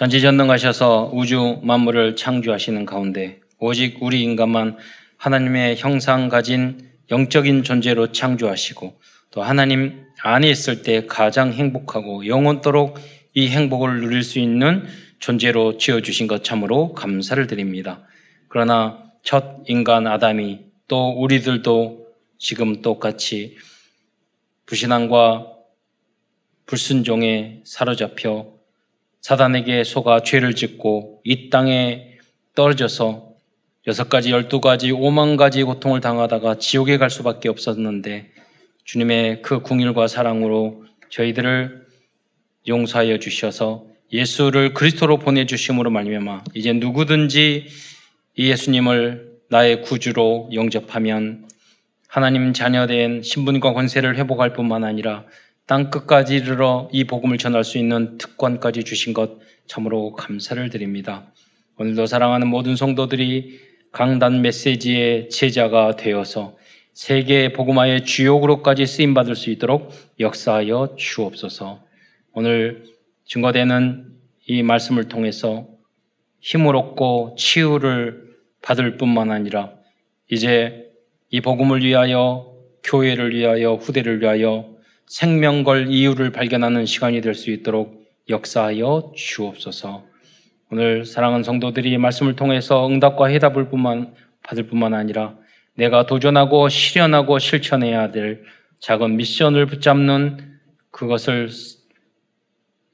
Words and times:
전지전능하셔서 0.00 1.10
우주 1.12 1.60
만물을 1.62 2.16
창조하시는 2.16 2.86
가운데 2.86 3.38
오직 3.58 3.98
우리 4.00 4.22
인간만 4.22 4.78
하나님의 5.18 5.76
형상 5.76 6.30
가진 6.30 6.88
영적인 7.10 7.64
존재로 7.64 8.10
창조하시고 8.10 8.98
또 9.30 9.42
하나님 9.42 10.06
안에 10.22 10.48
있을 10.48 10.80
때 10.80 11.04
가장 11.04 11.52
행복하고 11.52 12.26
영원토록 12.26 12.98
이 13.34 13.48
행복을 13.48 14.00
누릴 14.00 14.22
수 14.22 14.38
있는 14.38 14.86
존재로 15.18 15.76
지어주신 15.76 16.28
것 16.28 16.42
참으로 16.44 16.94
감사를 16.94 17.46
드립니다. 17.46 18.00
그러나 18.48 19.04
첫 19.22 19.58
인간 19.66 20.06
아담이 20.06 20.60
또 20.88 21.10
우리들도 21.10 22.06
지금 22.38 22.80
똑같이 22.80 23.58
불신앙과 24.64 25.46
불순종에 26.64 27.60
사로잡혀 27.66 28.59
사단에게 29.20 29.84
속아 29.84 30.22
죄를 30.22 30.54
짓고 30.54 31.20
이 31.24 31.50
땅에 31.50 32.18
떨어져서 32.54 33.30
여섯 33.86 34.08
가지, 34.08 34.30
열두 34.30 34.60
가지, 34.60 34.90
오만 34.92 35.36
가지 35.36 35.62
고통을 35.62 36.00
당하다가 36.00 36.58
지옥에 36.58 36.98
갈 36.98 37.10
수밖에 37.10 37.48
없었는데 37.48 38.30
주님의 38.84 39.42
그 39.42 39.62
궁일과 39.62 40.06
사랑으로 40.06 40.84
저희들을 41.10 41.86
용서하여 42.68 43.18
주셔서 43.18 43.86
예수를 44.12 44.74
그리스도로 44.74 45.18
보내주심으로 45.18 45.90
말미암아 45.90 46.44
이제 46.54 46.72
누구든지 46.72 47.66
이 48.36 48.50
예수님을 48.50 49.30
나의 49.48 49.82
구주로 49.82 50.50
영접하면 50.52 51.48
하나님 52.08 52.52
자녀된 52.52 53.22
신분과 53.22 53.72
권세를 53.72 54.16
회복할 54.16 54.52
뿐만 54.52 54.84
아니라 54.84 55.24
땅 55.70 55.88
끝까지 55.88 56.34
이르러 56.34 56.88
이 56.90 57.04
복음을 57.04 57.38
전할 57.38 57.62
수 57.62 57.78
있는 57.78 58.18
특권까지 58.18 58.82
주신 58.82 59.14
것 59.14 59.38
참으로 59.68 60.14
감사를 60.14 60.68
드립니다. 60.68 61.30
오늘도 61.76 62.06
사랑하는 62.06 62.48
모든 62.48 62.74
성도들이 62.74 63.60
강단 63.92 64.42
메시지의 64.42 65.28
제자가 65.28 65.94
되어서 65.94 66.56
세계 66.92 67.52
복음화의 67.52 68.04
주요 68.04 68.40
그룹까지 68.40 68.84
쓰임 68.84 69.14
받을 69.14 69.36
수 69.36 69.48
있도록 69.50 69.92
역사하여 70.18 70.96
주옵소서. 70.98 71.80
오늘 72.32 72.82
증거되는 73.26 74.06
이 74.48 74.64
말씀을 74.64 75.04
통해서 75.04 75.68
힘을 76.40 76.74
얻고 76.74 77.36
치유를 77.38 78.24
받을 78.60 78.96
뿐만 78.96 79.30
아니라 79.30 79.70
이제 80.32 80.90
이 81.28 81.40
복음을 81.40 81.84
위하여 81.84 82.56
교회를 82.82 83.36
위하여 83.36 83.74
후대를 83.74 84.20
위하여 84.20 84.69
생명 85.10 85.64
걸 85.64 85.88
이유를 85.88 86.30
발견하는 86.30 86.86
시간이 86.86 87.20
될 87.20 87.34
수 87.34 87.50
있도록 87.50 88.06
역사하여 88.28 89.12
주옵소서. 89.16 90.04
오늘 90.70 91.04
사랑하는 91.04 91.42
성도들이 91.42 91.98
말씀을 91.98 92.36
통해서 92.36 92.86
응답과 92.88 93.26
해답을 93.26 93.70
뿐만 93.70 94.14
받을 94.44 94.68
뿐만 94.68 94.94
아니라 94.94 95.36
내가 95.74 96.06
도전하고 96.06 96.68
실현하고 96.68 97.40
실천해야 97.40 98.12
될 98.12 98.44
작은 98.78 99.16
미션을 99.16 99.66
붙잡는 99.66 100.58
그것을 100.92 101.48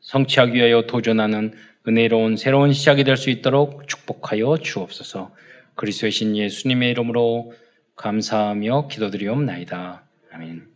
성취하기 0.00 0.54
위하여 0.54 0.86
도전하는 0.86 1.52
은혜로운 1.86 2.38
새로운 2.38 2.72
시작이 2.72 3.04
될 3.04 3.18
수 3.18 3.28
있도록 3.28 3.86
축복하여 3.88 4.56
주옵소서. 4.62 5.34
그리스도의 5.74 6.12
신 6.12 6.34
예수님의 6.34 6.92
이름으로 6.92 7.52
감사하며 7.96 8.88
기도드리옵나이다. 8.88 10.02
아멘. 10.32 10.75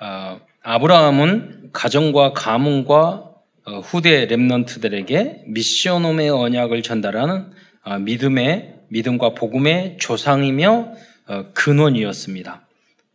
어, 0.00 0.40
아브라함은 0.62 1.70
가정과 1.72 2.32
가문과 2.32 3.28
어, 3.64 3.80
후대 3.80 4.26
렘넌트들에게 4.26 5.44
미션홈의 5.46 6.30
언약을 6.30 6.82
전달하는 6.82 7.50
어, 7.84 7.98
믿음의 7.98 8.74
믿음과 8.88 9.34
복음의 9.34 9.98
조상이며 9.98 10.92
어, 11.26 11.44
근원이었습니다. 11.52 12.66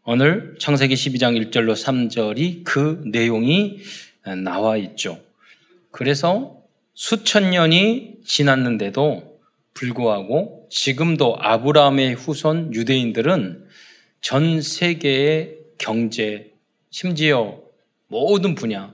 오늘 0.05 0.55
창세기 0.59 0.93
12장 0.95 1.49
1절로 1.49 1.73
3절이 1.73 2.65
그 2.65 3.01
내용이 3.05 3.79
나와 4.43 4.75
있죠. 4.77 5.19
그래서 5.91 6.57
수천 6.93 7.51
년이 7.51 8.15
지났는데도 8.25 9.39
불구하고 9.73 10.67
지금도 10.69 11.37
아브라함의 11.39 12.15
후손 12.15 12.73
유대인들은 12.73 13.65
전 14.21 14.61
세계의 14.61 15.57
경제, 15.77 16.52
심지어 16.93 17.59
모든 18.07 18.53
분야에 18.53 18.91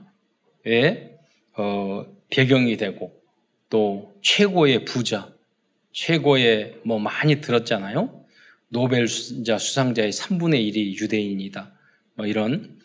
어, 1.54 2.06
배경이 2.30 2.78
되고 2.78 3.12
또 3.68 4.14
최고의 4.22 4.86
부자, 4.86 5.30
최고의 5.92 6.76
뭐 6.82 6.98
많이 6.98 7.42
들었잖아요. 7.42 8.24
노벨 8.68 9.06
수자 9.06 9.58
수상자의 9.58 10.12
3분의 10.12 10.72
1이 10.72 10.98
유대인이다. 10.98 11.72
뭐 12.14 12.24
이런 12.24 12.78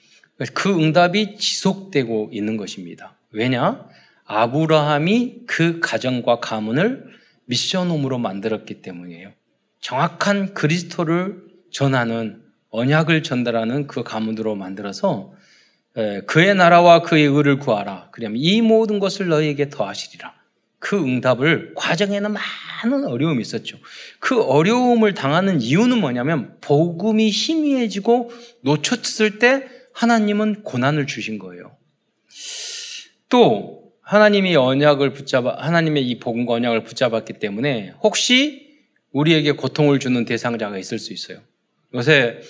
그 0.54 0.78
응답이 0.78 1.38
지속되고 1.38 2.32
있는 2.34 2.58
것입니다. 2.58 3.18
왜냐? 3.32 3.88
아브라함이 4.26 5.44
그 5.48 5.80
가정과 5.80 6.42
가문을 6.42 7.06
미션홈으로 7.46 8.18
만들었기 8.18 8.82
때문이에요. 8.82 9.32
정확한 9.80 10.54
그리스도를 10.54 11.42
전하는 11.72 12.45
언약을 12.76 13.24
전달하는 13.24 13.88
그 13.88 14.04
가문으로 14.04 14.56
만들어서 14.56 15.34
예, 15.98 16.22
그의 16.28 16.56
나라와 16.56 17.02
그의 17.02 17.26
의를 17.26 17.58
구하라. 17.58 18.10
그러면 18.12 18.38
이 18.38 18.62
모든 18.62 19.00
것을 19.00 19.28
너희에게 19.28 19.70
더하시리라. 19.70 20.34
그 20.80 20.98
응답을 20.98 21.74
과정에는 21.76 22.32
많은 22.32 23.06
어려움이 23.06 23.42
있었죠. 23.42 23.78
그 24.20 24.42
어려움을 24.44 25.14
당하는 25.14 25.62
이유는 25.62 26.00
뭐냐면 26.00 26.58
복음이 26.62 27.30
희미해지고 27.30 28.32
놓쳤을 28.62 29.40
때 29.40 29.68
하나님은 29.94 30.64
고난을 30.64 31.08
주신 31.08 31.40
거예요. 31.40 31.76
또 33.30 33.94
하나님이 34.02 34.56
언약을 34.56 35.14
붙잡아 35.14 35.56
하나님의 35.58 36.08
이 36.08 36.20
복음과 36.20 36.54
언약을 36.54 36.84
붙잡았기 36.84 37.34
때문에 37.34 37.94
혹시 38.04 38.66
우리에게 39.12 39.54
고통을 39.54 40.00
주는 40.00 40.26
대상자가 40.26 40.78
있을 40.78 41.00
수 41.00 41.14
있어요. 41.14 41.40
요새 41.94 42.42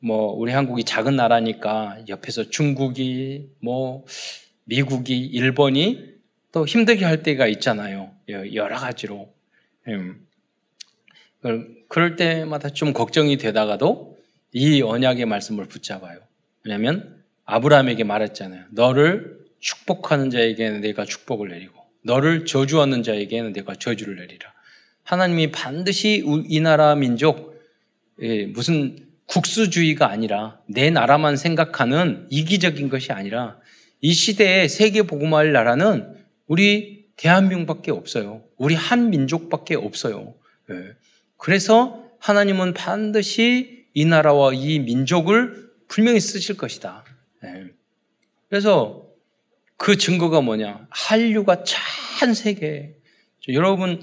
뭐 0.00 0.32
우리 0.32 0.52
한국이 0.52 0.84
작은 0.84 1.16
나라니까 1.16 1.98
옆에서 2.08 2.50
중국이 2.50 3.50
뭐 3.60 4.04
미국이 4.64 5.18
일본이 5.18 6.10
또 6.52 6.66
힘들게 6.66 7.04
할 7.04 7.22
때가 7.22 7.46
있잖아요. 7.46 8.10
여러 8.28 8.76
가지로. 8.76 9.32
음. 9.88 10.26
그럴 11.88 12.16
때마다 12.16 12.70
좀 12.70 12.92
걱정이 12.92 13.36
되다가도 13.36 14.18
이 14.52 14.82
언약의 14.82 15.26
말씀을 15.26 15.66
붙잡아요. 15.66 16.18
왜냐하면 16.64 17.22
아브라함에게 17.44 18.04
말했잖아요. 18.04 18.64
너를 18.70 19.38
축복하는 19.60 20.30
자에게는 20.30 20.80
내가 20.80 21.04
축복을 21.04 21.48
내리고 21.48 21.80
너를 22.02 22.46
저주하는 22.46 23.02
자에게는 23.02 23.52
내가 23.52 23.74
저주를 23.74 24.16
내리라. 24.16 24.52
하나님이 25.02 25.50
반드시 25.50 26.24
이 26.48 26.60
나라 26.60 26.94
민족 26.94 27.50
예, 28.22 28.46
무슨 28.46 29.09
국수주의가 29.30 30.10
아니라 30.10 30.58
내 30.66 30.90
나라만 30.90 31.36
생각하는 31.36 32.26
이기적인 32.30 32.88
것이 32.88 33.12
아니라 33.12 33.58
이 34.00 34.12
시대에 34.12 34.66
세계 34.66 35.02
복음화할 35.02 35.52
나라는 35.52 36.16
우리 36.46 37.06
대한민국밖에 37.16 37.92
없어요. 37.92 38.42
우리 38.56 38.74
한 38.74 39.10
민족밖에 39.10 39.76
없어요. 39.76 40.34
예. 40.70 40.74
그래서 41.36 42.04
하나님은 42.18 42.74
반드시 42.74 43.86
이 43.94 44.04
나라와 44.04 44.52
이 44.52 44.80
민족을 44.80 45.70
분명히 45.86 46.18
쓰실 46.18 46.56
것이다. 46.56 47.04
예. 47.44 47.66
그래서 48.48 49.06
그 49.76 49.96
증거가 49.96 50.40
뭐냐? 50.40 50.86
한류가 50.90 51.62
찬 51.64 52.34
세계. 52.34 52.96
여러분, 53.48 54.00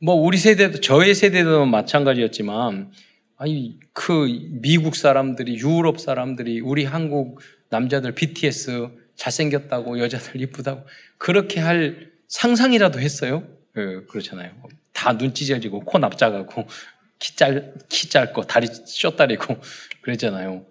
뭐 0.00 0.14
우리 0.14 0.38
세대도 0.38 0.80
저의 0.80 1.14
세대도 1.14 1.66
마찬가지였지만 1.66 2.92
아니 3.38 3.78
그 3.92 4.26
미국 4.50 4.96
사람들이 4.96 5.58
유럽 5.58 6.00
사람들이 6.00 6.60
우리 6.60 6.84
한국 6.84 7.40
남자들 7.70 8.12
BTS 8.12 8.88
잘생겼다고 9.14 10.00
여자들 10.00 10.40
이쁘다고 10.42 10.84
그렇게 11.18 11.60
할 11.60 12.10
상상이라도 12.26 13.00
했어요? 13.00 13.44
네, 13.74 14.00
그렇잖아요. 14.08 14.52
다 14.92 15.12
눈 15.12 15.32
찢어지고 15.32 15.80
코 15.80 15.98
납작하고 15.98 16.66
키, 17.20 17.36
짧, 17.36 17.74
키 17.88 18.08
짧고 18.08 18.42
다리 18.46 18.66
쇼다리고 18.66 19.56
그랬잖아요. 20.02 20.66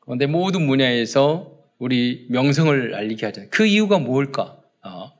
그런데 0.00 0.26
모든 0.26 0.66
분야에서 0.68 1.58
우리 1.78 2.26
명성을 2.30 2.94
알리게 2.94 3.26
하잖아요. 3.26 3.50
그 3.50 3.66
이유가 3.66 3.98
뭘까? 3.98 4.58
어, 4.84 5.12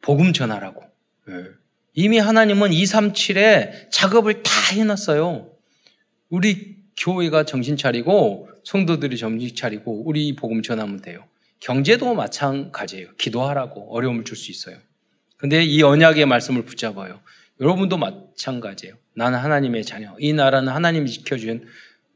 복음 0.00 0.32
전하라고. 0.32 0.82
네. 1.28 1.34
이미 1.94 2.18
하나님은 2.18 2.70
237에 2.70 3.90
작업을 3.90 4.42
다 4.42 4.50
해놨어요. 4.72 5.52
우리 6.32 6.78
교회가 6.96 7.44
정신 7.44 7.76
차리고 7.76 8.48
성도들이 8.64 9.18
정신 9.18 9.54
차리고 9.54 10.02
우리 10.06 10.34
복음 10.34 10.62
전하면 10.62 11.02
돼요. 11.02 11.24
경제도 11.60 12.14
마찬가지예요. 12.14 13.08
기도하라고 13.18 13.94
어려움을 13.94 14.24
줄 14.24 14.34
수 14.38 14.50
있어요. 14.50 14.78
근데 15.36 15.62
이 15.62 15.82
언약의 15.82 16.24
말씀을 16.24 16.64
붙잡아요. 16.64 17.20
여러분도 17.60 17.98
마찬가지예요. 17.98 18.94
나는 19.14 19.38
하나님의 19.40 19.84
자녀. 19.84 20.16
이 20.18 20.32
나라는 20.32 20.72
하나님이 20.72 21.10
지켜준 21.10 21.66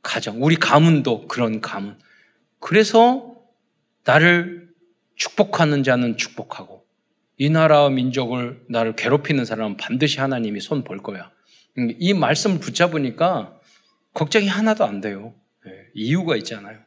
가정. 0.02 0.42
우리 0.42 0.56
가문도 0.56 1.28
그런 1.28 1.60
가문. 1.60 1.98
그래서 2.58 3.34
나를 4.04 4.70
축복하는 5.16 5.82
자는 5.82 6.16
축복하고 6.16 6.86
이 7.36 7.50
나라와 7.50 7.90
민족을 7.90 8.62
나를 8.70 8.96
괴롭히는 8.96 9.44
사람은 9.44 9.76
반드시 9.76 10.20
하나님이 10.20 10.60
손 10.60 10.84
볼 10.84 11.02
거야. 11.02 11.30
이 11.98 12.14
말씀을 12.14 12.60
붙잡으니까 12.60 13.55
걱정이 14.16 14.48
하나도 14.48 14.86
안 14.86 15.02
돼요. 15.02 15.34
네, 15.66 15.72
이유가 15.92 16.36
있잖아요. 16.36 16.78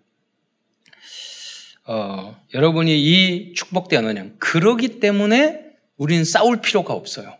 어, 1.85 2.35
여러분이 2.55 2.99
이 2.99 3.53
축복되는 3.53 4.17
양 4.17 4.35
그러기 4.39 4.99
때문에 4.99 5.63
우리는 5.97 6.23
싸울 6.23 6.59
필요가 6.59 6.95
없어요. 6.95 7.37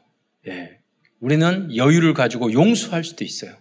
예. 0.47 0.77
우리는 1.19 1.75
여유를 1.75 2.13
가지고 2.13 2.53
용서할 2.53 3.03
수도 3.03 3.24
있어요. 3.24 3.56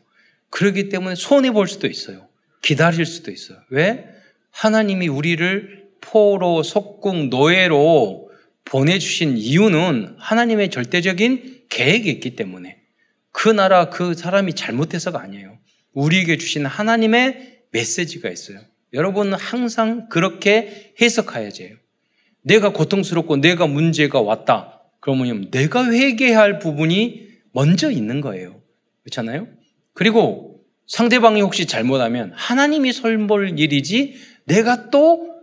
그러기 0.51 0.91
때문에 0.91 1.15
손해 1.15 1.51
볼 1.51 1.67
수도 1.67 1.87
있어요. 1.87 2.29
기다릴 2.61 3.07
수도 3.07 3.31
있어요. 3.31 3.59
왜? 3.71 4.07
하나님이 4.51 5.09
우리를 5.09 5.89
포로, 6.03 6.63
속궁, 6.63 7.31
노예로 7.31 8.31
보내주신 8.67 9.39
이유는 9.39 10.17
하나님의 10.19 10.69
절대적인 10.71 11.65
계획이 11.71 12.11
있기 12.11 12.37
때문에 12.37 12.83
그 13.33 13.49
나라, 13.49 13.89
그 13.89 14.13
사람이 14.13 14.53
잘못해서가 14.55 15.23
아니에요. 15.23 15.59
우리에게 15.93 16.37
주신 16.37 16.67
하나님의 16.67 17.63
메시지가 17.71 18.31
있어요. 18.31 18.61
여러분은 18.93 19.35
항상 19.35 20.09
그렇게 20.09 20.95
해석해야지 21.01 21.65
해요. 21.65 21.77
내가 22.43 22.73
고통스럽고 22.73 23.37
내가 23.39 23.67
문제가 23.67 24.21
왔다. 24.21 24.83
그러면 25.01 25.51
내가 25.51 25.91
회개할 25.91 26.59
부분이 26.59 27.29
먼저 27.53 27.91
있는 27.91 28.21
거예요. 28.21 28.61
그렇잖아요? 29.03 29.49
그리고 29.93 30.65
상대방이 30.87 31.41
혹시 31.41 31.67
잘못하면 31.67 32.33
하나님이 32.35 32.93
설볼 32.93 33.59
일이지 33.59 34.17
내가 34.47 34.91
또 34.91 35.39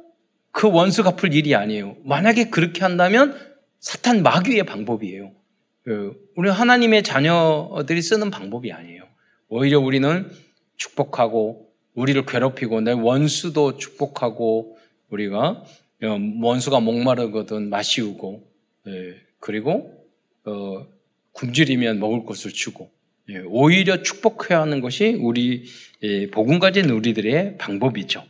그 0.56 0.72
원수 0.72 1.04
갚을 1.04 1.34
일이 1.34 1.54
아니에요. 1.54 1.98
만약에 2.06 2.50
그렇게 2.50 2.82
한다면 2.82 3.38
사탄 3.82 4.24
마귀의 4.24 4.64
방법이에요. 4.64 5.34
그 5.84 6.14
우리 6.38 6.50
하나님의 6.50 7.04
자녀들이 7.04 8.02
쓰는 8.02 8.32
방법이 8.32 8.72
아니에요. 8.72 9.05
오히려 9.48 9.80
우리는 9.80 10.30
축복하고 10.78 11.72
우리를 11.94 12.26
괴롭히고 12.26 12.82
내 12.82 12.92
원수도 12.92 13.78
축복하고 13.78 14.78
우리가 15.10 15.64
어, 16.04 16.20
원수가 16.42 16.80
목마르거든 16.80 17.70
마시우고 17.70 18.48
예, 18.88 19.16
그리고 19.40 20.06
어, 20.46 20.88
굶주리면 21.32 22.00
먹을 22.00 22.26
것을 22.26 22.52
주고 22.52 22.92
예, 23.30 23.40
오히려 23.48 24.04
축복해야 24.04 24.62
하는 24.62 24.82
것이 24.82 25.18
우리 25.20 25.66
예, 26.04 26.30
복음 26.30 26.60
가진 26.60 26.90
우리들의 26.90 27.58
방법이죠. 27.58 28.24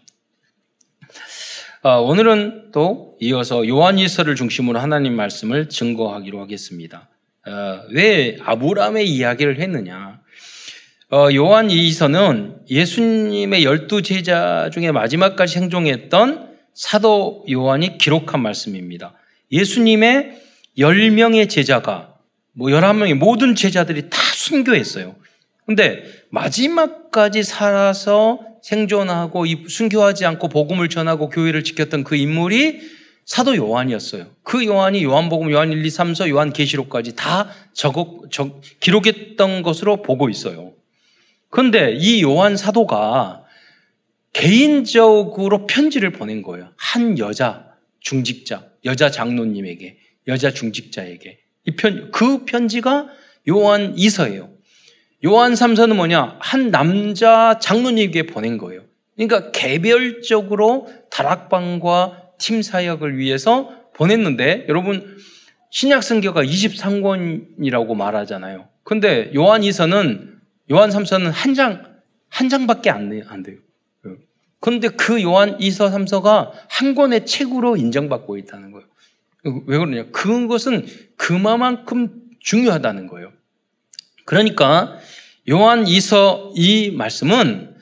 아, 1.82 1.98
오늘은 1.98 2.72
또 2.72 3.16
이어서 3.20 3.68
요한일서를 3.68 4.36
중심으로 4.36 4.80
하나님 4.80 5.14
말씀을 5.14 5.70
증거하기로 5.70 6.42
하겠습니다. 6.42 7.10
아, 7.44 7.84
왜 7.92 8.38
아브라함의 8.42 9.08
이야기를 9.08 9.60
했느냐? 9.60 10.15
어, 11.16 11.34
요한 11.34 11.72
이서는 11.72 12.58
예수님의 12.70 13.64
열두 13.64 14.02
제자 14.02 14.70
중에 14.74 14.92
마지막까지 14.92 15.54
생존했던 15.54 16.50
사도 16.74 17.46
요한이 17.50 17.98
기록한 17.98 18.42
말씀입니다. 18.42 19.14
예수님의 19.50 20.42
열 20.78 21.12
명의 21.12 21.48
제자가 21.48 22.16
뭐 22.52 22.70
열한 22.70 22.98
명의 22.98 23.14
모든 23.14 23.56
제자들이 23.56 24.10
다 24.10 24.18
순교했어요. 24.34 25.16
근데 25.66 26.04
마지막까지 26.32 27.44
살아서 27.44 28.42
생존하고 28.62 29.46
순교하지 29.70 30.26
않고 30.26 30.50
복음을 30.50 30.90
전하고 30.90 31.30
교회를 31.30 31.64
지켰던 31.64 32.04
그 32.04 32.18
인물이 32.18 32.82
사도 33.24 33.56
요한이었어요. 33.56 34.26
그 34.44 34.66
요한이 34.66 35.02
요한복음, 35.06 35.50
요한 35.50 35.72
1, 35.72 35.86
2, 35.86 35.88
3서, 35.88 36.28
요한 36.28 36.52
계시록까지 36.52 37.16
다 37.16 37.48
적어, 37.72 38.24
적, 38.30 38.60
기록했던 38.82 39.64
것으로 39.64 40.02
보고 40.02 40.30
있어요. 40.30 40.75
그런데 41.50 41.94
이 41.94 42.21
요한 42.21 42.57
사도가 42.57 43.44
개인적으로 44.33 45.65
편지를 45.65 46.12
보낸 46.12 46.42
거예요. 46.42 46.71
한 46.75 47.18
여자 47.19 47.68
중직자, 48.01 48.65
여자 48.83 49.09
장로님에게, 49.09 49.97
여자 50.27 50.51
중직자에게. 50.51 51.39
이 51.65 51.71
편, 51.75 52.12
그 52.12 52.45
편지가 52.45 53.07
요한 53.50 53.94
이서예요. 53.97 54.50
요한 55.25 55.53
3서는 55.53 55.95
뭐냐? 55.95 56.38
한 56.39 56.69
남자 56.69 57.57
장로님에게 57.59 58.27
보낸 58.27 58.57
거예요. 58.57 58.81
그러니까 59.15 59.51
개별적으로 59.51 60.88
다락방과 61.09 62.31
팀 62.38 62.62
사역을 62.62 63.18
위해서 63.18 63.71
보냈는데 63.94 64.65
여러분 64.68 65.18
신약 65.71 66.03
성경가 66.03 66.44
23권이라고 66.44 67.95
말하잖아요. 67.95 68.68
근데 68.83 69.31
요한 69.36 69.63
이서는 69.63 70.35
요한 70.72 70.90
3서는 70.90 71.32
한 71.32 71.54
장, 71.54 71.96
한 72.30 72.50
장밖에 72.50 72.90
안, 72.90 73.10
돼요. 73.10 73.24
그런데 74.60 74.88
그 74.90 75.22
요한 75.22 75.58
2서, 75.60 75.92
3서가 75.92 76.52
한 76.70 76.96
권의 76.96 77.26
책으로 77.26 77.78
인정받고 77.78 78.38
있다는 78.38 78.72
거예요. 78.72 78.88
왜 79.68 79.78
그러냐? 79.78 80.06
그것은 80.12 80.88
그만큼 81.18 82.22
중요하다는 82.40 83.08
거예요. 83.08 83.32
그러니까 84.26 84.98
요한 85.50 85.86
2서 85.86 86.52
이 86.56 86.92
말씀은 86.92 87.76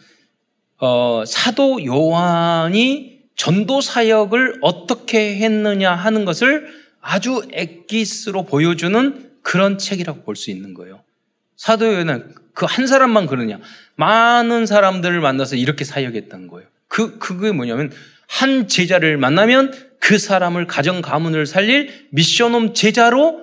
어, 0.80 1.24
사도 1.26 1.86
요한이 1.86 3.22
전도 3.36 3.80
사역을 3.80 4.60
어떻게 4.62 5.38
했느냐 5.38 5.94
하는 5.94 6.26
것을 6.26 6.68
아주 7.00 7.42
엑기스로 7.54 8.44
보여주는 8.44 9.32
그런 9.42 9.78
책이라고 9.78 10.24
볼 10.24 10.36
수 10.36 10.52
있는 10.52 10.74
거예요. 10.74 11.02
사도 11.56 11.94
요한은 11.94 12.34
그 12.54 12.66
한 12.66 12.88
사람만 12.88 13.28
그러냐? 13.28 13.60
많은 13.96 14.66
사람들을 14.66 15.20
만나서 15.20 15.56
이렇게 15.56 15.84
사역했던 15.84 16.48
거예요. 16.48 16.68
그 16.88 17.18
그게 17.18 17.52
뭐냐면 17.52 17.92
한 18.28 18.68
제자를 18.68 19.18
만나면 19.18 19.74
그 20.00 20.18
사람을 20.18 20.68
가정 20.68 21.02
가문을 21.02 21.46
살릴 21.46 22.08
미션홈 22.12 22.74
제자로 22.74 23.42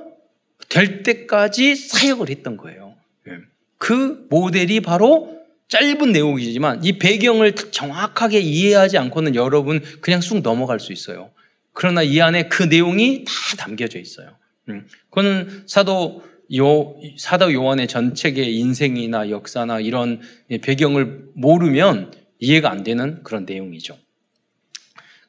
될 0.68 1.02
때까지 1.02 1.74
사역을 1.74 2.28
했던 2.28 2.56
거예요. 2.56 2.94
예. 3.28 3.32
그 3.78 4.26
모델이 4.30 4.80
바로 4.80 5.38
짧은 5.68 6.12
내용이지만 6.12 6.84
이 6.84 6.98
배경을 6.98 7.54
정확하게 7.54 8.40
이해하지 8.40 8.98
않고는 8.98 9.34
여러분 9.34 9.80
그냥 10.00 10.20
쑥 10.20 10.42
넘어갈 10.42 10.80
수 10.80 10.92
있어요. 10.92 11.30
그러나 11.72 12.02
이 12.02 12.20
안에 12.20 12.48
그 12.48 12.64
내용이 12.64 13.24
다 13.24 13.32
담겨져 13.56 13.98
있어요. 13.98 14.36
음. 14.68 14.86
그거는 15.08 15.64
사도 15.66 16.22
요, 16.56 16.96
사도 17.16 17.52
요한의 17.52 17.86
전체의 17.86 18.56
인생이나 18.56 19.30
역사나 19.30 19.80
이런 19.80 20.20
배경을 20.62 21.24
모르면 21.34 22.12
이해가 22.38 22.70
안 22.70 22.82
되는 22.82 23.22
그런 23.22 23.44
내용이죠. 23.44 23.96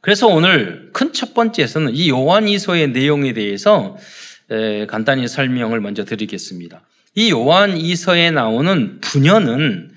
그래서 0.02 0.28
오늘 0.28 0.90
큰 0.94 1.12
첫 1.14 1.34
번째에서는 1.34 1.94
이 1.94 2.10
요한이서의 2.10 2.90
내용에 2.90 3.34
대해서 3.34 3.98
간단히 4.88 5.28
설명을 5.28 5.80
먼저 5.80 6.06
드리겠습니다. 6.06 6.82
이 7.16 7.30
요한이서에 7.30 8.32
나오는 8.32 9.00
부녀는 9.02 9.92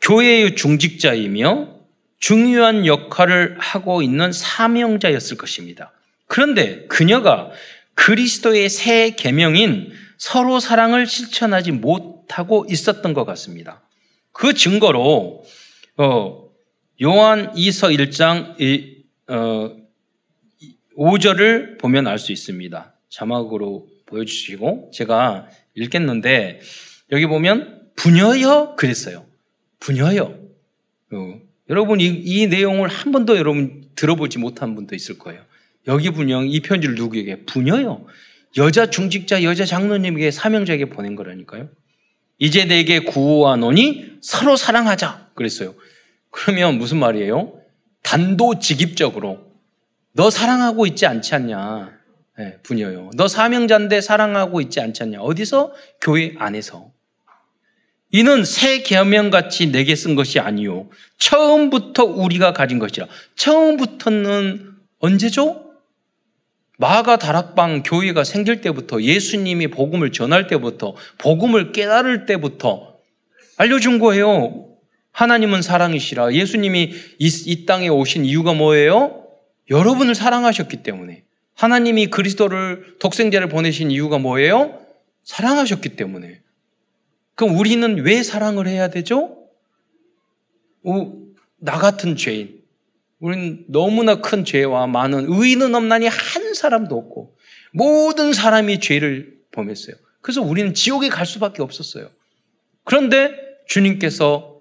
교회의 0.00 0.56
중직자이며 0.56 1.80
중요한 2.20 2.86
역할을 2.86 3.56
하고 3.58 4.02
있는 4.02 4.32
사명자였을 4.32 5.36
것입니다. 5.36 5.92
그런데 6.26 6.86
그녀가 6.88 7.50
그리스도의 7.94 8.68
새 8.70 9.10
계명인 9.10 9.92
서로 10.20 10.60
사랑을 10.60 11.06
실천하지 11.06 11.72
못하고 11.72 12.66
있었던 12.68 13.14
것 13.14 13.24
같습니다. 13.24 13.80
그 14.32 14.52
증거로 14.52 15.42
어, 15.96 16.50
요한 17.02 17.54
2서 17.54 17.96
1장 17.96 18.54
어, 19.28 19.76
5절을 20.98 21.78
보면 21.78 22.06
알 22.06 22.18
수 22.18 22.32
있습니다. 22.32 22.94
자막으로 23.08 23.88
보여주시고 24.04 24.90
제가 24.92 25.48
읽겠는데 25.74 26.60
여기 27.12 27.26
보면 27.26 27.88
부녀여 27.96 28.74
그랬어요. 28.76 29.24
부녀여. 29.78 30.38
어, 31.12 31.40
여러분 31.70 31.98
이, 31.98 32.04
이 32.04 32.46
내용을 32.46 32.90
한 32.90 33.10
번도 33.10 33.38
여러분 33.38 33.88
들어보지 33.94 34.38
못한 34.38 34.74
분도 34.74 34.94
있을 34.94 35.18
거예요. 35.18 35.40
여기 35.86 36.10
분명 36.10 36.46
이 36.46 36.60
편지를 36.60 36.94
누구에게 36.94 37.46
부녀여. 37.46 38.04
여자 38.56 38.90
중직자, 38.90 39.42
여자 39.42 39.64
장로님에게 39.64 40.30
사명자에게 40.30 40.86
보낸 40.86 41.14
거라니까요. 41.14 41.68
이제 42.38 42.64
내게 42.64 43.00
구하노니 43.00 44.18
서로 44.22 44.56
사랑하자. 44.56 45.30
그랬어요. 45.34 45.74
그러면 46.30 46.78
무슨 46.78 46.98
말이에요? 46.98 47.60
단도직입적으로 48.02 49.50
너 50.12 50.30
사랑하고 50.30 50.86
있지 50.86 51.06
않지 51.06 51.34
않냐? 51.34 51.92
네, 52.38 52.58
분여요. 52.62 53.10
너 53.16 53.28
사명자인데 53.28 54.00
사랑하고 54.00 54.60
있지 54.62 54.80
않지 54.80 55.02
않냐? 55.02 55.20
어디서? 55.20 55.72
교회 56.00 56.34
안에서. 56.38 56.90
이는 58.12 58.44
새 58.44 58.82
계명같이 58.82 59.70
내게 59.70 59.94
쓴 59.94 60.16
것이 60.16 60.40
아니요. 60.40 60.88
처음부터 61.18 62.04
우리가 62.04 62.52
가진 62.52 62.78
것이라. 62.78 63.06
처음부터는 63.36 64.72
언제죠? 64.98 65.69
마가 66.80 67.18
다락방 67.18 67.82
교회가 67.82 68.24
생길 68.24 68.62
때부터 68.62 69.02
예수님이 69.02 69.68
복음을 69.68 70.12
전할 70.12 70.46
때부터 70.46 70.96
복음을 71.18 71.72
깨달을 71.72 72.24
때부터 72.24 72.96
알려준 73.58 73.98
거예요. 73.98 74.66
하나님은 75.12 75.60
사랑이시라. 75.60 76.32
예수님이 76.32 76.94
이, 77.18 77.42
이 77.44 77.66
땅에 77.66 77.88
오신 77.88 78.24
이유가 78.24 78.54
뭐예요? 78.54 79.26
여러분을 79.68 80.14
사랑하셨기 80.14 80.82
때문에. 80.82 81.24
하나님이 81.54 82.06
그리스도를 82.06 82.96
독생자를 82.98 83.50
보내신 83.50 83.90
이유가 83.90 84.16
뭐예요? 84.16 84.80
사랑하셨기 85.24 85.90
때문에. 85.90 86.40
그럼 87.34 87.58
우리는 87.58 87.98
왜 87.98 88.22
사랑을 88.22 88.66
해야 88.66 88.88
되죠? 88.88 89.36
나 91.58 91.72
같은 91.72 92.16
죄인. 92.16 92.59
우리는 93.20 93.64
너무나 93.68 94.20
큰 94.20 94.44
죄와 94.44 94.86
많은 94.86 95.26
의인은 95.28 95.74
없나니 95.74 96.08
한 96.08 96.54
사람도 96.54 96.96
없고 96.96 97.36
모든 97.72 98.32
사람이 98.32 98.80
죄를 98.80 99.34
범했어요. 99.52 99.94
그래서 100.22 100.42
우리는 100.42 100.74
지옥에 100.74 101.08
갈 101.08 101.26
수밖에 101.26 101.62
없었어요. 101.62 102.10
그런데 102.84 103.32
주님께서 103.66 104.60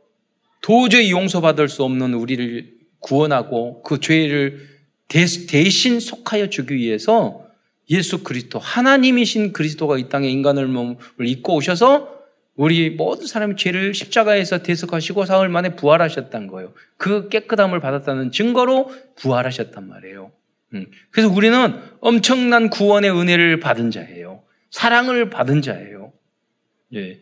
도저히 0.62 1.12
용서받을 1.12 1.70
수 1.70 1.84
없는 1.84 2.14
우리를 2.14 2.74
구원하고 3.00 3.82
그 3.82 4.00
죄를 4.00 4.68
대신 5.08 6.00
속하여 6.00 6.50
주기 6.50 6.76
위해서 6.76 7.46
예수 7.90 8.24
그리스도 8.24 8.60
하나님이신 8.60 9.54
그리스도가 9.54 9.98
이 9.98 10.10
땅에 10.10 10.30
인간을 10.30 10.68
몸을 10.68 10.98
입고 11.22 11.56
오셔서 11.56 12.19
우리 12.60 12.90
모든 12.90 13.26
사람의 13.26 13.56
죄를 13.56 13.94
십자가에서 13.94 14.58
대속하시고 14.64 15.24
사흘 15.24 15.48
만에 15.48 15.78
부활하셨다는 15.78 16.48
거예요. 16.48 16.74
그 16.98 17.30
깨끗함을 17.30 17.80
받았다는 17.80 18.34
증거로 18.34 18.92
부활하셨단 19.16 19.88
말이에요. 19.88 20.34
음. 20.74 20.86
그래서 21.10 21.30
우리는 21.30 21.82
엄청난 22.02 22.70
구원의 22.70 23.12
은혜를 23.12 23.62
받은 23.62 23.92
자예요. 23.92 24.44
사랑을 24.72 25.30
받은 25.30 25.62
자예요. 25.62 26.12
예. 26.96 27.22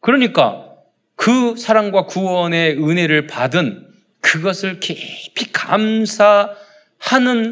그러니까 0.00 0.74
그 1.14 1.56
사랑과 1.56 2.04
구원의 2.04 2.76
은혜를 2.76 3.28
받은 3.28 3.88
그것을 4.20 4.78
깊이 4.80 5.52
감사하는 5.52 6.54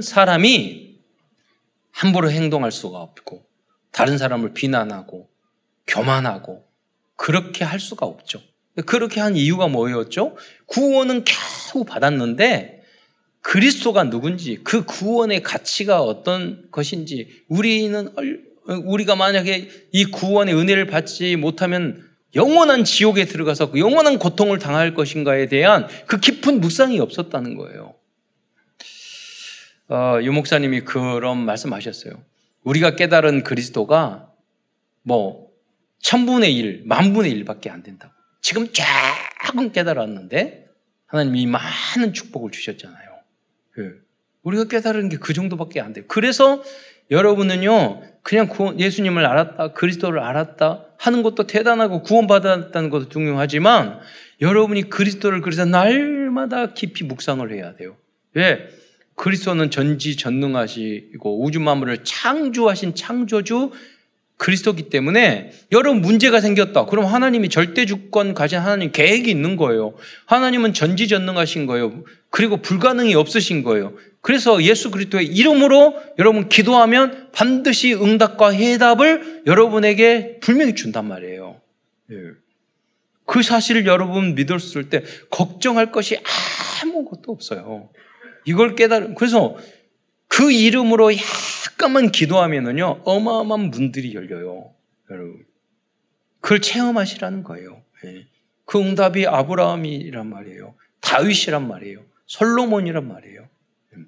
사람이 0.02 0.98
함부로 1.90 2.30
행동할 2.30 2.70
수가 2.70 2.98
없고 2.98 3.46
다른 3.92 4.18
사람을 4.18 4.52
비난하고 4.52 5.30
교만하고 5.86 6.63
그렇게 7.16 7.64
할 7.64 7.80
수가 7.80 8.06
없죠. 8.06 8.40
그렇게 8.86 9.20
한 9.20 9.36
이유가 9.36 9.68
뭐였죠? 9.68 10.36
구원은 10.66 11.24
겨우 11.24 11.84
받았는데 11.84 12.82
그리스도가 13.40 14.04
누군지 14.04 14.58
그 14.64 14.84
구원의 14.84 15.42
가치가 15.42 16.00
어떤 16.00 16.66
것인지 16.70 17.28
우리는 17.48 18.08
우리가 18.66 19.16
만약에 19.16 19.68
이 19.92 20.04
구원의 20.06 20.54
은혜를 20.54 20.86
받지 20.86 21.36
못하면 21.36 22.02
영원한 22.34 22.84
지옥에 22.84 23.26
들어가서 23.26 23.70
그 23.70 23.78
영원한 23.78 24.18
고통을 24.18 24.58
당할 24.58 24.94
것인가에 24.94 25.46
대한 25.46 25.86
그 26.06 26.18
깊은 26.18 26.60
묵상이 26.60 26.98
없었다는 26.98 27.56
거예요. 27.56 27.94
어, 29.88 30.18
유 30.22 30.32
목사님이 30.32 30.80
그런 30.80 31.44
말씀하셨어요. 31.44 32.14
우리가 32.64 32.96
깨달은 32.96 33.44
그리스도가 33.44 34.32
뭐 35.02 35.43
천분의 36.04 36.54
일, 36.54 36.82
만분의 36.84 37.32
일밖에 37.32 37.70
안 37.70 37.82
된다고. 37.82 38.12
지금 38.42 38.68
조금 38.68 39.72
깨달았는데 39.72 40.66
하나님이 41.06 41.46
많은 41.46 42.12
축복을 42.12 42.50
주셨잖아요. 42.50 43.08
그, 43.72 44.04
우리가 44.42 44.64
깨달은 44.64 45.08
게 45.08 45.16
그 45.16 45.32
정도밖에 45.32 45.80
안 45.80 45.94
돼요. 45.94 46.04
그래서 46.06 46.62
여러분은요, 47.10 48.02
그냥 48.22 48.48
예수님을 48.78 49.24
알았다, 49.24 49.72
그리스도를 49.72 50.20
알았다 50.20 50.84
하는 50.98 51.22
것도 51.22 51.46
대단하고 51.46 52.02
구원받았다는 52.02 52.90
것도 52.90 53.08
중요하지만 53.08 54.00
여러분이 54.42 54.90
그리스도를 54.90 55.40
그래서 55.40 55.64
날마다 55.64 56.74
깊이 56.74 57.04
묵상을 57.04 57.50
해야 57.50 57.76
돼요. 57.76 57.96
왜? 58.34 58.68
그리스도는 59.14 59.70
전지 59.70 60.16
전능하시고 60.16 61.44
우주 61.44 61.60
만물을 61.60 62.04
창조하신 62.04 62.94
창조주 62.94 63.70
그리스도기 64.36 64.90
때문에 64.90 65.52
여러 65.72 65.94
문제가 65.94 66.40
생겼다. 66.40 66.86
그럼 66.86 67.06
하나님이 67.06 67.48
절대 67.48 67.86
주권 67.86 68.34
가진 68.34 68.58
하나님 68.58 68.90
계획이 68.90 69.30
있는 69.30 69.56
거예요. 69.56 69.94
하나님은 70.26 70.74
전지전능하신 70.74 71.66
거예요. 71.66 72.04
그리고 72.30 72.56
불가능이 72.58 73.14
없으신 73.14 73.62
거예요. 73.62 73.94
그래서 74.20 74.62
예수 74.62 74.90
그리스도의 74.90 75.26
이름으로 75.26 75.94
여러분 76.18 76.48
기도하면 76.48 77.28
반드시 77.32 77.94
응답과 77.94 78.50
해답을 78.50 79.42
여러분에게 79.46 80.38
분명히 80.40 80.74
준단 80.74 81.06
말이에요. 81.06 81.60
예. 82.10 82.16
그 83.26 83.42
사실을 83.42 83.86
여러분 83.86 84.34
믿었을 84.34 84.90
때 84.90 85.04
걱정할 85.30 85.92
것이 85.92 86.18
아무것도 86.82 87.32
없어요. 87.32 87.88
이걸 88.44 88.74
깨달은 88.74 89.14
그래서 89.14 89.56
그 90.28 90.50
이름으로 90.52 91.10
잠깐만 91.74 92.12
기도하면은요, 92.12 93.02
어마어마한 93.04 93.70
문들이 93.70 94.14
열려요. 94.14 94.72
여러분. 95.10 95.44
그걸 96.40 96.60
체험하시라는 96.60 97.42
거예요. 97.42 97.82
예. 98.04 98.26
그 98.64 98.78
응답이 98.78 99.26
아브라함이란 99.26 100.28
말이에요. 100.28 100.74
다윗이란 101.00 101.66
말이에요. 101.66 102.00
솔로몬이란 102.26 103.08
말이에요. 103.08 103.48
음. 103.94 104.06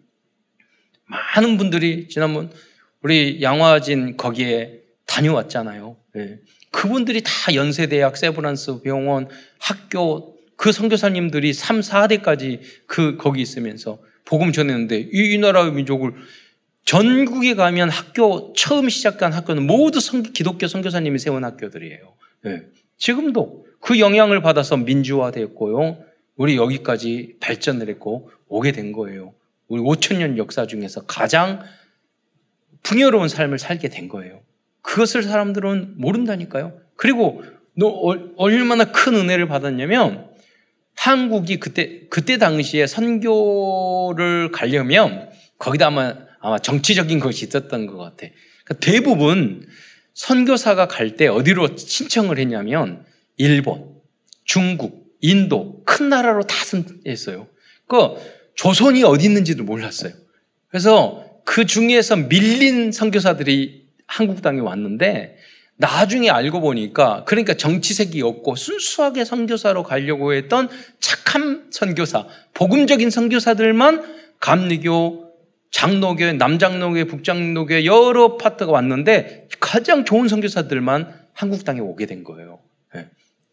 많은 1.07 1.57
분들이 1.57 2.09
지난번 2.09 2.53
우리 3.03 3.43
양화진 3.43 4.17
거기에 4.17 4.83
다녀왔잖아요. 5.07 5.97
예. 6.19 6.39
그분들이 6.71 7.23
다 7.25 7.53
연세대학, 7.53 8.17
세브란스 8.17 8.83
병원, 8.83 9.29
학교, 9.59 10.37
그 10.57 10.71
선교사님들이 10.71 11.53
3, 11.53 11.81
4대까지 11.81 12.61
그, 12.87 13.17
거기 13.17 13.43
있으면서 13.43 13.99
복음 14.25 14.53
전했는데 14.53 15.09
이, 15.13 15.35
이 15.35 15.39
나라의 15.39 15.73
민족을 15.73 16.15
전국에 16.87 17.55
가면 17.55 17.91
학교 17.91 18.53
처음 18.55 18.89
시작한 18.89 19.33
학교는 19.33 19.67
모두 19.67 20.01
성, 20.01 20.23
기독교 20.23 20.67
선교사님이 20.67 21.19
세운 21.19 21.45
학교들이에요. 21.45 22.15
네. 22.45 22.63
지금도 22.97 23.67
그 23.81 23.99
영향을 23.99 24.41
받아서 24.41 24.77
민주화됐고요. 24.77 25.99
우리 26.37 26.57
여기까지 26.57 27.37
발전을 27.41 27.89
했고 27.89 28.31
오게 28.49 28.73
된 28.73 28.93
거예요. 28.93 29.35
우리 29.69 29.83
5천 29.83 30.19
년 30.19 30.39
역사 30.39 30.67
중에서 30.67 31.07
가장 31.07 31.61
풍요로운 32.85 33.29
삶을 33.29 33.59
살게 33.59 33.89
된 33.89 34.09
거예요. 34.09 34.43
그것을 34.83 35.25
사람들은 35.25 35.95
모른다니까요. 35.97 36.79
그리고 36.95 37.43
너 37.75 37.89
얼마나 38.37 38.85
큰 38.93 39.17
은혜를 39.17 39.49
받았냐면 39.49 40.31
한국이 40.95 41.59
그때 41.59 42.07
그때 42.09 42.39
당시에 42.39 42.87
선교를 42.87 44.53
가려면 44.53 45.29
거기다 45.59 45.89
아마 45.89 46.26
아마 46.47 46.59
정치적인 46.61 47.19
것이 47.19 47.47
있었던 47.47 47.87
것 47.87 47.97
같아. 47.97 48.29
그러니까 48.65 48.75
대부분 48.81 49.67
선교사가 50.15 50.87
갈 50.87 51.17
때 51.17 51.27
어디로 51.27 51.77
신청을 51.77 52.39
했냐면 52.39 53.05
일본, 53.37 53.97
중국, 54.45 55.17
인도 55.21 55.83
큰 55.85 56.09
나라로 56.09 56.45
다 56.45 56.55
선했어요. 56.65 57.49
그 57.89 57.97
조선이 58.55 59.03
어디 59.03 59.27
있는지도 59.27 59.65
몰랐어요. 59.65 60.13
그래서 60.69 61.25
그 61.45 61.67
중에서 61.67 62.15
밀린 62.15 62.93
선교사들이 62.93 63.89
한국 64.07 64.41
땅에 64.41 64.61
왔는데 64.61 65.39
나중에 65.79 66.31
알고 66.31 66.61
보니까 66.61 67.25
그러니까 67.27 67.55
정치색이 67.55 68.23
없고 68.23 68.55
순수하게 68.55 69.25
선교사로 69.25 69.83
가려고 69.83 70.33
했던 70.33 70.69
착한 71.01 71.67
선교사, 71.73 72.29
복음적인 72.55 73.11
선교사들만 73.11 74.15
감리교 74.39 75.26
장로교회, 75.71 76.35
남장로교회, 76.35 77.05
북장로교회 77.05 77.85
여러 77.85 78.37
파트가 78.37 78.73
왔는데 78.73 79.49
가장 79.61 80.05
좋은 80.05 80.29
선교사들만 80.29 81.27
한국 81.33 81.65
땅에 81.65 81.81
오게 81.81 82.07
된 82.07 82.25
거예요. 82.25 82.61
네. 82.95 83.09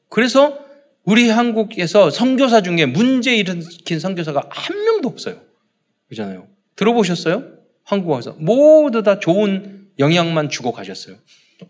그래서 0.09 0.59
우리 1.03 1.29
한국에서 1.29 2.09
선교사 2.09 2.61
중에 2.61 2.85
문제 2.85 3.35
일으킨 3.35 3.99
선교사가 3.99 4.47
한 4.49 4.83
명도 4.85 5.09
없어요. 5.09 5.41
그잖아요. 6.07 6.47
들어보셨어요? 6.75 7.43
한국 7.83 8.11
와서 8.11 8.35
모두 8.39 9.03
다 9.03 9.19
좋은 9.19 9.89
영향만 9.99 10.49
주고 10.49 10.71
가셨어요. 10.71 11.17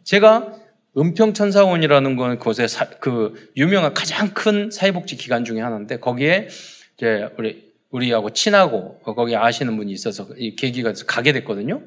제가 0.04 0.54
은평천사원이라는 0.96 2.16
건 2.16 2.38
그곳에 2.38 2.68
사, 2.68 2.86
그 2.86 3.52
유명한 3.58 3.94
가장 3.94 4.34
큰 4.34 4.70
사회복지 4.72 5.16
기관 5.18 5.44
중에 5.44 5.60
하나인데 5.60 6.00
거기에 6.00 6.50
이제 6.96 7.28
우리 7.38 7.73
우리하고 7.94 8.32
친하고 8.32 9.00
거기 9.04 9.36
아시는 9.36 9.78
분이 9.78 9.92
있어서 9.92 10.28
이 10.38 10.56
계기가 10.56 10.90
돼서 10.90 11.06
가게 11.06 11.32
됐거든요. 11.32 11.84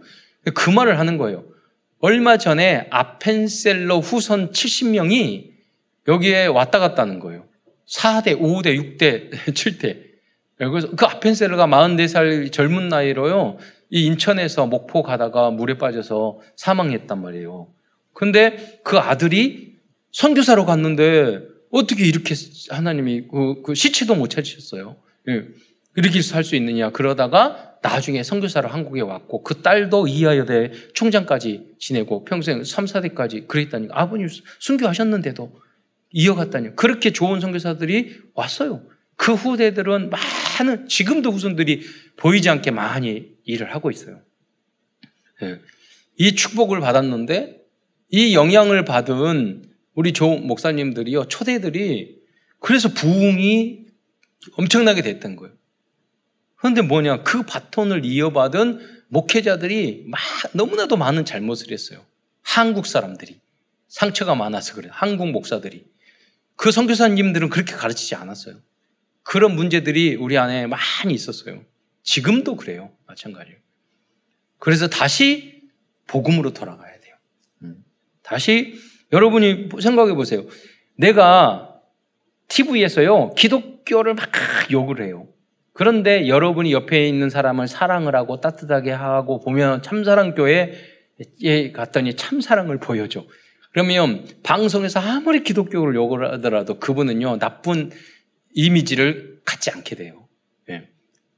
그 0.55 0.71
말을 0.71 0.99
하는 1.01 1.19
거예요. 1.19 1.45
얼마 1.99 2.39
전에 2.39 2.87
아펜셀러 2.91 3.99
후손 3.99 4.53
70명이 4.53 5.51
여기에 6.07 6.47
왔다 6.47 6.79
갔다는 6.79 7.19
거예요. 7.19 7.45
4대, 7.89 8.39
5대, 8.39 8.99
6대, 8.99 9.31
7대. 9.33 10.07
그래서 10.57 10.91
그 10.95 11.05
아펜셀러가 11.05 11.67
44살 11.67 12.53
젊은 12.53 12.89
나이로요. 12.89 13.59
이 13.91 14.07
인천에서 14.07 14.67
목포 14.67 15.03
가다가 15.03 15.51
물에 15.51 15.77
빠져서 15.77 16.39
사망했단 16.55 17.21
말이에요. 17.21 17.69
근데 18.13 18.81
그 18.85 18.99
아들이 18.99 19.77
선교사로 20.13 20.67
갔는데 20.67 21.41
어떻게 21.73 22.05
이렇게 22.05 22.35
하나님이 22.71 23.23
그, 23.29 23.63
그 23.63 23.75
시체도 23.75 24.15
못 24.15 24.29
찾으셨어요. 24.29 24.97
예. 25.29 25.45
이렇게 25.97 26.21
살 26.23 26.45
수 26.45 26.57
있느냐. 26.57 26.91
그러다가 26.91 27.77
나중에 27.83 28.23
선교사로 28.23 28.69
한국에 28.69 29.01
왔고 29.01 29.43
그 29.43 29.63
딸도 29.63 30.09
이하여대 30.09 30.73
총장까지 30.95 31.77
지내고 31.79 32.25
평생 32.25 32.63
3, 32.63 32.85
4대까지 32.85 33.47
그랬다니까. 33.47 34.01
아버님 34.01 34.29
순교하셨는데도 34.59 35.61
이어갔다니. 36.13 36.77
그렇게 36.77 37.13
좋은 37.13 37.41
선교사들이 37.41 38.21
왔어요. 38.35 38.83
그 39.17 39.33
후대들은 39.33 40.11
많은 40.11 40.89
지금도 40.89 41.31
후손들이 41.33 41.83
보이지 42.17 42.51
않게 42.51 42.71
많이 42.71 43.35
일을 43.45 43.75
하고 43.75 43.91
있어요. 43.91 44.21
예. 45.43 45.61
이 46.19 46.35
축복을 46.35 46.81
받았는데 46.81 47.63
이 48.11 48.35
영향을 48.35 48.85
받은 48.85 49.65
우리 49.95 50.13
조 50.13 50.37
목사님들이요 50.37 51.27
초대들이 51.29 52.17
그래서 52.61 52.91
부흥이 52.91 53.87
엄청나게 54.53 55.03
됐던 55.03 55.37
거예요. 55.37 55.56
그런데 56.57 56.83
뭐냐 56.83 57.23
그 57.23 57.43
바톤을 57.43 58.05
이어받은 58.05 59.05
목회자들이 59.09 60.05
막 60.07 60.21
너무나도 60.53 60.97
많은 60.97 61.25
잘못을 61.25 61.71
했어요. 61.73 62.05
한국 62.43 62.87
사람들이 62.87 63.39
상처가 63.89 64.35
많아서 64.35 64.75
그래요. 64.75 64.93
한국 64.95 65.31
목사들이 65.31 65.85
그 66.57 66.71
선교사님들은 66.71 67.51
그렇게 67.51 67.75
가르치지 67.75 68.15
않았어요. 68.15 68.57
그런 69.23 69.55
문제들이 69.55 70.17
우리 70.17 70.39
안에 70.39 70.67
많이 70.67 71.13
있었어요. 71.13 71.63
지금도 72.03 72.57
그래요. 72.57 72.93
마찬가지예요. 73.07 73.59
그래서 74.59 74.89
다시 74.89 75.63
복음으로 76.07 76.53
돌아가야 76.53 77.01
돼요. 77.01 77.15
음. 77.63 77.85
다시 78.23 78.81
여러분이 79.13 79.69
생각해 79.81 80.15
보세요. 80.15 80.47
내가 80.97 81.81
TV에서요, 82.49 83.35
기독교를 83.35 84.15
막 84.15 84.31
욕을 84.71 85.05
해요. 85.05 85.29
그런데 85.77 86.27
여러분이 86.27 86.73
옆에 86.73 87.07
있는 87.07 87.29
사람을 87.29 87.69
사랑을 87.69 88.17
하고 88.17 88.41
따뜻하게 88.41 88.93
하고 88.93 89.41
보면 89.41 89.83
참사랑교회에 89.83 90.73
갔더니 91.75 92.15
참사랑을 92.15 92.79
보여줘. 92.79 93.27
그러면 93.73 94.27
방송에서 94.43 95.01
아무리 95.01 95.43
기독교를 95.43 95.95
욕을 95.95 96.33
하더라도 96.33 96.79
그분은요, 96.79 97.39
나쁜 97.39 97.91
이미지를 98.55 99.41
갖지 99.45 99.71
않게 99.71 99.97
돼요. 99.97 100.27
예. 100.71 100.89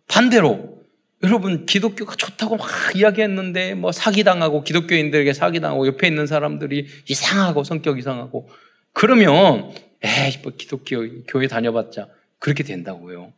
반대로, 0.07 0.85
여러분 1.25 1.67
기독교가 1.67 2.15
좋다고 2.15 2.59
막 2.59 2.69
이야기했는데 2.95 3.75
뭐 3.75 3.91
사기당하고 3.91 4.63
기독교인들에게 4.63 5.33
사기당하고 5.33 5.89
옆에 5.89 6.07
있는 6.07 6.29
사람들이 6.29 6.87
이상하고 7.09 7.65
성격 7.65 7.99
이상하고 7.99 8.49
그러면 8.93 9.73
에이 10.05 10.39
뭐 10.45 10.53
기독교 10.57 10.97
교회 11.27 11.49
다녀봤자 11.49 12.07
그렇게 12.39 12.63
된다고요. 12.63 13.33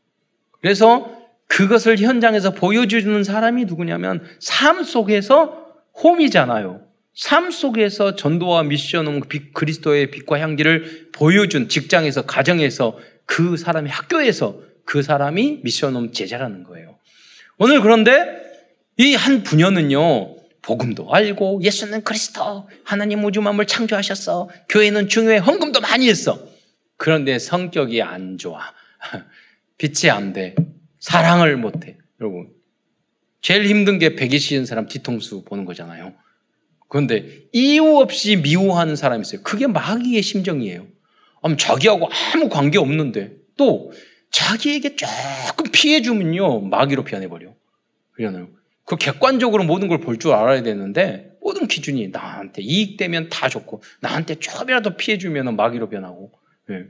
그래서 0.60 1.10
그것을 1.46 1.98
현장에서 1.98 2.50
보여주는 2.52 3.24
사람이 3.24 3.64
누구냐면 3.64 4.24
삶 4.38 4.84
속에서 4.84 5.66
홈이잖아요. 6.02 6.82
삶 7.14 7.50
속에서 7.50 8.14
전도와 8.14 8.62
미션은 8.62 9.22
그리스도의 9.52 10.10
빛과 10.10 10.38
향기를 10.38 11.08
보여준 11.12 11.68
직장에서, 11.68 12.22
가정에서, 12.22 12.98
그 13.26 13.56
사람이 13.56 13.90
학교에서 13.90 14.60
그 14.84 15.02
사람이 15.02 15.60
미션홈 15.62 16.12
제자라는 16.12 16.64
거예요. 16.64 16.98
오늘 17.58 17.80
그런데 17.80 18.40
이 18.96 19.14
한 19.14 19.42
부녀는요, 19.42 20.36
복음도 20.62 21.12
알고 21.12 21.60
예수는 21.62 22.04
그리스도, 22.04 22.68
하나님 22.84 23.24
우주 23.24 23.40
만물 23.40 23.66
창조하셨어. 23.66 24.48
교회는 24.68 25.08
중요해. 25.08 25.38
헌금도 25.38 25.80
많이 25.80 26.08
했어. 26.08 26.38
그런데 26.96 27.38
성격이 27.38 28.02
안 28.02 28.36
좋아. 28.38 28.60
빛이 29.80 30.10
안 30.10 30.34
돼. 30.34 30.54
사랑을 30.98 31.56
못 31.56 31.86
해. 31.86 31.96
여러분. 32.20 32.50
제일 33.40 33.64
힘든 33.64 33.98
게 33.98 34.14
백이 34.14 34.38
씌은 34.38 34.66
사람 34.66 34.86
뒤통수 34.86 35.44
보는 35.46 35.64
거잖아요. 35.64 36.12
그런데 36.90 37.44
이유 37.52 37.96
없이 37.96 38.36
미워하는 38.36 38.94
사람이 38.94 39.22
있어요. 39.22 39.42
그게 39.42 39.66
마귀의 39.66 40.20
심정이에요. 40.20 40.86
아니, 41.42 41.56
자기하고 41.56 42.10
아무 42.34 42.50
관계 42.50 42.76
없는데 42.78 43.36
또 43.56 43.90
자기에게 44.30 44.96
조금 44.96 45.70
피해 45.72 46.02
주면요. 46.02 46.60
마귀로 46.60 47.04
변해 47.04 47.28
버려. 47.28 47.54
그러잖아요. 48.12 48.50
그 48.84 48.96
객관적으로 48.96 49.64
모든 49.64 49.88
걸 49.88 50.00
볼 50.00 50.18
줄 50.18 50.32
알아야 50.32 50.62
되는데 50.62 51.30
모든 51.40 51.66
기준이 51.68 52.08
나한테 52.08 52.60
이익되면 52.60 53.30
다 53.30 53.48
좋고 53.48 53.82
나한테 54.00 54.34
조금이라도 54.34 54.98
피해 54.98 55.16
주면 55.16 55.56
마귀로 55.56 55.88
변하고 55.88 56.32
네. 56.68 56.84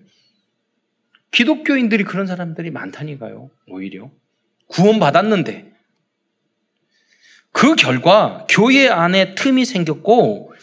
기독교인들이 1.31 2.05
그런 2.05 2.27
사람들이 2.27 2.71
많다니까요. 2.71 3.51
오히려. 3.69 4.11
구원받았는데. 4.67 5.71
그 7.53 7.75
결과 7.75 8.47
교회 8.49 8.89
안에 8.89 9.35
틈이 9.35 9.65
생겼고, 9.65 10.55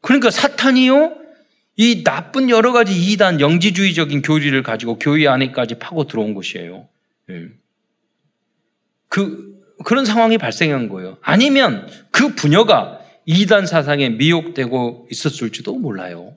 그러니까 0.00 0.30
사탄이요, 0.30 1.16
이 1.76 2.02
나쁜 2.02 2.50
여러 2.50 2.72
가지 2.72 2.94
이단, 2.94 3.40
영지주의적인 3.40 4.22
교리를 4.22 4.60
가지고 4.62 4.98
교회 4.98 5.28
안에까지 5.28 5.76
파고 5.78 6.06
들어온 6.06 6.34
것이에요. 6.34 6.88
예. 7.30 7.48
그, 9.08 9.56
그런 9.84 10.04
상황이 10.04 10.38
발생한 10.38 10.88
거예요. 10.88 11.18
아니면 11.22 11.88
그 12.10 12.34
부녀가 12.34 13.00
이단 13.26 13.66
사상에 13.66 14.08
미혹되고 14.08 15.08
있었을지도 15.10 15.76
몰라요. 15.76 16.34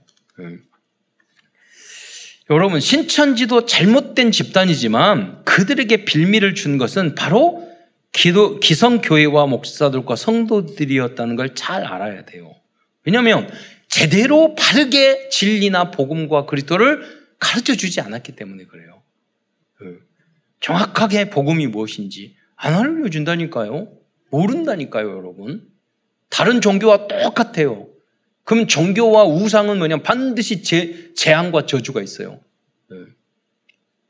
예. 2.52 2.54
여러분, 2.54 2.80
신천지도 2.80 3.66
잘못된 3.66 4.32
집단이지만 4.32 5.44
그들에게 5.46 6.06
빌미를 6.06 6.54
준 6.54 6.78
것은 6.78 7.16
바로 7.16 7.70
기도, 8.12 8.60
기성교회와 8.60 9.48
목사들과 9.48 10.16
성도들이었다는 10.18 11.36
걸 11.38 11.54
잘 11.56 11.86
알아야 11.86 12.26
돼요. 12.26 12.54
왜냐하면 13.06 13.50
제대로 13.88 14.54
바르게 14.56 15.30
진리나 15.30 15.92
복음과 15.92 16.46
그리스도를 16.46 17.02
가르쳐 17.40 17.76
주지 17.76 18.02
않았기 18.02 18.36
때문에 18.36 18.66
그래요. 18.66 19.02
그 19.78 20.00
정확하게 20.60 21.30
복음이 21.30 21.68
무엇인지 21.68 22.36
안 22.56 22.74
알려준다니까요. 22.76 23.92
모른다니까요, 24.30 25.10
여러분. 25.18 25.68
다른 26.30 26.62
종교와 26.62 27.08
똑같아요. 27.08 27.88
그럼 28.44 28.68
종교와 28.68 29.26
우상은 29.26 29.78
뭐냐면 29.78 30.04
반드시 30.04 30.64
재, 30.64 31.14
재앙과 31.16 31.66
저주가 31.66 32.02
있어요. 32.02 32.40
네. 32.90 32.98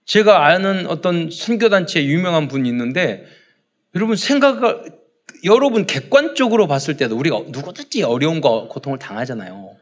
제가 0.05 0.45
아는 0.45 0.87
어떤 0.87 1.29
선교단체 1.29 2.05
유명한 2.05 2.47
분이 2.47 2.67
있는데 2.69 3.25
여러분 3.95 4.15
생각 4.15 4.83
여러분 5.43 5.85
객관적으로 5.85 6.67
봤을 6.67 6.97
때도 6.97 7.17
우리가 7.17 7.41
누구든지 7.47 8.03
어려움과 8.03 8.67
고통을 8.67 8.99
당하잖아요. 8.99 9.75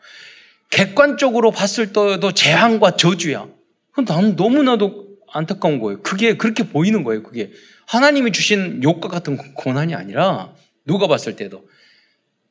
객관적으로 0.70 1.52
봤을 1.52 1.88
때도 1.88 2.32
재앙과 2.34 2.96
저주야. 2.96 3.48
그럼 3.92 4.06
난 4.06 4.36
너무나도 4.36 5.10
안타까운 5.32 5.80
거예요. 5.80 6.02
그게 6.02 6.38
그렇게 6.38 6.64
보이는 6.64 7.04
거예요. 7.04 7.24
그게 7.24 7.52
하나님이 7.88 8.32
주신 8.32 8.84
욕과 8.84 9.10
같은 9.10 9.38
고난이 9.56 9.96
아니라 9.96 10.54
누가 10.86 11.08
봤을 11.08 11.36
때도 11.36 11.68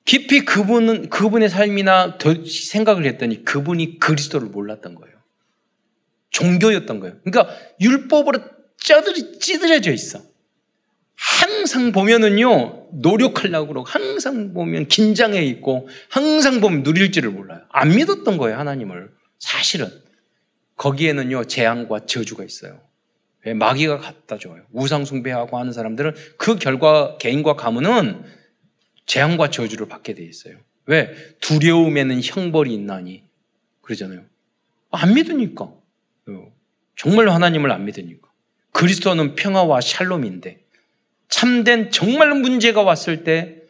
깊이 0.09 0.47
그분은 0.47 1.11
그분의 1.11 1.51
삶이나 1.51 2.17
생각을 2.47 3.05
했더니 3.05 3.45
그분이 3.45 3.99
그리스도를 3.99 4.49
몰랐던 4.49 4.95
거예요. 4.95 5.15
종교였던 6.31 7.01
거예요. 7.01 7.17
그러니까 7.23 7.55
율법으로 7.79 8.41
쩌들이 8.79 9.39
찌들어져 9.39 9.93
있어. 9.93 10.23
항상 11.15 11.93
보면은요 11.93 12.89
노력하려고 12.93 13.69
그러고 13.69 13.87
항상 13.87 14.55
보면 14.55 14.89
긴장해 14.89 15.45
있고 15.45 15.91
항상 16.09 16.63
보면 16.63 16.85
누릴지를 16.85 17.29
몰라요. 17.29 17.61
안 17.69 17.91
믿었던 17.91 18.39
거예요 18.39 18.57
하나님을 18.57 19.11
사실은 19.39 19.91
거기에는요 20.77 21.45
재앙과 21.45 22.07
저주가 22.07 22.45
있어요. 22.45 22.81
마귀가 23.45 23.99
갖다 23.99 24.39
줘요. 24.39 24.63
우상 24.73 25.05
숭배하고 25.05 25.59
하는 25.59 25.75
사람들은 25.75 26.15
그 26.39 26.57
결과 26.57 27.19
개인과 27.19 27.57
가문은 27.57 28.38
재앙과 29.09 29.51
저주를 29.51 29.89
받게 29.89 30.15
돼 30.15 30.23
있어요. 30.23 30.59
왜? 30.87 31.13
두려움에는 31.41 32.21
형벌이 32.23 32.73
있나니. 32.73 33.25
그러잖아요. 33.81 34.25
안 34.91 35.15
믿으니까. 35.15 35.73
정말 36.95 37.29
하나님을 37.29 37.73
안 37.73 37.85
믿으니까. 37.87 38.29
그리스도는 38.73 39.35
평화와 39.35 39.81
샬롬인데 39.81 40.65
참된 41.29 41.91
정말 41.91 42.35
문제가 42.35 42.83
왔을 42.83 43.25
때 43.25 43.63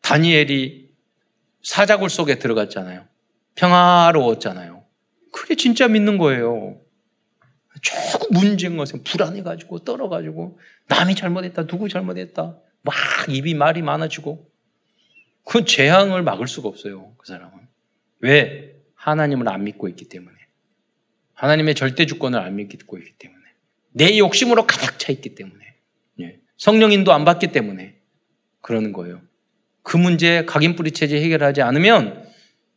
다니엘이 0.00 0.88
사자굴 1.62 2.08
속에 2.08 2.38
들어갔잖아요. 2.38 3.04
평화로웠잖아요. 3.54 4.84
그게 5.30 5.56
진짜 5.56 5.88
믿는 5.88 6.16
거예요. 6.16 6.80
조금 7.82 8.28
문제인 8.30 8.76
것은 8.76 9.02
불안해가지고 9.04 9.80
떨어가지고 9.80 10.58
남이 10.88 11.14
잘못했다 11.14 11.66
누구 11.66 11.88
잘못했다 11.88 12.58
막 12.82 12.94
입이 13.28 13.54
말이 13.54 13.82
많아지고 13.82 14.48
그 15.44 15.64
재앙을 15.64 16.22
막을 16.22 16.46
수가 16.46 16.68
없어요. 16.68 17.14
그 17.16 17.26
사람은 17.26 17.52
왜 18.20 18.76
하나님을 18.94 19.48
안 19.48 19.64
믿고 19.64 19.88
있기 19.88 20.08
때문에 20.08 20.36
하나님의 21.34 21.74
절대 21.74 22.06
주권을 22.06 22.38
안 22.38 22.56
믿고 22.56 22.98
있기 22.98 23.12
때문에 23.18 23.42
내 23.92 24.18
욕심으로 24.18 24.66
가득 24.66 24.98
차 24.98 25.12
있기 25.12 25.34
때문에 25.34 25.64
예. 26.20 26.40
성령인도 26.56 27.12
안 27.12 27.24
받기 27.24 27.52
때문에 27.52 27.96
그러는 28.60 28.92
거예요. 28.92 29.22
그 29.82 29.96
문제 29.96 30.44
각인 30.44 30.76
뿌리 30.76 30.90
체제 30.90 31.20
해결하지 31.20 31.62
않으면 31.62 32.28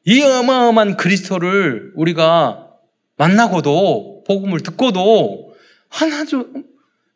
이 0.05 0.21
어마어마한 0.21 0.97
그리스도를 0.97 1.91
우리가 1.95 2.71
만나고도 3.17 4.23
복음을 4.25 4.61
듣고도 4.61 5.55
하나도 5.89 6.47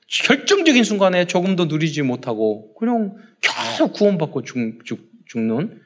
결정적인 0.07 0.83
순간에 0.83 1.25
조금도 1.25 1.65
누리지 1.65 2.01
못하고 2.01 2.73
그냥 2.75 3.15
계속 3.41 3.93
구원받고 3.93 4.43
죽, 4.43 4.85
죽, 4.85 5.09
죽는 5.25 5.81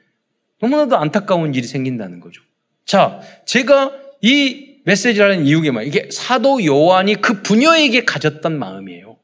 너무나도 0.62 0.97
안타까운 0.97 1.55
일이 1.55 1.65
생긴다는 1.65 2.19
거죠. 2.19 2.41
자, 2.86 3.21
제가 3.45 3.93
이 4.21 4.79
메시지라는 4.86 5.45
이유가 5.45 5.71
뭐예요? 5.71 5.88
이게 5.88 6.10
사도 6.12 6.63
요한이 6.63 7.15
그 7.15 7.41
부녀에게 7.41 8.05
가졌던 8.05 8.58
마음이에요. 8.58 9.17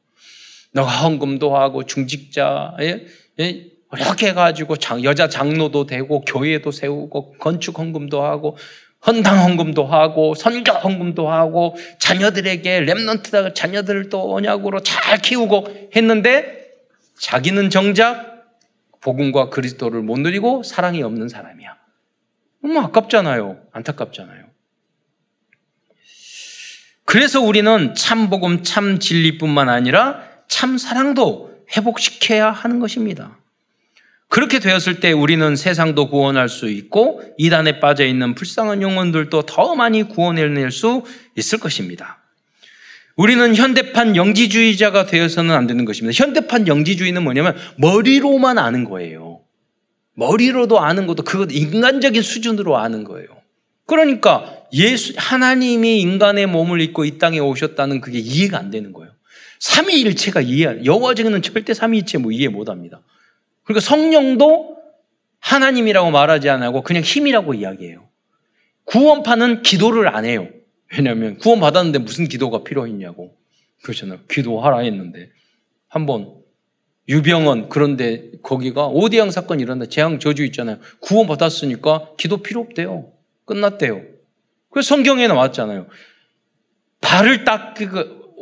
너가 0.72 0.90
헌금도 0.90 1.56
하고 1.56 1.84
중직자, 1.84 2.76
예? 2.80 3.06
예? 3.40 3.66
이렇게 3.96 4.28
해가지고 4.28 4.76
여자 5.04 5.28
장로도 5.28 5.86
되고 5.86 6.20
교회도 6.22 6.70
세우고 6.70 7.32
건축 7.38 7.78
헌금도 7.78 8.22
하고 8.22 8.56
헌당 9.04 9.44
헌금도 9.44 9.84
하고 9.84 10.34
선교 10.34 10.72
헌금도 10.72 11.30
하고 11.30 11.76
자녀들에게 11.98 12.84
랩런트 12.84 13.54
자녀들을 13.54 14.08
또 14.08 14.34
언약으로 14.34 14.80
잘 14.82 15.18
키우고 15.18 15.90
했는데 15.94 16.70
자기는 17.18 17.70
정작 17.70 18.36
복음과 19.00 19.50
그리스도를 19.50 20.02
못 20.02 20.18
누리고 20.18 20.62
사랑이 20.62 21.02
없는 21.02 21.28
사람이야. 21.28 21.76
너무 22.62 22.80
아깝잖아요. 22.80 23.60
안타깝잖아요. 23.72 24.46
그래서 27.04 27.40
우리는 27.40 27.94
참 27.94 28.28
복음, 28.28 28.64
참 28.64 28.98
진리뿐만 28.98 29.68
아니라 29.68 30.22
참 30.48 30.76
사랑도 30.76 31.64
회복시켜야 31.76 32.50
하는 32.50 32.80
것입니다. 32.80 33.38
그렇게 34.28 34.58
되었을 34.58 35.00
때 35.00 35.12
우리는 35.12 35.56
세상도 35.56 36.08
구원할 36.08 36.48
수 36.48 36.68
있고 36.68 37.22
이단에 37.38 37.80
빠져 37.80 38.04
있는 38.04 38.34
불쌍한 38.34 38.82
영혼들도 38.82 39.42
더 39.42 39.74
많이 39.74 40.02
구원해낼 40.02 40.70
수 40.70 41.04
있을 41.36 41.58
것입니다. 41.58 42.18
우리는 43.16 43.54
현대판 43.54 44.14
영지주의자가 44.14 45.06
되어서는 45.06 45.54
안 45.54 45.66
되는 45.66 45.84
것입니다. 45.84 46.16
현대판 46.22 46.68
영지주의는 46.68 47.22
뭐냐면 47.22 47.56
머리로만 47.76 48.58
아는 48.58 48.84
거예요. 48.84 49.40
머리로도 50.14 50.80
아는 50.80 51.06
것도 51.06 51.22
그것 51.22 51.50
인간적인 51.50 52.20
수준으로 52.20 52.76
아는 52.76 53.04
거예요. 53.04 53.28
그러니까 53.86 54.64
예수 54.72 55.14
하나님이 55.16 56.00
인간의 56.00 56.46
몸을 56.46 56.80
입고 56.80 57.04
이 57.04 57.18
땅에 57.18 57.38
오셨다는 57.38 58.00
그게 58.00 58.18
이해가 58.18 58.58
안 58.58 58.70
되는 58.70 58.92
거예요. 58.92 59.12
삼위일체가 59.60 60.42
이해 60.42 60.84
여호와적인은 60.84 61.40
절대 61.42 61.72
삼위일체 61.72 62.18
뭐 62.18 62.32
이해 62.32 62.48
못 62.48 62.68
합니다. 62.68 63.00
그러니까 63.66 63.80
성령도 63.80 64.76
하나님이라고 65.40 66.10
말하지 66.10 66.48
않고 66.48 66.82
그냥 66.82 67.02
힘이라고 67.02 67.54
이야기해요. 67.54 68.08
구원파는 68.84 69.62
기도를 69.62 70.08
안 70.08 70.24
해요. 70.24 70.48
왜냐하면 70.96 71.36
구원 71.38 71.60
받았는데 71.60 71.98
무슨 71.98 72.28
기도가 72.28 72.62
필요했냐고. 72.62 73.36
그렇잖아요. 73.82 74.20
기도하라 74.28 74.78
했는데 74.78 75.30
한번 75.88 76.36
유병원 77.08 77.68
그런데 77.68 78.30
거기가 78.42 78.86
오디양 78.86 79.30
사건 79.30 79.60
일어났다 79.60 79.90
재앙 79.90 80.18
저주 80.18 80.44
있잖아요. 80.44 80.78
구원 81.00 81.26
받았으니까 81.26 82.10
기도 82.16 82.38
필요 82.38 82.60
없대요. 82.60 83.12
끝났대요. 83.44 84.02
그래서 84.70 84.88
성경에 84.88 85.26
나왔잖아요. 85.28 85.86
발을 87.00 87.44
닦, 87.44 87.74
그, 87.74 88.34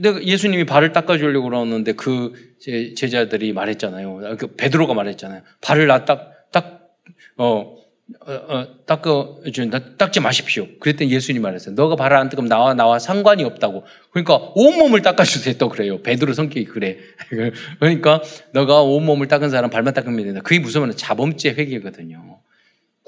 내가 0.00 0.22
예수님이 0.22 0.64
발을 0.64 0.92
닦아주려고 0.92 1.48
그러는데 1.48 1.92
그 1.92 2.32
제자들이 2.96 3.52
말했잖아요. 3.52 4.36
그 4.38 4.54
베드로가 4.56 4.94
말했잖아요. 4.94 5.42
발을 5.60 5.86
나 5.86 6.04
딱, 6.04 6.32
딱, 6.52 6.90
어, 7.36 7.78
어, 8.26 8.32
어 8.32 8.66
닦아, 8.86 9.36
닦지 9.98 10.20
마십시오. 10.20 10.66
그랬더니 10.80 11.10
예수님이 11.10 11.42
말했어요. 11.42 11.74
너가 11.74 11.94
발을 11.96 12.16
안 12.16 12.28
닦으면 12.28 12.48
나와, 12.48 12.74
나와 12.74 12.98
상관이 12.98 13.44
없다고. 13.44 13.84
그러니까 14.10 14.52
온몸을 14.54 15.02
닦아주세요. 15.02 15.56
또 15.58 15.68
그래요. 15.68 16.02
베드로 16.02 16.32
성격이 16.32 16.64
그래. 16.66 16.98
그러니까 17.78 18.22
너가 18.52 18.82
온몸을 18.82 19.28
닦은 19.28 19.50
사람 19.50 19.70
발만 19.70 19.94
닦으면 19.94 20.24
된다. 20.24 20.40
그게 20.42 20.58
무슨 20.58 20.82
말이야? 20.82 20.96
자범죄 20.96 21.50
회개거든요. 21.50 22.40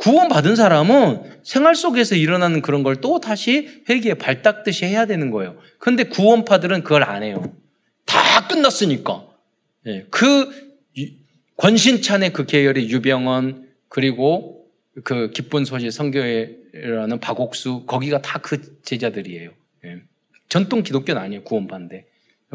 구원받은 0.00 0.56
사람은 0.56 1.40
생활 1.42 1.74
속에서 1.74 2.14
일어나는 2.14 2.62
그런 2.62 2.82
걸 2.82 3.00
또 3.00 3.20
다시 3.20 3.82
회개에 3.88 4.14
발 4.14 4.42
닦듯이 4.42 4.84
해야 4.86 5.06
되는 5.06 5.30
거예요. 5.30 5.56
그런데 5.78 6.04
구원파들은 6.04 6.82
그걸 6.82 7.02
안 7.04 7.22
해요. 7.22 7.54
다 8.06 8.46
끝났으니까. 8.48 9.26
예, 9.86 10.06
그 10.10 10.50
권신찬의 11.56 12.32
그 12.32 12.46
계열의 12.46 12.90
유병원 12.90 13.68
그리고 13.88 14.66
그 15.04 15.30
기쁜 15.30 15.64
소식 15.64 15.90
성교회라는 15.90 17.20
박옥수 17.20 17.84
거기가 17.86 18.20
다 18.22 18.38
그 18.40 18.80
제자들이에요. 18.82 19.50
예. 19.84 20.02
전통 20.48 20.82
기독교는 20.82 21.20
아니에요. 21.20 21.44
구원파인데 21.44 22.06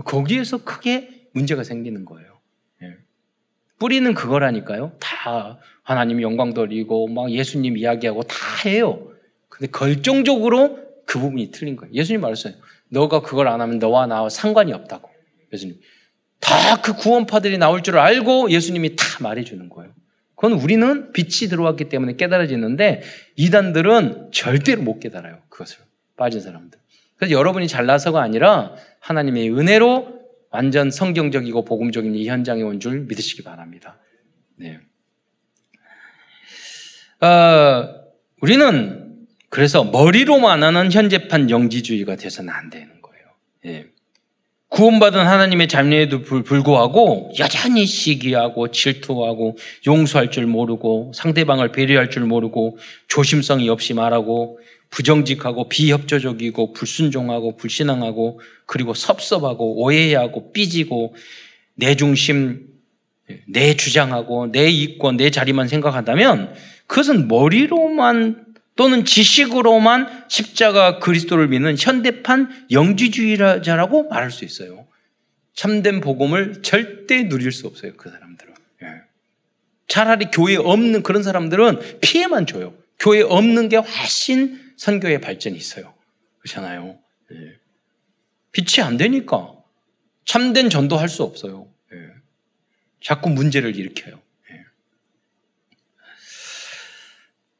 거기에서 0.03 0.63
크게 0.63 1.27
문제가 1.33 1.63
생기는 1.63 2.05
거예요. 2.05 2.39
예. 2.83 2.95
뿌리는 3.79 4.13
그거라니까요. 4.13 4.93
다 4.99 5.59
하나님 5.85 6.21
영광 6.23 6.53
돌리고 6.53 7.07
막 7.07 7.31
예수님 7.31 7.77
이야기하고 7.77 8.23
다 8.23 8.35
해요. 8.65 9.07
근데 9.49 9.71
결정적으로 9.71 10.79
그 11.05 11.19
부분이 11.19 11.51
틀린 11.51 11.75
거예요. 11.75 11.93
예수님 11.93 12.21
말했어요. 12.21 12.55
너가 12.89 13.21
그걸 13.21 13.47
안 13.47 13.61
하면 13.61 13.77
너와 13.79 14.07
나와 14.07 14.27
상관이 14.29 14.73
없다고. 14.73 15.09
예수님. 15.53 15.77
다 16.41 16.81
그 16.81 16.93
구원파들이 16.95 17.57
나올 17.57 17.83
줄 17.83 17.97
알고 17.97 18.49
예수님이 18.51 18.95
다 18.95 19.05
말해주는 19.21 19.69
거예요. 19.69 19.93
그건 20.35 20.53
우리는 20.59 21.11
빛이 21.13 21.49
들어왔기 21.49 21.89
때문에 21.89 22.15
깨달아지는데 22.15 23.01
이단들은 23.37 24.31
절대로 24.33 24.81
못 24.81 24.99
깨달아요. 24.99 25.39
그것을. 25.49 25.77
빠진 26.17 26.41
사람들. 26.41 26.79
그래서 27.17 27.31
여러분이 27.33 27.67
잘나서가 27.67 28.21
아니라 28.21 28.75
하나님의 28.99 29.51
은혜로 29.51 30.19
완전 30.49 30.89
성경적이고 30.91 31.63
복음적인 31.65 32.15
이 32.15 32.27
현장에 32.27 32.61
온 32.63 32.79
줄 32.79 33.01
믿으시기 33.01 33.43
바랍니다. 33.43 33.99
네. 34.57 34.79
어, 37.25 37.89
우리는 38.41 39.15
그래서 39.49 39.83
머리로만 39.83 40.61
하는 40.61 40.91
현재판 40.91 41.49
영지주의가 41.49 42.17
돼서는 42.17 42.53
안 42.53 42.69
되는 42.69 43.01
거예요. 43.01 43.25
예. 43.65 43.85
구원받은 44.69 45.25
하나님의 45.25 45.67
자녀에도 45.69 46.21
불구하고 46.21 47.31
여전히 47.39 47.85
시기하고 47.85 48.71
질투하고 48.71 49.57
용서할 49.87 50.31
줄 50.31 50.45
모르고 50.45 51.13
상대방을 51.15 51.71
배려할 51.71 52.09
줄 52.09 52.25
모르고 52.25 52.77
조심성이 53.07 53.69
없이 53.69 53.93
말하고 53.93 54.59
부정직하고 54.89 55.69
비협조적이고 55.69 56.73
불순종하고 56.73 57.55
불신앙하고 57.55 58.41
그리고 58.65 58.93
섭섭하고 58.93 59.81
오해하고 59.81 60.51
삐지고 60.51 61.15
내 61.75 61.95
중심 61.95 62.67
내 63.47 63.75
주장하고 63.75 64.51
내 64.51 64.69
이권 64.69 65.17
내 65.17 65.29
자리만 65.29 65.67
생각한다면 65.67 66.53
그것은 66.87 67.27
머리로만 67.27 68.45
또는 68.75 69.05
지식으로만 69.05 70.25
십자가 70.27 70.99
그리스도를 70.99 71.47
믿는 71.47 71.75
현대판 71.77 72.67
영지주의자라고 72.71 74.09
말할 74.09 74.31
수 74.31 74.43
있어요. 74.43 74.87
참된 75.53 76.01
복음을 76.01 76.61
절대 76.61 77.29
누릴 77.29 77.51
수 77.51 77.67
없어요. 77.67 77.93
그 77.95 78.09
사람들은. 78.09 78.53
예. 78.83 78.87
차라리 79.87 80.25
교회 80.25 80.57
없는 80.57 81.03
그런 81.03 81.23
사람들은 81.23 81.99
피해만 82.01 82.45
줘요. 82.45 82.73
교회 82.99 83.21
없는 83.21 83.69
게 83.69 83.77
훨씬 83.77 84.61
선교의 84.77 85.21
발전이 85.21 85.55
있어요. 85.55 85.93
그렇잖아요. 86.39 86.99
예. 87.31 87.37
빛이 88.51 88.85
안 88.85 88.97
되니까 88.97 89.53
참된 90.25 90.69
전도할 90.69 91.07
수 91.07 91.23
없어요. 91.23 91.67
예. 91.93 91.97
자꾸 93.01 93.29
문제를 93.29 93.77
일으켜요. 93.77 94.19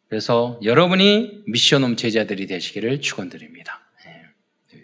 그래서 0.10 0.60
여러분이 0.64 1.44
미션홈 1.48 1.96
제자들이 1.96 2.48
되시기를 2.48 3.02
축원드립니다. 3.02 3.82
네. 4.06 4.80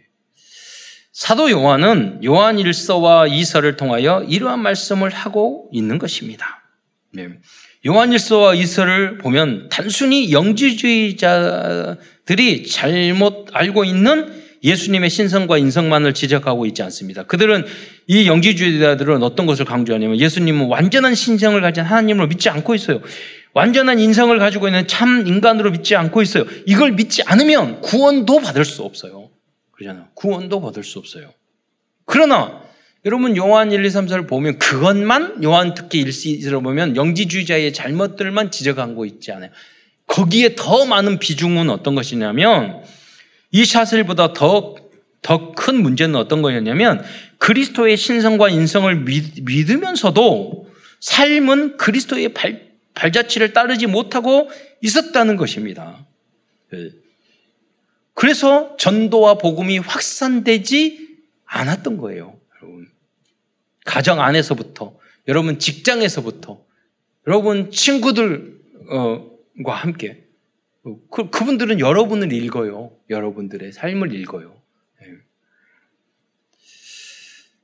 사도 1.12 1.52
요한은 1.52 2.24
요한 2.24 2.58
1서와 2.58 3.30
2서를 3.30 3.78
통하여 3.78 4.24
이러한 4.24 4.60
말씀을 4.60 5.10
하고 5.10 5.70
있는 5.72 6.00
것입니다. 6.00 6.64
네. 7.14 7.30
요한 7.86 8.10
1서와 8.12 8.60
2서를 8.60 9.20
보면 9.22 9.70
단순히 9.70 10.32
영지주의자들이 10.32 11.98
잘못 12.68 13.48
알고 13.54 13.86
있는 13.86 14.42
예수님의 14.64 15.10
신성과 15.10 15.58
인성만을 15.58 16.14
지적하고 16.14 16.68
있지 16.68 16.84
않습니다. 16.84 17.24
그들은 17.24 17.66
이 18.08 18.28
영지주의자들은 18.28 19.24
어떤 19.24 19.48
것을 19.48 19.66
강조하냐면 19.66 20.20
예수님은 20.20 20.68
완전한 20.68 21.16
신성을 21.16 21.60
가진 21.62 21.84
하나님을 21.84 22.28
믿지 22.28 22.50
않고 22.50 22.76
있어요. 22.76 23.02
완전한 23.54 24.00
인성을 24.00 24.38
가지고 24.40 24.68
있는 24.68 24.88
참 24.88 25.26
인간으로 25.28 25.72
믿지 25.72 25.96
않고 25.96 26.22
있어요. 26.22 26.46
이걸 26.66 26.94
믿지 26.94 27.22
않으면 27.24 27.82
구원도 27.82 28.40
받을 28.40 28.66
수 28.66 28.84
없어요. 28.84 29.30
그러잖아요. 29.72 30.08
구원도 30.14 30.62
받을 30.62 30.84
수 30.84 31.00
없어요. 31.00 31.34
그러나 32.06 32.62
여러분 33.06 33.36
요한 33.36 33.72
1, 33.72 33.84
2, 33.84 33.90
3, 33.90 34.06
4를 34.08 34.28
보면 34.28 34.60
그것만 34.60 35.44
요한 35.44 35.74
특히 35.74 36.00
1, 36.00 36.10
2를 36.10 36.64
보면 36.64 36.96
영지주의자의 36.96 37.74
잘못들만 37.74 38.52
지적한 38.52 38.96
거 38.96 39.06
있지 39.06 39.32
않아요. 39.32 39.50
거기에 40.08 40.56
더 40.56 40.86
많은 40.86 41.20
비중은 41.20 41.70
어떤 41.70 41.96
것이냐면 41.96 42.84
이 43.52 43.66
샤셀보다 43.66 44.34
더 44.34 44.82
더 45.22 45.54
큰 45.54 45.82
문제는 45.82 46.16
어떤 46.16 46.42
거였냐면 46.42 47.04
그리스도의 47.38 47.98
신성과 47.98 48.50
인성을 48.50 48.94
믿, 49.04 49.70
으면서도 49.70 50.68
삶은 51.00 51.78
그리스도의 51.78 52.30
발, 52.30 52.71
발자취를 52.94 53.54
따르지 53.54 53.88
못하고 53.88 54.50
있었다는 54.82 55.36
것입니다. 55.38 56.06
예. 56.74 56.92
그래서 58.14 58.76
전도와 58.78 59.36
복음이 59.38 59.80
확산되지 59.80 61.18
않았던 61.46 61.98
거예요, 61.98 62.40
여러분. 62.56 62.90
가정 63.86 64.22
안에서부터, 64.22 64.98
여러분 65.28 65.60
직장에서부터, 65.60 66.64
여러분 67.28 67.72
친구들과 67.72 68.56
함께. 69.68 70.28
그, 71.12 71.30
그분들은 71.30 71.80
여러분을 71.80 72.34
읽어요. 72.34 72.92
여러분들의 73.10 73.72
삶을 73.72 74.14
읽어요. 74.16 74.60
예. 75.04 75.08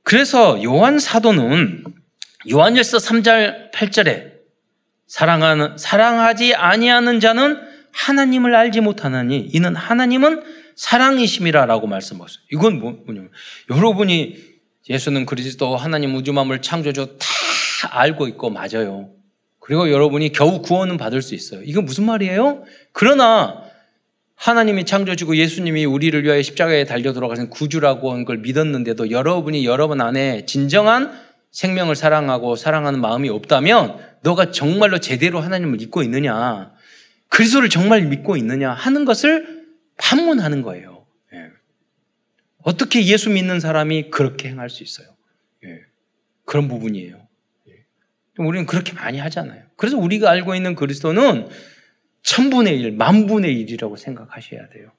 그래서 0.02 0.62
요한 0.62 0.98
사도는 0.98 1.84
요한일서 2.50 2.98
3절 2.98 3.72
8절에 3.72 4.37
사랑하는 5.08 5.76
사랑하지 5.76 6.54
아니하는 6.54 7.18
자는 7.18 7.58
하나님을 7.92 8.54
알지 8.54 8.80
못하느니 8.80 9.48
이는 9.52 9.74
하나님은 9.74 10.42
사랑이심이라라고 10.76 11.86
말씀하셨어요. 11.88 12.44
이건 12.52 12.78
뭐, 12.78 12.92
뭐냐면 13.04 13.30
여러분이 13.70 14.36
예수는 14.88 15.26
그리스도 15.26 15.76
하나님 15.76 16.14
우주 16.14 16.32
만물 16.32 16.62
창조주 16.62 17.16
다 17.18 17.98
알고 17.98 18.28
있고 18.28 18.50
맞아요. 18.50 19.10
그리고 19.58 19.90
여러분이 19.90 20.32
겨우 20.32 20.62
구원은 20.62 20.96
받을 20.96 21.20
수 21.20 21.34
있어요. 21.34 21.62
이건 21.64 21.84
무슨 21.84 22.04
말이에요? 22.04 22.62
그러나 22.92 23.62
하나님이 24.36 24.84
창조주고 24.84 25.36
예수님이 25.36 25.84
우리를 25.84 26.22
위하여 26.22 26.40
십자가에 26.42 26.84
달려 26.84 27.12
돌아가신 27.12 27.50
구주라고 27.50 28.12
한 28.12 28.24
걸 28.24 28.38
믿었는데도 28.38 29.10
여러분이 29.10 29.66
여러분 29.66 30.00
안에 30.00 30.46
진정한 30.46 31.12
생명을 31.50 31.96
사랑하고 31.96 32.54
사랑하는 32.56 33.00
마음이 33.00 33.28
없다면 33.30 33.98
너가 34.22 34.50
정말로 34.50 34.98
제대로 34.98 35.40
하나님을 35.40 35.78
믿고 35.78 36.02
있느냐, 36.02 36.72
그리스도를 37.28 37.68
정말 37.68 38.06
믿고 38.06 38.36
있느냐 38.36 38.72
하는 38.72 39.04
것을 39.04 39.66
판문하는 39.98 40.62
거예요. 40.62 41.06
예. 41.34 41.50
어떻게 42.62 43.04
예수 43.06 43.30
믿는 43.30 43.60
사람이 43.60 44.10
그렇게 44.10 44.48
행할 44.48 44.70
수 44.70 44.82
있어요? 44.82 45.08
예. 45.64 45.80
그런 46.44 46.68
부분이에요. 46.68 47.28
예. 47.68 47.72
우리는 48.38 48.66
그렇게 48.66 48.92
많이 48.92 49.18
하잖아요. 49.18 49.64
그래서 49.76 49.98
우리가 49.98 50.30
알고 50.30 50.54
있는 50.54 50.74
그리스도는 50.74 51.48
천분의 52.22 52.80
일, 52.80 52.92
만분의 52.92 53.54
일이라고 53.60 53.96
생각하셔야 53.96 54.68
돼요. 54.70 54.92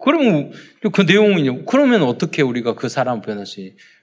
그러면 0.00 0.52
그 0.92 1.02
내용은요. 1.02 1.64
그러면 1.64 2.02
어떻게 2.02 2.42
우리가 2.42 2.74
그 2.74 2.88
사람을 2.88 3.22
변할 3.22 3.46
수, 3.46 3.60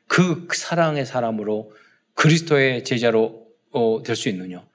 그 0.08 0.48
사랑의 0.54 1.06
사람으로 1.06 1.74
그리스도의 2.14 2.84
제자로 2.86 3.45
어, 3.76 4.02
될 4.04 4.16
수 4.16 4.30
있느냐? 4.30 4.66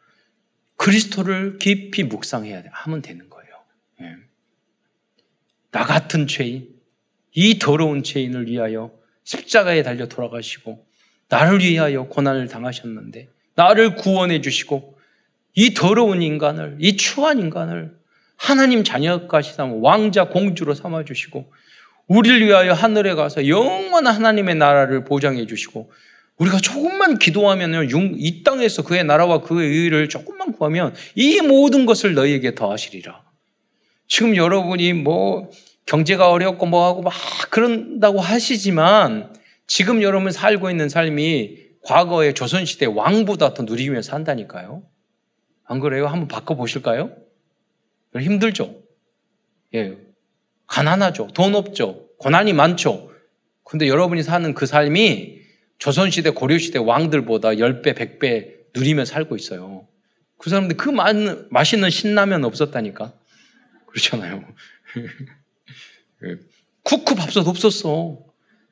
그리스도를 0.77 1.59
깊이 1.59 2.05
묵상해야 2.05 2.63
돼. 2.63 2.69
하면 2.73 3.03
되는 3.03 3.29
거예요. 3.29 3.53
예. 4.03 4.17
나 5.71 5.85
같은 5.85 6.27
죄인, 6.27 6.69
이 7.33 7.59
더러운 7.59 8.03
죄인을 8.03 8.47
위하여 8.47 8.93
십자가에 9.25 9.83
달려 9.83 10.07
돌아가시고 10.07 10.87
나를 11.29 11.61
위하여 11.61 12.05
고난을 12.05 12.49
당하셨는데 12.49 13.29
나를 13.55 13.95
구원해 13.97 14.41
주시고 14.41 14.99
이 15.55 15.75
더러운 15.75 16.23
인간을 16.23 16.77
이 16.81 16.97
추한 16.97 17.39
인간을 17.39 17.97
하나님 18.37 18.83
자녀까지 18.85 19.53
삼아 19.53 19.75
왕자 19.81 20.25
공주로 20.25 20.75
삼아 20.75 21.05
주시고 21.05 21.53
우리를 22.07 22.45
위하여 22.47 22.73
하늘에 22.73 23.15
가서 23.15 23.47
영원한 23.47 24.15
하나님의 24.15 24.57
나라를 24.57 25.05
보장해 25.05 25.47
주시고 25.47 25.93
우리가 26.37 26.59
조금만 26.59 27.19
기도하면요, 27.19 27.85
이 28.17 28.43
땅에서 28.43 28.83
그의 28.83 29.05
나라와 29.05 29.43
그의 29.43 29.69
의를 29.69 30.09
조금만 30.09 30.53
구하면 30.53 30.95
이 31.15 31.41
모든 31.41 31.85
것을 31.87 32.15
너희에게 32.15 32.55
더하시리라. 32.55 33.23
지금 34.09 34.37
여러분이 34.37 34.95
뭐 34.95 35.51
경제가 35.87 36.31
어렵고 36.31 36.67
뭐하고 36.67 37.03
막 37.03 37.13
그런다고 37.51 38.21
하시지만 38.21 39.35
지금 39.67 40.03
여러분 40.03 40.33
살고 40.33 40.71
있는 40.71 40.89
삶이 40.89 41.59
과거의 41.83 42.35
조선시대 42.35 42.87
왕보다 42.87 43.55
더 43.55 43.63
누리면서 43.63 44.11
산다니까요. 44.11 44.83
안 45.65 45.81
그래요? 45.81 46.07
한번 46.07 46.27
바꿔보실까요? 46.27 47.13
힘들죠? 48.19 48.83
예. 49.75 49.97
가난하죠. 50.67 51.29
돈 51.35 51.55
없죠. 51.55 52.09
고난이 52.19 52.53
많죠. 52.53 53.11
근데 53.65 53.87
여러분이 53.89 54.23
사는 54.23 54.53
그 54.55 54.67
삶이 54.67 55.40
조선시대, 55.81 56.31
고려시대 56.31 56.79
왕들보다 56.79 57.51
10배, 57.51 57.95
100배 57.95 58.61
누리며 58.75 59.05
살고 59.07 59.35
있어요. 59.35 59.89
그 60.37 60.49
사람들 60.51 60.77
그 60.77 60.89
많은, 60.89 61.49
맛있는 61.51 61.91
신라면 61.91 62.45
없었다니까. 62.45 63.13
그렇잖아요. 63.87 64.45
쿠쿠 66.85 67.15
밥솥 67.15 67.49
없었어. 67.49 68.19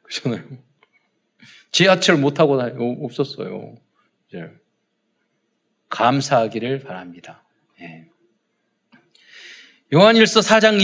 그렇잖아요. 0.03 0.45
지하철 1.73 2.19
못 2.19 2.35
타고 2.35 2.61
없었어요. 3.05 3.77
이제 4.29 4.51
감사하기를 5.89 6.81
바랍니다. 6.81 7.43
예. 7.81 8.07
요한일서 9.95 10.41
4장 10.41 10.79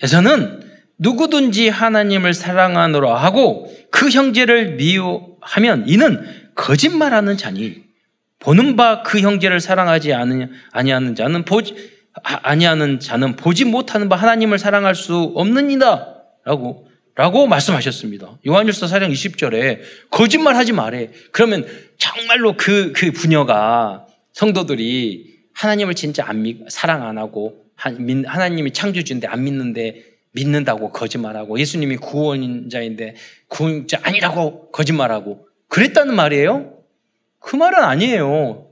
20절에서는 0.00 0.62
누구든지 0.98 1.68
하나님을 1.68 2.34
사랑하노라 2.34 3.14
하고 3.16 3.72
그 3.92 4.08
형제를 4.10 4.74
미워하면 4.74 5.84
이는 5.86 6.24
거짓말하는 6.56 7.36
자니 7.36 7.84
보는 8.40 8.74
바 8.74 9.04
그 9.04 9.20
형제를 9.20 9.60
사랑하지 9.60 10.12
아니하는 10.72 11.14
자는 11.14 11.44
보지 11.44 11.76
아니하는 12.14 12.98
자는 12.98 13.36
보지 13.36 13.64
못하는 13.64 14.08
바 14.08 14.16
하나님을 14.16 14.58
사랑할 14.58 14.96
수 14.96 15.32
없느니다라고 15.36 16.88
라고 17.14 17.46
말씀하셨습니다. 17.46 18.38
요한일서 18.46 18.86
4장 18.86 19.12
20절에 19.12 19.80
거짓말 20.10 20.56
하지 20.56 20.72
말해. 20.72 21.10
그러면 21.30 21.66
정말로 21.98 22.56
그, 22.56 22.92
그 22.92 23.12
부녀가 23.12 24.06
성도들이 24.32 25.30
하나님을 25.52 25.94
진짜 25.94 26.24
안 26.26 26.42
믿, 26.42 26.58
사랑 26.70 27.06
안 27.06 27.18
하고 27.18 27.66
하나님이 27.76 28.72
창조주인데 28.72 29.26
안 29.28 29.44
믿는데 29.44 30.11
믿는다고 30.32 30.90
거짓말하고 30.90 31.58
예수님이 31.58 31.96
구원자인데 31.96 33.14
구원자 33.48 34.00
아니라고 34.02 34.70
거짓말하고 34.70 35.46
그랬다는 35.68 36.14
말이에요? 36.14 36.78
그 37.38 37.56
말은 37.56 37.78
아니에요. 37.78 38.68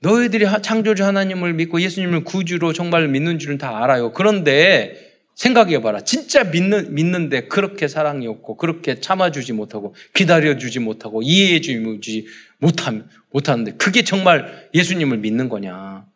너희들이 0.00 0.46
창조주 0.62 1.04
하나님을 1.04 1.54
믿고 1.54 1.80
예수님을 1.80 2.24
구주로 2.24 2.72
정말 2.72 3.08
믿는 3.08 3.38
줄은 3.38 3.58
다 3.58 3.82
알아요. 3.82 4.12
그런데 4.12 5.06
생각해 5.36 5.82
봐라. 5.82 6.00
진짜 6.00 6.44
믿는, 6.44 6.94
믿는데 6.94 7.48
그렇게 7.48 7.88
사랑이 7.88 8.26
없고, 8.26 8.56
그렇게 8.56 9.00
참아주지 9.00 9.52
못하고, 9.52 9.94
기다려주지 10.14 10.80
못하고, 10.80 11.22
이해해주지 11.22 12.26
못함, 12.58 13.08
못하는데, 13.30 13.72
그게 13.72 14.02
정말 14.02 14.68
예수님을 14.74 15.18
믿는 15.18 15.50
거냐. 15.50 16.06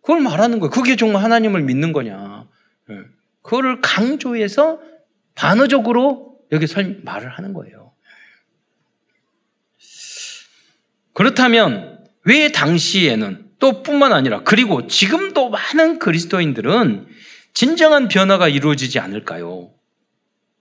그걸 0.00 0.20
말하는 0.20 0.58
거예요. 0.58 0.70
그게 0.70 0.96
정말 0.96 1.22
하나님을 1.22 1.62
믿는 1.62 1.92
거냐. 1.92 2.46
예. 3.42 3.48
그거를 3.48 3.80
강조해서 3.80 4.80
반어적으로 5.34 6.38
여기 6.52 6.66
설, 6.66 7.00
말을 7.02 7.30
하는 7.30 7.52
거예요. 7.52 7.92
그렇다면 11.12 11.98
왜 12.24 12.52
당시에는 12.52 13.50
또 13.58 13.82
뿐만 13.82 14.12
아니라 14.12 14.42
그리고 14.44 14.86
지금도 14.86 15.50
많은 15.50 15.98
그리스도인들은 15.98 17.06
진정한 17.54 18.08
변화가 18.08 18.48
이루어지지 18.48 18.98
않을까요? 18.98 19.72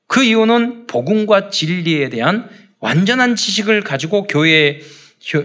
그 0.07 0.23
이유는 0.23 0.87
복음과 0.87 1.49
진리에 1.49 2.09
대한 2.09 2.49
완전한 2.79 3.35
지식을 3.35 3.81
가지고 3.81 4.27
교회 4.27 4.81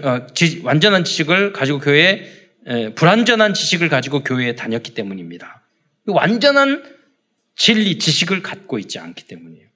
어, 0.03 0.27
완전한 0.63 1.03
지식을 1.03 1.53
가지고 1.53 1.79
교회 1.79 2.33
불완전한 2.95 3.53
지식을 3.53 3.87
가지고 3.87 4.23
교회에 4.23 4.55
다녔기 4.55 4.93
때문입니다. 4.93 5.61
완전한 6.07 6.96
진리 7.57 7.97
지식을 7.97 8.43
갖고 8.43 8.79
있지 8.79 8.99
않기 8.99 9.25
때문이에요. 9.27 9.67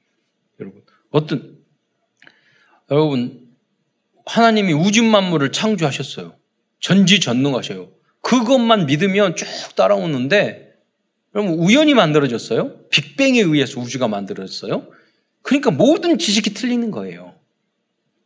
여러분 0.60 0.82
어떤 1.10 1.58
여러분 2.90 3.50
하나님이 4.26 4.72
우주 4.72 5.04
만물을 5.04 5.52
창조하셨어요. 5.52 6.36
전지전능하셔요. 6.80 7.92
그것만 8.22 8.86
믿으면 8.86 9.36
쭉 9.36 9.48
따라오는데 9.76 10.76
여러분 11.34 11.56
우연히 11.56 11.96
만들어졌어요? 11.96 12.88
빅뱅에 12.90 13.40
의해서 13.42 13.80
우주가 13.80 14.08
만들어졌어요? 14.08 14.88
그러니까 15.42 15.72
모든 15.72 16.20
지식이 16.20 16.54
틀리는 16.54 16.92
거예요. 16.92 17.36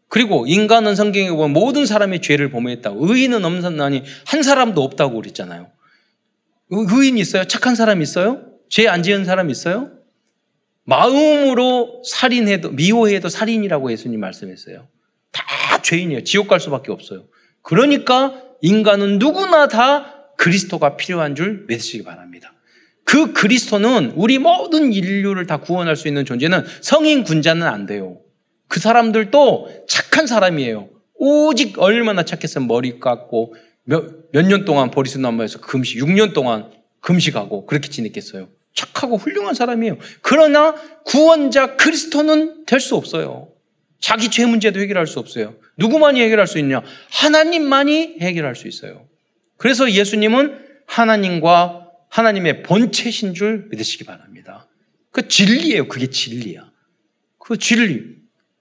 그리고 0.10 0.46
인간은 0.48 0.96
성경에 0.96 1.30
보면 1.30 1.54
모든 1.54 1.86
사람의 1.86 2.22
죄를 2.22 2.52
범했다고 2.52 3.10
의인은 3.10 3.46
없나니 3.46 4.04
한 4.26 4.44
사람도 4.44 4.84
없다고 4.84 5.16
그랬잖아요. 5.22 5.72
의인 6.70 7.18
있어요? 7.18 7.46
착한 7.46 7.76
사람 7.76 8.02
있어요? 8.02 8.55
죄 8.70 8.88
안 8.88 9.04
지은 9.04 9.26
사람 9.26 9.50
있어요? 9.50 9.92
마음으로 10.84 12.04
살인해도 12.06 12.72
미워해도 12.72 13.30
살인이라고 13.30 13.92
예수님 13.92 14.20
말씀했어요. 14.20 14.88
다 15.32 15.82
죄인이에요. 15.82 16.24
지옥 16.24 16.48
갈 16.48 16.60
수밖에 16.60 16.92
없어요. 16.92 17.26
그러니까 17.62 18.42
인간은 18.62 19.18
누구나 19.20 19.68
다 19.68 20.28
그리스도가 20.38 20.98
필요한 20.98 21.36
줄 21.36 21.66
믿으시기 21.68 22.04
바랍니다. 22.04 22.54
그 23.04 23.34
그리스도는 23.34 24.14
우리 24.16 24.38
모든 24.40 24.92
인류를 24.94 25.46
다 25.46 25.58
구원할 25.58 25.96
수 25.96 26.08
있는 26.08 26.26
존재는 26.26 26.64
성인 26.82 27.24
군자는 27.24 27.66
안 27.66 27.86
돼요. 27.86 28.20
그 28.68 28.80
사람들도 28.80 29.86
착한 29.88 30.28
사람이에요. 30.28 30.90
오직 31.16 31.80
얼마나 31.80 32.24
착했으면 32.24 32.68
머리 32.68 33.00
깎고 33.00 33.56
몇 33.86 34.26
년 34.34 34.66
동안 34.66 34.92
보리스 34.92 35.18
남마에서 35.20 35.60
금식, 35.62 36.00
6년 36.02 36.34
동안 36.34 36.72
금식하고 37.06 37.68
그렇게 37.68 37.90
지냈겠어요. 37.90 38.50
착하고 38.74 39.18
훌륭한 39.18 39.54
사람이에요. 39.54 39.98
그러나 40.22 40.74
구원자 41.06 41.76
그리스도는 41.76 42.66
될 42.66 42.80
수 42.80 42.96
없어요. 42.96 43.50
자기 44.00 44.30
죄 44.30 44.46
문제도 44.46 44.80
해결할 44.80 45.06
수 45.08 45.20
없어요. 45.20 45.56
누구만이 45.78 46.20
해결할 46.22 46.48
수 46.48 46.58
있냐? 46.60 46.82
하나님만이 47.12 48.18
해결할 48.22 48.56
수 48.56 48.68
있어요. 48.68 49.08
그래서 49.58 49.92
예수님은 49.92 50.66
하나님과 50.88 51.92
하나님의 52.10 52.64
본체신 52.64 53.36
줄 53.36 53.68
믿으시기 53.70 54.04
바랍니다. 54.04 54.68
그 55.12 55.28
진리예요. 55.28 55.88
그게 55.88 56.08
진리야. 56.08 56.72
그 57.38 57.58
진리. 57.58 58.16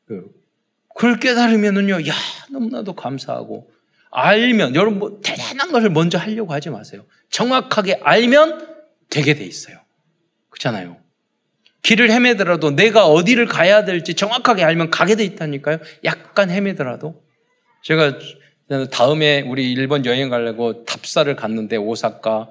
그, 0.07 0.30
그걸 0.94 1.18
깨달으면은요, 1.18 2.07
야, 2.09 2.14
너무나도 2.50 2.94
감사하고, 2.94 3.70
알면, 4.14 4.77
여러분 4.77 5.00
뭐 5.00 5.20
대단한 5.22 5.72
것을 5.72 5.90
먼저 5.90 6.18
하려고 6.18 6.53
하지 6.53 6.70
마세요. 6.70 7.05
정확하게 7.31 8.00
알면 8.03 8.77
되게 9.11 9.35
돼 9.35 9.44
있어요. 9.44 9.77
그렇잖아요. 10.50 10.98
길을 11.83 12.11
헤매더라도 12.12 12.70
내가 12.70 13.07
어디를 13.07 13.46
가야 13.46 13.85
될지 13.85 14.14
정확하게 14.14 14.62
알면 14.62 14.90
가게 14.90 15.16
돼 15.16 15.24
있다니까요. 15.24 15.79
약간 16.05 16.48
헤매더라도. 16.48 17.22
제가 17.83 18.18
다음에 18.92 19.42
우리 19.42 19.72
일본 19.72 20.07
여행 20.07 20.31
가려고 20.31 20.85
답사를 20.85 21.35
갔는데 21.35 21.77
오사카, 21.77 22.50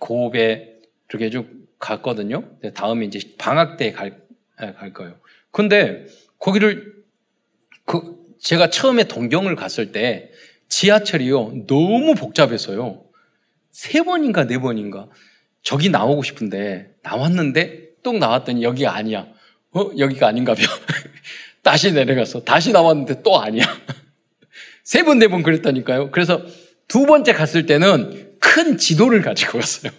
고베 0.00 0.80
이렇게 1.10 1.30
쭉 1.30 1.68
갔거든요. 1.78 2.58
다음에 2.74 3.04
이제 3.04 3.20
방학 3.36 3.76
때 3.76 3.92
갈, 3.92 4.22
갈 4.56 4.92
거예요. 4.94 5.20
근데 5.50 6.06
거기를 6.38 6.94
그 7.84 8.16
제가 8.40 8.70
처음에 8.70 9.04
동경을 9.04 9.54
갔을 9.54 9.92
때 9.92 10.30
지하철이요 10.68 11.66
너무 11.66 12.14
복잡해서요 12.14 13.02
세 13.72 14.02
번인가 14.02 14.46
네 14.46 14.58
번인가 14.58 15.08
저기 15.62 15.88
나오고 15.90 16.22
싶은데 16.22 16.90
나왔는데 17.02 17.88
또 18.02 18.12
나왔더니 18.12 18.62
여기가 18.62 18.94
아니야. 18.94 19.26
어 19.72 19.90
여기가 19.98 20.28
아닌가벼. 20.28 20.62
다시 21.62 21.92
내려가서 21.92 22.42
다시 22.44 22.72
나왔는데 22.72 23.22
또 23.22 23.38
아니야. 23.40 23.64
세 24.84 25.02
번, 25.02 25.18
네 25.18 25.28
번 25.28 25.42
그랬다니까요. 25.42 26.10
그래서 26.10 26.42
두 26.86 27.04
번째 27.06 27.32
갔을 27.34 27.66
때는 27.66 28.36
큰 28.40 28.78
지도를 28.78 29.20
가지고 29.20 29.58
갔어요. 29.58 29.92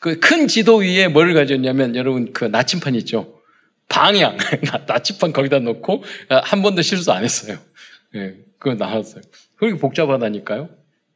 그 0.00 0.18
큰 0.20 0.48
지도 0.48 0.76
위에 0.76 1.08
뭐를 1.08 1.32
가졌냐면 1.34 1.94
여러분 1.96 2.32
그 2.32 2.44
나침판 2.44 2.94
있죠. 2.96 3.40
방향, 3.88 4.36
나침판 4.86 5.32
거기다 5.32 5.60
놓고 5.60 6.04
아, 6.28 6.40
한 6.44 6.62
번도 6.62 6.82
실수 6.82 7.10
안 7.12 7.24
했어요. 7.24 7.58
예, 8.14 8.34
그거 8.58 8.74
나왔어요. 8.74 9.22
그렇게 9.60 9.78
복잡하다니까요. 9.78 10.70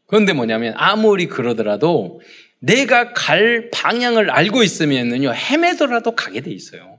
그런데 0.06 0.34
뭐냐면 0.34 0.74
아무리 0.76 1.26
그러더라도 1.26 2.20
내가 2.60 3.12
갈 3.12 3.70
방향을 3.72 4.30
알고 4.30 4.62
있으면은요 4.62 5.32
헤매더라도 5.32 6.14
가게 6.14 6.40
돼 6.42 6.50
있어요. 6.50 6.98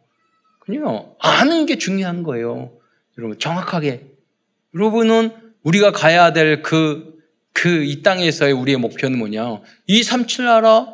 그냥 0.60 1.13
아는 1.19 1.65
게 1.67 1.77
중요한 1.77 2.23
거예요. 2.23 2.73
여러분 3.17 3.38
정확하게 3.39 4.08
여러분은 4.73 5.31
우리가 5.63 5.91
가야 5.91 6.34
될 6.34 6.62
그 6.62 7.15
그 7.53 7.86
이 7.86 8.01
땅에서의 8.03 8.51
우리의 8.51 8.77
목표는 8.77 9.17
뭐냐? 9.17 9.62
이 9.88 10.03
삼칠 10.03 10.43
나라 10.43 10.88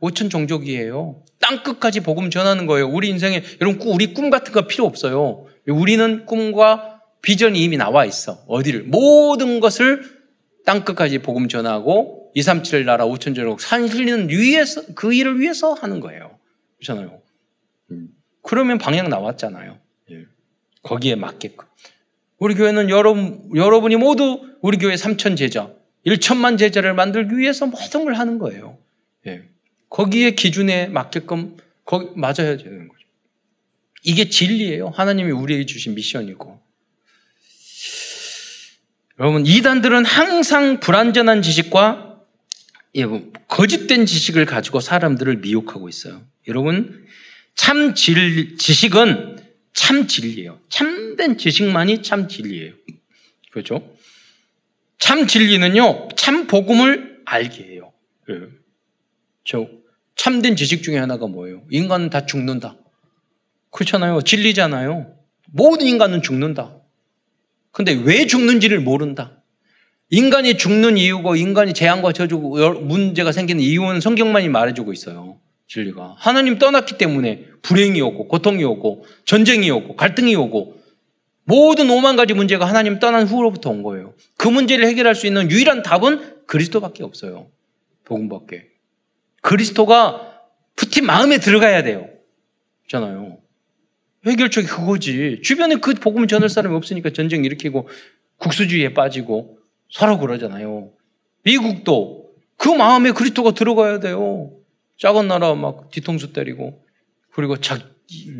오천 0.00 0.30
종족이에요. 0.30 1.22
땅 1.40 1.62
끝까지 1.62 2.00
복음 2.00 2.30
전하는 2.30 2.64
거예요. 2.66 2.88
우리 2.88 3.08
인생에 3.10 3.42
여러분 3.60 3.86
우리 3.86 4.14
꿈 4.14 4.30
같은 4.30 4.52
거 4.52 4.66
필요 4.66 4.86
없어요. 4.86 5.46
우리는 5.68 6.24
꿈과 6.24 6.89
비전이 7.22 7.62
이미 7.62 7.76
나와 7.76 8.04
있어. 8.04 8.44
어디를 8.46 8.84
모든 8.84 9.60
것을 9.60 10.02
땅 10.64 10.84
끝까지 10.84 11.18
복음 11.18 11.48
전하고 11.48 12.30
237 12.34 12.84
나라 12.84 13.06
5천 13.06 13.34
전국 13.34 13.60
산 13.60 13.88
흘리는 13.88 14.28
위에서 14.28 14.82
그 14.94 15.12
일을 15.12 15.40
위해서 15.40 15.72
하는 15.72 16.00
거예요. 16.00 16.38
그렇잖아요. 16.78 17.20
음. 17.90 18.08
그러면 18.42 18.78
방향 18.78 19.08
나왔잖아요. 19.08 19.78
예. 20.12 20.24
거기에 20.82 21.16
맞게끔. 21.16 21.66
우리 22.38 22.54
교회는 22.54 22.88
여러분, 22.88 23.50
여러분이 23.54 23.96
모두 23.96 24.40
우리 24.62 24.78
교회 24.78 24.94
3천 24.94 25.36
제자, 25.36 25.70
1천만 26.06 26.58
제자를 26.58 26.94
만들기 26.94 27.36
위해서 27.36 27.66
모든 27.66 28.04
걸 28.04 28.14
하는 28.14 28.38
거예요. 28.38 28.78
예. 29.26 29.42
거기에 29.90 30.30
기준에 30.32 30.86
맞게끔 30.86 31.56
거기 31.84 32.08
맞아야 32.14 32.56
되는 32.56 32.88
거죠. 32.88 33.00
이게 34.02 34.28
진리예요. 34.28 34.88
하나님이 34.88 35.32
우리에게 35.32 35.66
주신 35.66 35.94
미션이고. 35.94 36.59
여러분, 39.20 39.44
이단들은 39.44 40.06
항상 40.06 40.80
불완전한 40.80 41.42
지식과 41.42 42.20
예, 42.94 43.04
뭐, 43.04 43.30
거짓된 43.48 44.06
지식을 44.06 44.46
가지고 44.46 44.80
사람들을 44.80 45.36
미혹하고 45.36 45.90
있어요. 45.90 46.22
여러분, 46.48 47.06
참 47.54 47.94
질, 47.94 48.56
지식은 48.56 49.38
참 49.74 50.06
진리예요. 50.06 50.58
참된 50.70 51.36
지식만이 51.36 52.02
참 52.02 52.28
진리예요. 52.28 52.72
그렇죠? 53.52 53.94
참 54.98 55.26
진리는요, 55.26 56.08
참 56.16 56.46
복음을 56.46 57.20
알게 57.26 57.64
해요. 57.64 57.92
예. 58.30 58.34
저 59.44 59.68
참된 60.16 60.56
지식 60.56 60.82
중에 60.82 60.96
하나가 60.96 61.26
뭐예요? 61.26 61.62
인간은 61.70 62.08
다 62.08 62.24
죽는다. 62.24 62.76
그렇잖아요. 63.70 64.22
진리잖아요. 64.22 65.14
모든 65.52 65.86
인간은 65.86 66.22
죽는다. 66.22 66.79
근데 67.80 67.94
왜 67.94 68.26
죽는지를 68.26 68.80
모른다. 68.80 69.42
인간이 70.10 70.58
죽는 70.58 70.98
이유고 70.98 71.36
인간이 71.36 71.72
재앙과 71.72 72.12
저주 72.12 72.36
문제가 72.36 73.32
생기는 73.32 73.62
이유는 73.62 74.02
성경만이 74.02 74.50
말해주고 74.50 74.92
있어요. 74.92 75.40
진리가. 75.66 76.16
하나님 76.18 76.58
떠났기 76.58 76.98
때문에 76.98 77.46
불행이 77.62 77.98
오고 78.02 78.28
고통이 78.28 78.64
오고 78.64 79.06
전쟁이 79.24 79.70
오고 79.70 79.96
갈등이 79.96 80.34
오고 80.36 80.78
모든 81.44 81.88
오만 81.88 82.16
가지 82.16 82.34
문제가 82.34 82.66
하나님 82.66 82.98
떠난 82.98 83.26
후로부터 83.26 83.70
온 83.70 83.82
거예요. 83.82 84.12
그 84.36 84.46
문제를 84.48 84.86
해결할 84.86 85.14
수 85.14 85.26
있는 85.26 85.50
유일한 85.50 85.82
답은 85.82 86.44
그리스도밖에 86.46 87.02
없어요. 87.02 87.48
복음밖에. 88.04 88.66
그리스도가 89.40 90.34
푸틴 90.76 91.06
마음에 91.06 91.38
들어가야 91.38 91.82
돼요. 91.82 92.10
있잖아요. 92.82 93.38
해결책이 94.26 94.66
그거지. 94.66 95.40
주변에 95.42 95.76
그 95.76 95.94
복음 95.94 96.26
전할 96.26 96.48
사람이 96.48 96.74
없으니까 96.76 97.10
전쟁 97.10 97.44
일으키고 97.44 97.88
국수주의에 98.36 98.94
빠지고 98.94 99.58
서로 99.88 100.18
그러잖아요. 100.18 100.90
미국도 101.44 102.30
그 102.56 102.68
마음에 102.68 103.12
그리스도가 103.12 103.52
들어가야 103.52 104.00
돼요. 104.00 104.52
작은 104.98 105.28
나라 105.28 105.54
막 105.54 105.90
뒤통수 105.90 106.32
때리고 106.32 106.84
그리고 107.32 107.56
자, 107.56 107.78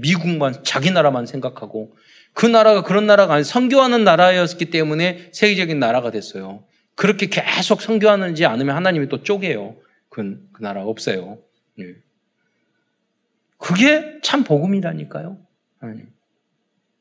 미국만 0.00 0.62
자기 0.62 0.90
나라만 0.90 1.26
생각하고 1.26 1.96
그 2.34 2.46
나라가 2.46 2.82
그런 2.82 3.06
나라가 3.06 3.34
아니 3.34 3.44
선교하는 3.44 4.04
나라였기 4.04 4.66
때문에 4.66 5.30
세계적인 5.32 5.78
나라가 5.78 6.10
됐어요. 6.10 6.64
그렇게 6.94 7.28
계속 7.28 7.80
선교하는지 7.80 8.44
않으면 8.44 8.76
하나님이 8.76 9.08
또 9.08 9.22
쪼개요. 9.22 9.76
그, 10.10 10.38
그 10.52 10.62
나라 10.62 10.84
없어요. 10.84 11.38
네. 11.78 11.94
그게 13.56 14.18
참 14.22 14.44
복음이라니까요. 14.44 15.38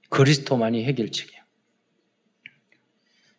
그리스도만이 0.09 0.83
해결책이에요. 0.85 1.39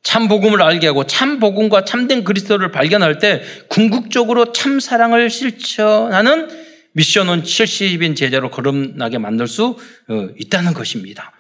참 0.03 0.29
복음을 0.29 0.63
알게 0.63 0.87
하고 0.89 1.07
참 1.07 1.39
복음과 1.39 1.85
참된 1.85 2.25
그리스도를 2.25 2.73
발견할 2.73 3.19
때 3.19 3.43
궁극적으로 3.69 4.53
참 4.53 4.81
사랑을 4.81 5.31
실천하는 5.31 6.49
미션은 6.93 7.43
70인 7.43 8.17
제자로 8.17 8.51
거듭나게 8.51 9.19
만들 9.19 9.47
수 9.47 9.77
어, 10.09 10.29
있다는 10.37 10.75
것입니다. 10.75 11.33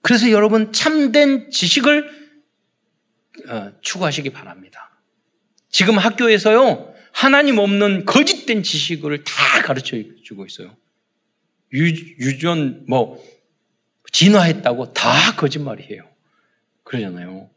그래서 0.00 0.30
여러분 0.30 0.72
참된 0.72 1.50
지식을 1.50 2.10
어, 3.48 3.72
추구하시기 3.82 4.30
바랍니다. 4.30 4.98
지금 5.68 5.98
학교에서요 5.98 6.94
하나님 7.12 7.58
없는 7.58 8.04
거짓된 8.06 8.62
지식을 8.62 9.24
다 9.24 9.62
가르쳐 9.62 9.96
주고 10.24 10.46
있어요. 10.46 10.76
유, 11.74 11.86
유전 11.86 12.84
뭐 12.88 13.22
진화했다고 14.20 14.94
다 14.94 15.36
거짓말이에요. 15.36 16.02
그러잖아요. 16.84 17.50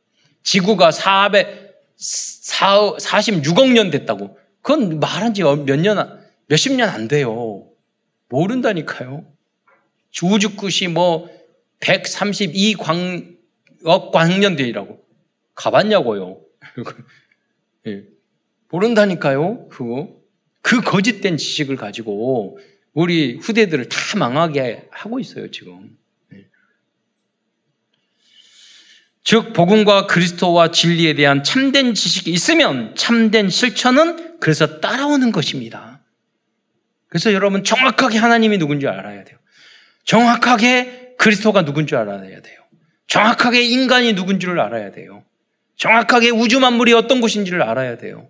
지구가 0.44 0.92
400, 0.92 1.74
4, 1.96 2.96
46억 2.98 3.72
년 3.72 3.90
됐다고. 3.92 4.38
그건 4.62 5.00
말한 5.00 5.34
지 5.34 5.44
몇 5.44 5.80
년, 5.80 6.20
몇십 6.48 6.74
년 6.74 6.90
안 6.90 7.08
돼요. 7.08 7.66
모른다니까요. 8.28 9.26
우주 10.24 10.58
끝이 10.58 10.92
뭐 10.94 11.30
132광억 11.80 14.12
광년대라고. 14.12 15.00
가봤냐고요. 15.56 16.42
예. 17.88 18.04
모른다니까요. 18.70 19.70
그거. 19.70 20.20
그 20.62 20.82
거짓된 20.82 21.38
지식을 21.38 21.78
가지고 21.78 22.60
우리 22.94 23.38
후대들을 23.38 23.88
다 23.88 23.98
망하게 24.18 24.90
하고 24.92 25.22
있어요, 25.22 25.50
지금. 25.52 25.98
즉 29.30 29.54
복음과 29.54 30.08
그리스도와 30.08 30.72
진리에 30.72 31.14
대한 31.14 31.44
참된 31.44 31.94
지식이 31.94 32.32
있으면 32.32 32.96
참된 32.96 33.48
실천은 33.48 34.40
그래서 34.40 34.80
따라오는 34.80 35.32
것입니다. 35.32 36.02
그래서 37.10 37.32
여러분 37.32 37.64
정확하게 37.64 38.18
하나님이 38.18 38.58
누군지 38.58 38.88
알아야 38.88 39.24
돼요. 39.24 39.38
정확하게 40.04 41.14
그리스도가 41.20 41.64
누군지 41.64 41.96
알아야 41.96 42.42
돼요. 42.42 42.60
정확하게 43.06 43.62
인간이 43.62 44.14
누군지를 44.14 44.60
알아야 44.60 44.90
돼요. 44.90 45.24
정확하게 45.78 46.32
우주 46.32 46.60
만물이 46.60 46.94
어떤 46.94 47.22
곳인지를 47.22 47.62
알아야 47.62 47.98
돼요. 47.98 48.30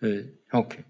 네, 0.00 0.22
오케이. 0.54 0.80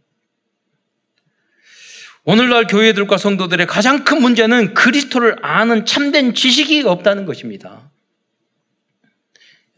오늘날 2.23 2.69
교회들과 2.69 3.17
성도들의 3.17 3.67
가장 3.67 4.05
큰 4.05 4.23
문제는 4.23 4.75
그리스도를 4.75 5.45
아는 5.45 5.87
참된 5.87 6.35
지식이 6.35 6.83
없다는 6.83 7.27
것입니다. 7.27 7.90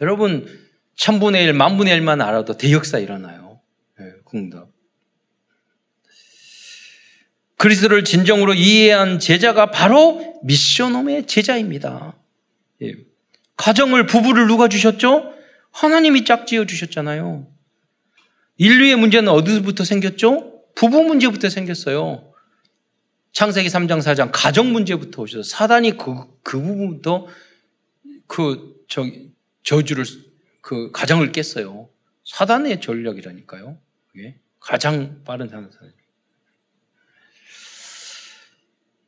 여러분, 0.02 0.46
천분의 0.96 1.44
일, 1.44 1.52
만분의 1.52 1.94
일만 1.94 2.20
알아도 2.20 2.56
대역사 2.56 2.98
일어나요. 2.98 3.60
네, 3.98 4.06
궁답. 4.24 4.68
그리스도를 7.56 8.02
진정으로 8.02 8.54
이해한 8.54 9.20
제자가 9.20 9.70
바로 9.70 10.40
미션홈의 10.42 11.28
제자입니다. 11.28 12.16
예. 12.82 12.96
가정을, 13.56 14.06
부부를 14.06 14.48
누가 14.48 14.68
주셨죠? 14.68 15.34
하나님이 15.70 16.24
짝지어 16.24 16.66
주셨잖아요. 16.66 17.46
인류의 18.56 18.96
문제는 18.96 19.30
어디부터 19.30 19.84
생겼죠? 19.84 20.64
부부 20.74 21.04
문제부터 21.04 21.48
생겼어요. 21.48 22.32
창세기 23.32 23.68
3장 23.68 24.00
4장 24.00 24.30
가정 24.32 24.72
문제부터 24.72 25.22
오셔서 25.22 25.48
사단이 25.48 25.96
그, 25.96 26.26
그 26.42 26.60
부분부터 26.60 27.28
그, 28.26 28.74
저기, 28.88 29.31
저주를 29.62 30.04
그 30.60 30.90
가정을 30.92 31.32
깼어요. 31.32 31.88
사단의 32.24 32.80
전략이라니까요. 32.80 33.78
그게 34.10 34.36
가장 34.60 35.22
빠른 35.24 35.48
사단. 35.48 35.70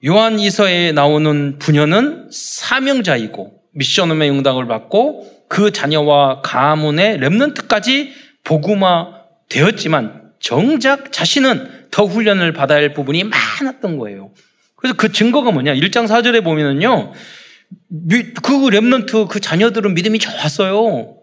요한 0.07 0.39
이서에 0.39 0.93
나오는 0.93 1.59
부녀는 1.59 2.29
사명자이고 2.31 3.63
미션홈의 3.73 4.31
응답을 4.31 4.67
받고 4.67 5.47
그 5.49 5.71
자녀와 5.73 6.43
가문의 6.43 7.19
렘넌트까지 7.19 8.13
복음화 8.45 9.23
되었지만 9.49 10.33
정작 10.41 11.13
자신은 11.13 11.89
더 11.91 12.05
훈련을 12.05 12.53
받아야 12.53 12.79
할 12.79 12.93
부분이 12.93 13.25
많았던 13.25 13.99
거예요. 13.99 14.33
그래서 14.77 14.97
그 14.97 15.11
증거가 15.11 15.51
뭐냐? 15.51 15.75
1장 15.75 16.07
4절에 16.07 16.45
보면은요. 16.45 17.13
그 18.43 18.53
랩런트 18.71 19.29
그 19.29 19.41
자녀들은 19.41 19.95
믿음이 19.95 20.19
좋았어요. 20.19 21.19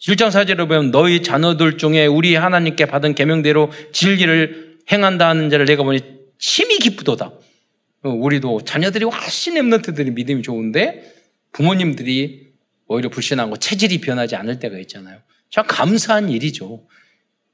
1장 0.00 0.28
4절에 0.28 0.66
보면 0.68 0.90
너희 0.90 1.22
자녀들 1.22 1.78
중에 1.78 2.06
우리 2.06 2.34
하나님께 2.34 2.86
받은 2.86 3.14
계명대로 3.14 3.70
진리를 3.92 4.78
행한다 4.90 5.28
하는 5.28 5.48
자를 5.48 5.64
내가 5.66 5.84
보니 5.84 6.00
심히 6.38 6.78
기쁘도다. 6.78 7.32
어, 8.04 8.08
우리도 8.08 8.62
자녀들이 8.64 9.04
훨씬 9.04 9.54
랩런트들이 9.54 10.12
믿음이 10.12 10.42
좋은데 10.42 11.14
부모님들이 11.52 12.52
오히려 12.88 13.08
불신하고 13.08 13.58
체질이 13.58 14.00
변하지 14.00 14.34
않을 14.36 14.58
때가 14.58 14.78
있잖아요. 14.80 15.18
참 15.50 15.64
감사한 15.68 16.30
일이죠. 16.30 16.84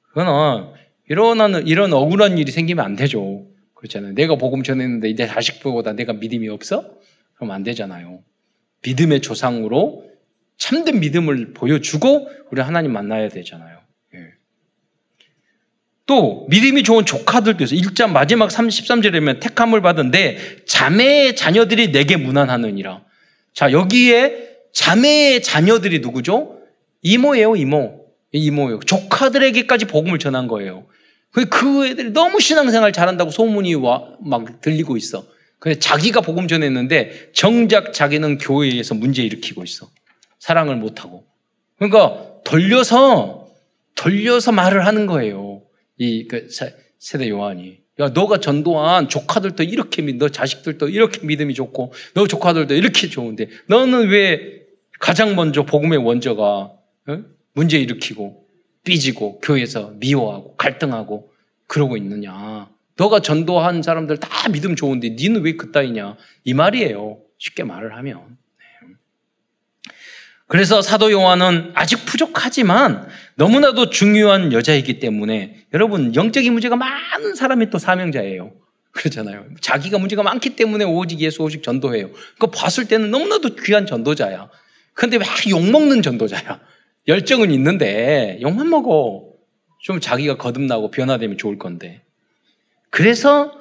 그거는 0.08 0.72
이런, 1.08 1.66
이런 1.66 1.92
억울한 1.92 2.38
일이 2.38 2.50
생기면 2.50 2.84
안 2.84 2.96
되죠. 2.96 3.46
그렇잖아요. 3.74 4.14
내가 4.14 4.36
복음 4.36 4.62
전했는데 4.62 5.14
내 5.14 5.26
자식보다 5.26 5.92
내가 5.92 6.14
믿음이 6.14 6.48
없어? 6.48 6.97
그럼 7.38 7.52
안 7.52 7.62
되잖아요. 7.62 8.20
믿음의 8.82 9.20
조상으로 9.20 10.04
참된 10.56 10.98
믿음을 10.98 11.54
보여주고 11.54 12.28
우리 12.50 12.60
하나님 12.60 12.92
만나야 12.92 13.28
되잖아요. 13.28 13.78
예. 14.14 14.18
또 16.04 16.46
믿음이 16.50 16.82
좋은 16.82 17.04
조카들도 17.06 17.62
있어요. 17.62 17.80
1장 17.80 18.10
마지막 18.10 18.50
33절에 18.50 19.12
보면 19.12 19.40
택함을 19.40 19.82
받은 19.82 20.10
내 20.10 20.36
자매의 20.66 21.36
자녀들이 21.36 21.92
내게 21.92 22.16
무난하느니라. 22.16 23.04
자 23.54 23.70
여기에 23.70 24.48
자매의 24.72 25.42
자녀들이 25.42 26.00
누구죠? 26.00 26.58
이모예요 27.02 27.54
이모. 27.54 28.04
이모예요. 28.32 28.80
조카들에게까지 28.80 29.86
복음을 29.86 30.18
전한 30.18 30.48
거예요. 30.48 30.86
그 31.30 31.86
애들이 31.86 32.10
너무 32.10 32.40
신앙생활 32.40 32.92
잘한다고 32.92 33.30
소문이 33.30 33.74
와, 33.76 34.16
막 34.20 34.60
들리고 34.60 34.96
있어. 34.96 35.24
근데 35.58 35.78
자기가 35.78 36.20
복음 36.20 36.46
전했는데 36.48 37.30
정작 37.32 37.92
자기는 37.92 38.38
교회에서 38.38 38.94
문제 38.94 39.22
일으키고 39.22 39.64
있어. 39.64 39.90
사랑을 40.38 40.76
못하고. 40.76 41.24
그러니까 41.78 42.26
돌려서, 42.44 43.48
돌려서 43.94 44.52
말을 44.52 44.86
하는 44.86 45.06
거예요. 45.06 45.62
이 45.98 46.28
그 46.28 46.48
세대 46.98 47.28
요한이. 47.28 47.78
야, 48.00 48.08
너가 48.10 48.38
전도한 48.38 49.08
조카들도 49.08 49.64
이렇게 49.64 50.02
믿, 50.02 50.16
너 50.16 50.28
자식들도 50.28 50.88
이렇게 50.88 51.26
믿음이 51.26 51.54
좋고, 51.54 51.92
너 52.14 52.28
조카들도 52.28 52.74
이렇게 52.74 53.08
좋은데, 53.08 53.48
너는 53.66 54.08
왜 54.08 54.62
가장 55.00 55.34
먼저 55.34 55.64
복음의 55.64 55.98
원조가 55.98 56.44
어? 56.46 57.24
문제 57.54 57.78
일으키고, 57.78 58.46
삐지고, 58.84 59.40
교회에서 59.40 59.94
미워하고, 59.96 60.54
갈등하고, 60.56 61.32
그러고 61.66 61.96
있느냐. 61.96 62.68
너가 62.98 63.20
전도한 63.20 63.82
사람들 63.82 64.18
다 64.18 64.48
믿음 64.50 64.76
좋은데 64.76 65.10
니는 65.10 65.42
왜 65.42 65.56
그따위냐? 65.56 66.16
이 66.44 66.52
말이에요. 66.52 67.18
쉽게 67.38 67.62
말을 67.62 67.96
하면. 67.96 68.36
네. 68.58 68.94
그래서 70.48 70.82
사도 70.82 71.12
요한은 71.12 71.70
아직 71.74 72.04
부족하지만 72.04 73.08
너무나도 73.36 73.90
중요한 73.90 74.52
여자이기 74.52 74.98
때문에 74.98 75.66
여러분 75.72 76.14
영적인 76.14 76.52
문제가 76.52 76.74
많은 76.74 77.36
사람이 77.36 77.70
또 77.70 77.78
사명자예요. 77.78 78.52
그렇잖아요. 78.90 79.46
자기가 79.60 79.98
문제가 79.98 80.24
많기 80.24 80.56
때문에 80.56 80.84
오직 80.84 81.20
예수 81.20 81.42
오직 81.42 81.62
전도해요. 81.62 82.10
그거 82.34 82.48
봤을 82.50 82.88
때는 82.88 83.12
너무나도 83.12 83.54
귀한 83.62 83.86
전도자야. 83.86 84.50
근데 84.94 85.18
왜 85.18 85.24
욕먹는 85.48 86.02
전도자야? 86.02 86.60
열정은 87.06 87.52
있는데 87.52 88.38
욕만 88.42 88.68
먹어. 88.68 89.28
좀 89.82 90.00
자기가 90.00 90.36
거듭나고 90.36 90.90
변화되면 90.90 91.38
좋을 91.38 91.58
건데. 91.58 92.02
그래서 92.90 93.52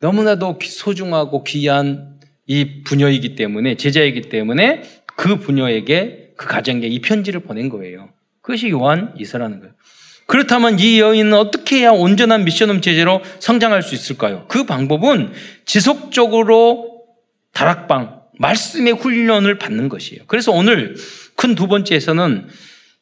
너무나도 0.00 0.58
소중하고 0.62 1.44
귀한 1.44 2.20
이 2.46 2.82
부녀이기 2.84 3.34
때문에 3.34 3.76
제자이기 3.76 4.22
때문에 4.22 4.82
그 5.16 5.38
부녀에게 5.38 6.34
그 6.36 6.46
가정에 6.46 6.86
이 6.86 7.00
편지를 7.00 7.40
보낸 7.40 7.68
거예요. 7.68 8.10
그것이 8.40 8.70
요한 8.70 9.12
이서라는 9.18 9.60
거예요. 9.60 9.74
그렇다면 10.26 10.78
이 10.78 11.00
여인은 11.00 11.32
어떻게 11.34 11.78
해야 11.78 11.90
온전한 11.90 12.44
미션홈 12.44 12.80
제재로 12.80 13.22
성장할 13.40 13.82
수 13.82 13.94
있을까요? 13.94 14.44
그 14.48 14.64
방법은 14.64 15.32
지속적으로 15.64 17.02
다락방, 17.52 18.22
말씀의 18.38 18.92
훈련을 18.92 19.58
받는 19.58 19.88
것이에요. 19.88 20.22
그래서 20.26 20.52
오늘 20.52 20.96
큰 21.34 21.54
두 21.54 21.66
번째에서는 21.66 22.48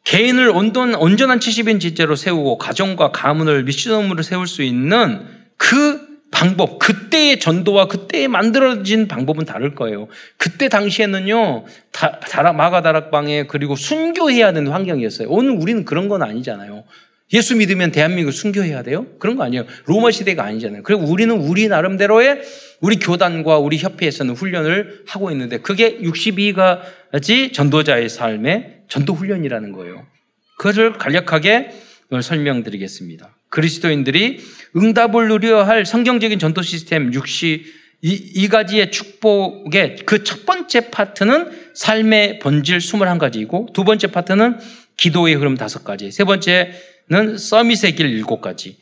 개인을 0.04 0.48
온전한 0.50 1.40
70인 1.40 1.80
제재로 1.80 2.14
세우고 2.16 2.58
가정과 2.58 3.10
가문을 3.10 3.64
미션홈으로 3.64 4.22
세울 4.22 4.46
수 4.46 4.62
있는 4.62 5.26
그 5.56 6.06
방법, 6.30 6.78
그때의 6.78 7.40
전도와 7.40 7.86
그때의 7.86 8.28
만들어진 8.28 9.08
방법은 9.08 9.46
다를 9.46 9.74
거예요. 9.74 10.08
그때 10.36 10.68
당시에는요, 10.68 11.64
다, 11.92 12.20
다락, 12.20 12.56
마가다락방에 12.56 13.46
그리고 13.46 13.74
순교해야 13.74 14.52
되는 14.52 14.70
환경이었어요. 14.70 15.28
오늘 15.30 15.52
우리는 15.52 15.84
그런 15.84 16.08
건 16.08 16.22
아니잖아요. 16.22 16.84
예수 17.32 17.56
믿으면 17.56 17.90
대한민국 17.90 18.32
순교해야 18.32 18.82
돼요? 18.82 19.06
그런 19.18 19.36
거 19.36 19.44
아니에요. 19.44 19.64
로마 19.86 20.10
시대가 20.10 20.44
아니잖아요. 20.44 20.82
그리고 20.82 21.04
우리는 21.04 21.34
우리 21.34 21.68
나름대로의 21.68 22.42
우리 22.80 22.98
교단과 22.98 23.58
우리 23.58 23.78
협회에서는 23.78 24.34
훈련을 24.34 25.04
하고 25.08 25.30
있는데 25.32 25.58
그게 25.58 25.98
62가지 25.98 27.52
전도자의 27.52 28.08
삶의 28.08 28.82
전도 28.88 29.14
훈련이라는 29.14 29.72
거예요. 29.72 30.06
그것을 30.58 30.98
간략하게 30.98 31.70
설명드리겠습니다. 32.22 33.35
그리스도인들이 33.48 34.40
응답을 34.76 35.28
누려야 35.28 35.66
할 35.66 35.86
성경적인 35.86 36.38
전도 36.38 36.62
시스템 36.62 37.12
60, 37.12 37.66
이, 38.02 38.10
이 38.34 38.48
가지의 38.48 38.90
축복의 38.90 39.96
그 40.04 40.22
첫 40.22 40.44
번째 40.44 40.90
파트는 40.90 41.70
삶의 41.74 42.38
본질 42.40 42.78
21가지이고 42.78 43.72
두 43.72 43.84
번째 43.84 44.08
파트는 44.08 44.58
기도의 44.96 45.34
흐름 45.34 45.56
5가지, 45.56 46.10
세 46.10 46.24
번째는 46.24 47.38
서밋의 47.38 47.94
길 47.94 48.22
7가지, 48.22 48.76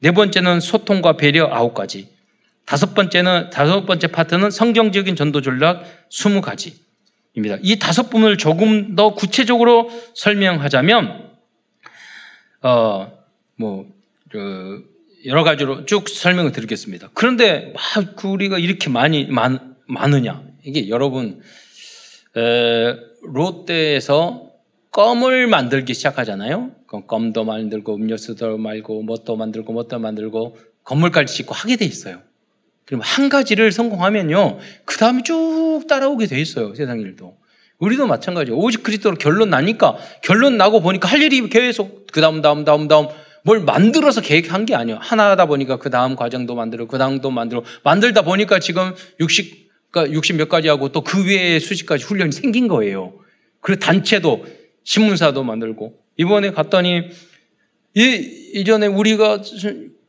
네 0.00 0.10
번째는 0.10 0.60
소통과 0.60 1.16
배려 1.16 1.50
9가지, 1.50 2.06
다섯 2.64 2.94
번째는 2.94 3.50
다섯 3.50 3.84
번째 3.86 4.06
파트는 4.08 4.50
성경적인 4.50 5.16
전도 5.16 5.40
전략 5.42 5.84
20가지입니다. 6.10 7.58
이 7.62 7.78
다섯 7.78 8.04
부분을 8.04 8.36
조금 8.36 8.94
더 8.94 9.14
구체적으로 9.14 9.90
설명하자면 10.14 11.30
어 12.62 13.20
뭐 13.60 13.86
그 14.30 14.84
여러 15.26 15.44
가지로 15.44 15.84
쭉 15.84 16.08
설명을 16.08 16.52
드리겠습니다. 16.52 17.10
그런데 17.14 17.74
막그 17.74 18.28
우리가 18.28 18.58
이렇게 18.58 18.88
많이 18.88 19.26
많, 19.26 19.76
많으냐? 19.86 20.42
이게 20.64 20.88
여러분 20.88 21.40
에, 22.36 22.96
롯데에서 23.22 24.50
껌을 24.92 25.46
만들기 25.46 25.94
시작하잖아요. 25.94 26.70
껌도 27.06 27.44
만들고 27.44 27.94
음료수도 27.94 28.56
말고 28.56 29.02
뭣도 29.02 29.36
만들고 29.36 29.72
뭣도 29.72 29.98
만들고 29.98 30.56
건물까지 30.84 31.34
짓고 31.34 31.54
하게 31.54 31.76
돼 31.76 31.84
있어요. 31.84 32.22
그럼 32.84 33.02
한 33.04 33.28
가지를 33.28 33.70
성공하면요, 33.70 34.58
그 34.84 34.96
다음에 34.96 35.22
쭉 35.22 35.82
따라오게 35.88 36.26
돼 36.26 36.40
있어요. 36.40 36.74
세상 36.74 36.98
일도. 36.98 37.36
우리도 37.78 38.08
마찬가지예요. 38.08 38.58
오직 38.58 38.82
그리스도로 38.82 39.16
결론 39.16 39.50
나니까 39.50 39.96
결론 40.22 40.56
나고 40.56 40.80
보니까 40.80 41.08
할 41.08 41.22
일이 41.22 41.48
계속 41.48 42.08
그 42.12 42.20
다음 42.20 42.42
다음 42.42 42.64
다음 42.64 42.88
다음 42.88 43.06
뭘 43.44 43.60
만들어서 43.60 44.20
계획한 44.20 44.66
게 44.66 44.74
아니에요. 44.74 44.98
하나 45.00 45.30
하다 45.30 45.46
보니까 45.46 45.78
그 45.78 45.90
다음 45.90 46.16
과정도 46.16 46.54
만들고 46.54 46.86
그 46.88 46.98
다음도 46.98 47.30
만들고 47.30 47.64
만들다 47.84 48.22
보니까 48.22 48.58
지금 48.58 48.92
60, 49.18 49.70
그러니까 49.90 50.14
60 50.14 50.36
몇 50.36 50.48
가지 50.48 50.68
하고 50.68 50.90
또 50.92 51.02
그 51.02 51.26
외에 51.26 51.58
수십 51.58 51.86
가지 51.86 52.04
훈련이 52.04 52.32
생긴 52.32 52.68
거예요. 52.68 53.14
그리고 53.60 53.80
단체도 53.80 54.46
신문사도 54.84 55.42
만들고 55.42 55.98
이번에 56.16 56.50
갔더니 56.50 57.10
이 57.94 58.02
이전에 58.54 58.86
우리가 58.86 59.40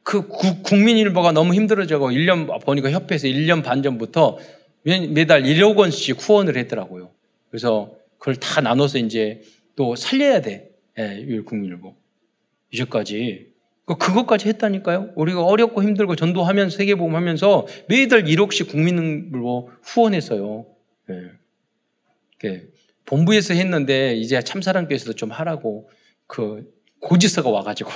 그 0.03 0.27
국민일보가 0.63 1.31
너무 1.31 1.53
힘들어져고 1.53 2.11
1년 2.11 2.63
보니까 2.65 2.91
협회에서 2.91 3.27
1년 3.27 3.63
반 3.63 3.81
전부터 3.83 4.37
매 4.83 5.25
달 5.25 5.43
1억 5.43 5.75
원씩 5.77 6.17
후원을 6.19 6.57
했더라고요. 6.57 7.11
그래서 7.49 7.91
그걸 8.17 8.35
다 8.35 8.61
나눠서 8.61 8.97
이제 8.97 9.41
또 9.75 9.95
살려야 9.95 10.41
돼. 10.41 10.69
예, 10.97 11.25
국민일보. 11.45 11.95
이제까지. 12.71 13.51
그 13.85 13.97
그것까지 13.97 14.47
했다니까요. 14.47 15.13
우리가 15.15 15.43
어렵고 15.43 15.83
힘들고 15.83 16.15
전도하면서 16.15 16.77
세계보험 16.77 17.15
하면서 17.15 17.67
매달 17.87 18.23
1억씩 18.23 18.69
국민을로 18.69 19.71
후원했어요. 19.83 20.65
네. 21.07 21.31
본부에서 23.05 23.53
했는데 23.53 24.15
이제 24.15 24.41
참사랑교에서도 24.41 25.13
좀 25.13 25.31
하라고 25.31 25.89
그 26.27 26.73
고지서가 27.01 27.49
와가지고 27.49 27.91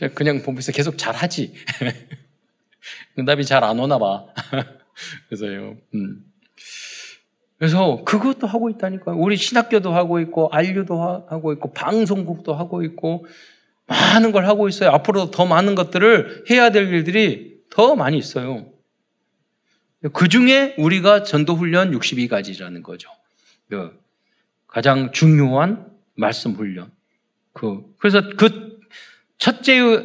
그냥 0.14 0.42
본부에서 0.42 0.72
계속 0.72 0.98
잘하지. 0.98 1.54
응답이 3.18 3.44
잘 3.44 3.62
안 3.64 3.78
오나 3.78 3.98
봐. 3.98 4.26
그래서요. 5.28 5.76
음. 5.94 6.31
그래서 7.62 8.02
그것도 8.04 8.48
하고 8.48 8.70
있다니까요. 8.70 9.16
우리 9.16 9.36
신학교도 9.36 9.94
하고 9.94 10.18
있고, 10.18 10.48
안류도 10.50 11.00
하고 11.28 11.52
있고, 11.52 11.72
방송국도 11.72 12.54
하고 12.54 12.82
있고, 12.82 13.24
많은 13.86 14.32
걸 14.32 14.48
하고 14.48 14.68
있어요. 14.68 14.90
앞으로 14.90 15.30
더 15.30 15.46
많은 15.46 15.76
것들을 15.76 16.46
해야 16.50 16.70
될 16.70 16.92
일들이 16.92 17.60
더 17.70 17.94
많이 17.94 18.18
있어요. 18.18 18.66
그 20.12 20.26
중에 20.26 20.74
우리가 20.76 21.22
전도훈련 21.22 21.92
62가지라는 21.92 22.82
거죠. 22.82 23.08
그 23.68 23.96
가장 24.66 25.12
중요한 25.12 25.86
말씀 26.16 26.54
훈련. 26.54 26.90
그, 27.52 27.84
그래서 27.98 28.22
그 28.36 28.80
첫째의, 29.38 30.02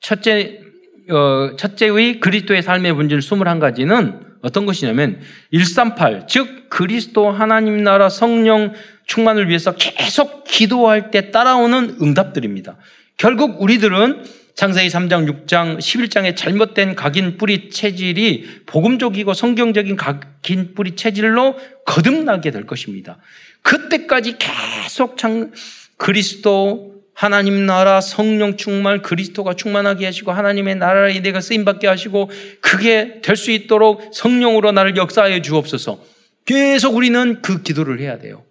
첫째, 0.00 0.62
어, 1.10 1.56
첫째의 1.56 2.20
그리스도의 2.20 2.62
삶의 2.62 2.94
본질 2.94 3.18
21가지는 3.18 4.25
어떤 4.42 4.66
것이냐면 4.66 5.20
138, 5.52 6.26
즉 6.28 6.68
그리스도 6.68 7.30
하나님 7.30 7.82
나라 7.82 8.08
성령 8.08 8.72
충만을 9.06 9.48
위해서 9.48 9.72
계속 9.72 10.44
기도할 10.44 11.10
때 11.10 11.30
따라오는 11.30 11.98
응답들입니다. 12.00 12.76
결국 13.16 13.60
우리들은 13.62 14.24
창세기 14.54 14.88
3장, 14.88 15.46
6장, 15.46 15.78
11장의 15.78 16.34
잘못된 16.34 16.94
각인 16.94 17.36
뿌리 17.36 17.68
체질이 17.68 18.62
복음적이고 18.64 19.34
성경적인 19.34 19.96
각인 19.96 20.74
뿌리 20.74 20.96
체질로 20.96 21.56
거듭나게 21.84 22.50
될 22.50 22.66
것입니다. 22.66 23.18
그때까지 23.60 24.36
계속 24.38 25.18
장, 25.18 25.52
그리스도 25.98 26.95
하나님 27.16 27.64
나라 27.64 28.02
성령 28.02 28.58
충만 28.58 29.00
그리스도가 29.00 29.54
충만하게 29.54 30.04
하시고 30.04 30.32
하나님의 30.32 30.76
나라의 30.76 31.22
내가 31.22 31.40
쓰임 31.40 31.64
받게 31.64 31.86
하시고 31.86 32.30
그게 32.60 33.22
될 33.22 33.36
수 33.36 33.50
있도록 33.50 34.10
성령으로 34.12 34.72
나를 34.72 34.96
역사해 34.96 35.40
주옵소서. 35.40 35.98
계속 36.44 36.94
우리는 36.94 37.40
그 37.40 37.62
기도를 37.62 38.00
해야 38.00 38.18
돼요. 38.18 38.44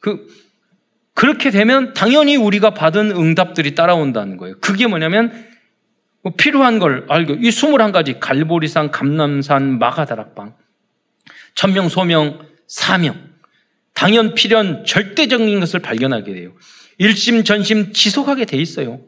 그 0.00 0.26
그렇게 1.12 1.50
되면 1.50 1.92
당연히 1.92 2.36
우리가 2.36 2.70
받은 2.70 3.10
응답들이 3.10 3.74
따라온다는 3.74 4.38
거예요. 4.38 4.56
그게 4.60 4.86
뭐냐면 4.86 5.46
뭐 6.22 6.32
필요한 6.36 6.78
걸 6.78 7.04
알고 7.10 7.34
이 7.34 7.50
21가지 7.50 8.18
갈보리산, 8.18 8.92
감남산, 8.92 9.78
마가다락방 9.78 10.54
천명, 11.54 11.90
소명, 11.90 12.40
사명 12.66 13.14
당연 13.92 14.34
필연 14.34 14.86
절대적인 14.86 15.60
것을 15.60 15.80
발견하게 15.80 16.32
돼요. 16.32 16.52
일심 16.98 17.44
전심 17.44 17.92
지속하게 17.92 18.44
돼 18.44 18.56
있어요. 18.56 19.00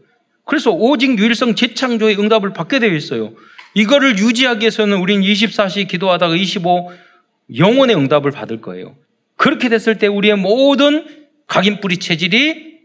그래서 0.45 0.70
오직 0.70 1.18
유일성 1.18 1.55
재창조의 1.55 2.18
응답을 2.18 2.53
받게 2.53 2.78
되어 2.78 2.95
있어요. 2.95 3.34
이거를 3.74 4.18
유지하기 4.18 4.61
위해서는 4.61 4.99
우린 4.99 5.20
24시 5.20 5.89
기도하다가 5.89 6.34
25 6.34 6.91
영혼의 7.57 7.97
응답을 7.97 8.30
받을 8.30 8.61
거예요. 8.61 8.97
그렇게 9.36 9.68
됐을 9.68 9.99
때 9.99 10.07
우리의 10.07 10.36
모든 10.36 11.07
각인뿌리 11.47 11.99
체질이 11.99 12.78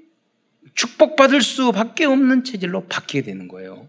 축복받을 0.76 1.42
수밖에 1.42 2.06
없는 2.06 2.44
체질로 2.44 2.86
바뀌게 2.88 3.24
되는 3.24 3.48
거예요. 3.48 3.88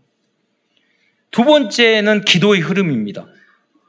두 1.31 1.45
번째는 1.45 2.25
기도의 2.25 2.61
흐름입니다. 2.61 3.27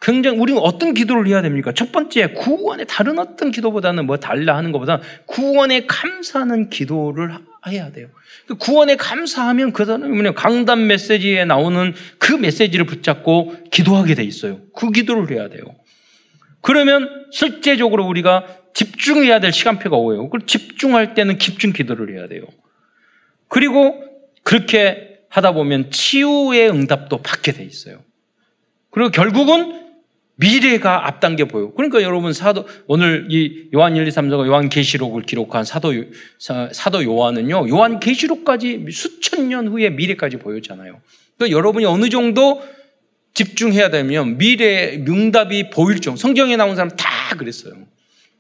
굉장히 0.06 0.38
우리는 0.38 0.62
어떤 0.62 0.94
기도를 0.94 1.26
해야 1.26 1.42
됩니까? 1.42 1.72
첫 1.74 1.92
번째 1.92 2.28
구원의 2.28 2.86
다른 2.88 3.18
어떤 3.18 3.50
기도보다는 3.50 4.06
뭐 4.06 4.18
달라 4.18 4.56
하는 4.56 4.72
것보다 4.72 5.02
구원에 5.26 5.88
감사하는 5.88 6.70
기도를 6.70 7.32
해야 7.68 7.92
돼요. 7.92 8.10
그 8.46 8.54
구원에 8.54 8.98
감사하면 8.98 9.74
그 9.74 9.84
사람이 9.84 10.32
강단 10.36 10.86
메시지에 10.86 11.46
나오는 11.46 11.96
그 12.20 12.34
메시지를 12.34 12.86
붙잡고 12.86 13.56
기도하게 13.72 14.14
돼 14.14 14.24
있어요. 14.24 14.60
그 14.76 14.92
기도를 14.92 15.36
해야 15.36 15.50
돼요. 15.50 15.64
그러면 16.62 17.10
실제적으로 17.32 18.06
우리가 18.06 18.46
집중해야 18.76 19.40
될 19.40 19.52
시간표가 19.52 19.98
오요. 19.98 20.30
그 20.30 20.46
집중할 20.46 21.16
때는 21.16 21.40
집중 21.40 21.74
기도를 21.74 22.16
해야 22.16 22.28
돼요. 22.28 22.44
그리고 23.48 24.04
그렇게 24.44 25.22
하다 25.30 25.54
보면 25.54 25.90
치유의 25.90 26.70
응답도 26.70 27.24
받게 27.24 27.54
돼 27.54 27.64
있어요. 27.64 28.04
그리고 28.92 29.10
결국은 29.10 29.85
미래가 30.38 31.08
앞당겨 31.08 31.46
보여. 31.46 31.72
그러니까 31.72 32.02
여러분 32.02 32.34
사도 32.34 32.68
오늘 32.88 33.28
이 33.30 33.70
요한 33.74 33.96
1, 33.96 34.08
2, 34.08 34.10
3서가 34.10 34.46
요한 34.48 34.70
계시록을 34.70 35.24
기록한 35.24 35.64
사도 35.64 35.94
사도 36.72 37.04
요한은요. 37.04 37.70
요한 37.70 38.00
계시록까지 38.00 38.86
수천 38.92 39.50
년 39.50 39.68
후에 39.68 39.90
미래까지 39.92 40.38
보였잖아요. 40.38 41.00
그러니까 41.38 41.58
여러분이 41.58 41.86
어느 41.86 42.10
정도 42.10 42.62
집중해야 43.34 43.90
되면 43.90 44.38
미래 44.38 44.96
응답이 45.08 45.70
보일 45.70 46.00
정도. 46.02 46.18
성경에 46.18 46.56
나온 46.56 46.76
사람 46.76 46.90
다 46.96 47.36
그랬어요. 47.38 47.74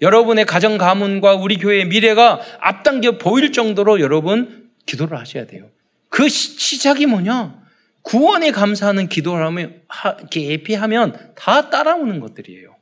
여러분의 0.02 0.46
가정 0.46 0.78
가문과 0.78 1.36
우리 1.36 1.58
교회의 1.58 1.86
미래가 1.88 2.42
앞당겨 2.60 3.18
보일 3.18 3.52
정도로 3.52 4.02
여러분 4.02 4.70
기도를 4.86 5.18
하셔야 5.18 5.46
돼요. 5.46 5.70
그 6.10 6.28
시작이 6.28 7.06
뭐냐? 7.06 7.65
구원에 8.06 8.52
감사하는 8.52 9.10
기도를 9.10 9.46
하면, 9.48 9.82
이렇게 10.20 10.46
예피하면 10.46 11.34
다 11.36 11.70
따라오는 11.70 12.20
것들이에요. 12.20 12.76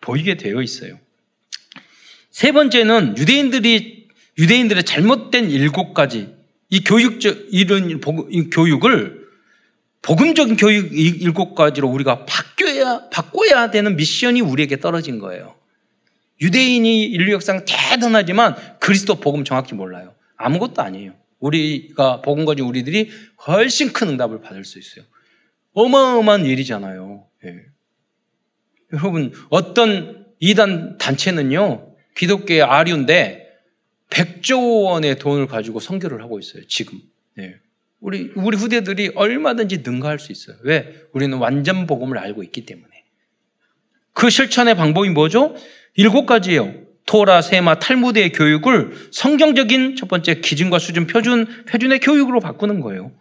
보이게 0.00 0.36
되어 0.36 0.60
있어요. 0.60 0.98
세 2.30 2.52
번째는 2.52 3.16
유대인들이, 3.16 4.08
유대인들의 4.38 4.84
잘못된 4.84 5.50
일곱 5.50 5.94
가지, 5.94 6.34
이 6.68 6.82
교육적, 6.82 7.46
이런 7.52 8.00
교육을 8.50 9.26
복음적인 10.02 10.56
교육 10.56 10.92
일곱 10.92 11.54
가지로 11.54 11.88
우리가 11.88 12.26
바뀌어야, 12.26 13.08
바꿔야 13.10 13.70
되는 13.70 13.96
미션이 13.96 14.40
우리에게 14.40 14.78
떨어진 14.78 15.18
거예요. 15.18 15.54
유대인이 16.40 17.04
인류 17.04 17.32
역사상 17.32 17.64
대단하지만 17.66 18.56
그리스도 18.78 19.14
복음 19.14 19.44
정확히 19.44 19.74
몰라요. 19.74 20.12
아무것도 20.36 20.82
아니에요. 20.82 21.12
우리가 21.46 22.22
복음 22.22 22.44
가진 22.44 22.64
우리들이 22.64 23.10
훨씬 23.46 23.92
큰 23.92 24.08
응답을 24.08 24.40
받을 24.40 24.64
수 24.64 24.78
있어요. 24.78 25.04
어마어마한 25.72 26.46
일이잖아요. 26.46 27.26
예. 27.44 27.56
여러분, 28.92 29.32
어떤 29.50 30.26
이단 30.40 30.98
단체는요, 30.98 31.96
기독교의 32.16 32.62
아류인데 32.62 33.46
100조 34.10 34.84
원의 34.84 35.18
돈을 35.18 35.46
가지고 35.46 35.80
선교를 35.80 36.22
하고 36.22 36.38
있어요, 36.38 36.66
지금. 36.66 36.98
예. 37.38 37.56
우리, 38.00 38.32
우리 38.36 38.56
후대들이 38.56 39.12
얼마든지 39.14 39.78
능가할 39.78 40.18
수 40.18 40.32
있어요. 40.32 40.56
왜? 40.62 40.94
우리는 41.12 41.36
완전 41.38 41.86
복음을 41.86 42.18
알고 42.18 42.42
있기 42.44 42.66
때문에. 42.66 42.88
그 44.12 44.30
실천의 44.30 44.76
방법이 44.76 45.10
뭐죠? 45.10 45.56
일곱 45.94 46.26
가지예요. 46.26 46.85
토라, 47.06 47.40
세마, 47.40 47.78
탈무드의 47.78 48.32
교육을 48.32 49.10
성경적인 49.12 49.96
첫 49.96 50.08
번째 50.08 50.40
기준과 50.40 50.78
수준, 50.78 51.06
표준, 51.06 51.46
표준의 51.66 52.00
교육으로 52.00 52.40
바꾸는 52.40 52.80
거예요. 52.80 53.12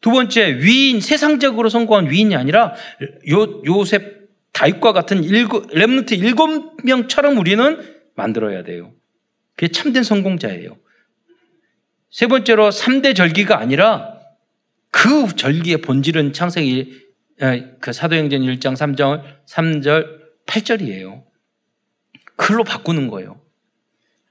두 0.00 0.10
번째, 0.10 0.58
위인, 0.58 1.00
세상적으로 1.00 1.68
성공한 1.68 2.10
위인이 2.10 2.34
아니라 2.34 2.74
요, 3.30 3.62
요셉, 3.66 4.30
다윗과 4.52 4.92
같은 4.92 5.22
일곱, 5.22 5.70
랩런트 5.70 6.18
일곱 6.18 6.76
명처럼 6.82 7.36
우리는 7.36 7.96
만들어야 8.14 8.62
돼요. 8.62 8.94
그게 9.54 9.70
참된 9.70 10.02
성공자예요. 10.02 10.76
세 12.10 12.26
번째로 12.26 12.70
3대 12.70 13.14
절기가 13.14 13.58
아니라 13.58 14.18
그 14.90 15.36
절기의 15.36 15.78
본질은 15.78 16.32
창세기 16.32 17.04
그 17.80 17.92
사도행전 17.92 18.40
1장 18.40 18.74
3절, 18.74 19.22
3절, 19.46 20.06
8절이에요. 20.46 21.22
글로 22.36 22.64
바꾸는 22.64 23.08
거예요. 23.08 23.40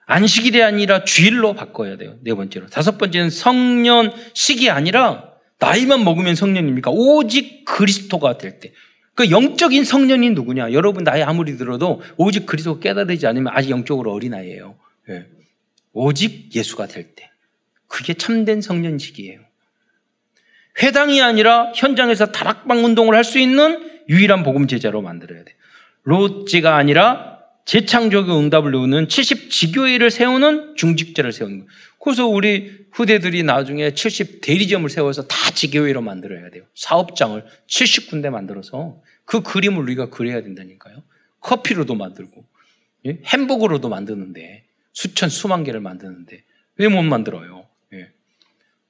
안식일이 0.06 0.62
아니라 0.62 1.04
주일로 1.04 1.54
바꿔야 1.54 1.98
돼요. 1.98 2.18
네 2.22 2.34
번째로. 2.34 2.68
다섯 2.68 2.98
번째는 2.98 3.30
성년식이 3.30 4.70
아니라 4.70 5.32
나이만 5.60 6.04
먹으면 6.04 6.36
성년입니까? 6.36 6.92
오직 6.92 7.66
그리스도가 7.66 8.38
될 8.38 8.60
때. 8.60 8.72
그 9.16 9.32
영적인 9.32 9.84
성년이 9.84 10.32
누구냐? 10.32 10.74
여러분 10.74 11.04
나이 11.04 11.24
아무리 11.24 11.58
들어도 11.58 12.02
오직 12.18 12.46
그리스도 12.46 12.80
깨달지 12.80 13.26
않으면 13.26 13.52
아직 13.56 13.72
영적으로 13.72 14.14
어린아이예요. 14.14 14.76
네. 15.08 15.26
오직 15.94 16.54
예수가 16.56 16.88
될 16.88 17.16
때. 17.16 17.32
그게 17.88 18.14
참된 18.14 18.62
성년식이에요. 18.62 19.40
회당이 20.84 21.22
아니라 21.22 21.72
현장에서 21.74 22.32
다락방 22.32 22.84
운동을 22.84 23.16
할 23.16 23.24
수 23.24 23.40
있는 23.40 23.90
유일한 24.10 24.44
복음 24.44 24.68
제자로 24.68 25.02
만들어야 25.02 25.44
돼. 25.46 25.56
로지가 26.04 26.76
아니라 26.76 27.35
재창조의 27.66 28.30
응답을 28.30 28.72
놓는 28.72 29.10
70 29.10 29.50
지교회를 29.50 30.12
세우는 30.12 30.76
중직자를 30.76 31.32
세우는 31.32 31.60
거예요. 31.60 31.72
그래서 32.00 32.28
우리 32.28 32.86
후대들이 32.92 33.42
나중에 33.44 33.94
70 33.94 34.42
대리점을 34.42 34.88
세워서 34.90 35.28
다 35.28 35.52
지교회로 35.52 36.02
만들어야 36.02 36.50
돼요. 36.52 36.64
사업장을 36.76 37.44
70군데 37.68 38.30
만들어서 38.30 39.02
그 39.26 39.42
그림을 39.42 39.82
우리가 39.82 40.10
그려야 40.12 40.42
된다니까요. 40.44 41.02
커피로도 41.42 41.96
만들고 41.96 42.46
예? 43.08 43.20
햄버거로도 43.26 43.90
만드는데 43.90 44.64
수천 44.94 45.30
수만 45.30 45.64
개를 45.64 45.80
만드는데 45.80 46.44
왜 46.78 46.88
못 46.88 47.02
만들어요? 47.04 47.66
예. 47.94 48.10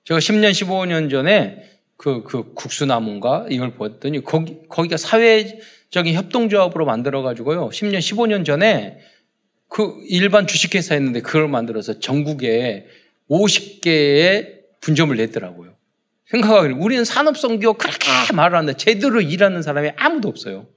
제가 0.04 0.20
10년 0.20 0.52
15년 0.52 1.10
전에 1.10 1.72
그, 1.98 2.24
그 2.24 2.54
국수나무인가 2.54 3.46
이걸 3.50 3.74
보았더니 3.74 4.24
거기, 4.24 4.58
거기가 4.68 4.98
사회 4.98 5.60
적인 5.90 6.16
협동조합으로 6.16 6.86
만들어가지고요. 6.86 7.70
10년, 7.70 8.00
15년 8.00 8.46
전에 8.46 9.00
그 9.70 9.98
일반 10.08 10.48
주식회사였는데 10.48 11.22
그걸 11.22 11.48
만들어서 11.48 12.00
전국에 12.00 12.88
50개의 13.30 14.56
분점을 14.82 15.16
냈더라고요. 15.16 15.76
생각하기를 16.28 16.76
우리는 16.80 17.06
산업성교 17.06 17.74
그렇게 17.74 18.08
말을 18.34 18.58
하는데 18.58 18.76
제대로 18.78 19.22
일하는 19.22 19.62
사람이 19.62 19.92
아무도 19.96 20.28
없어요. 20.28 20.68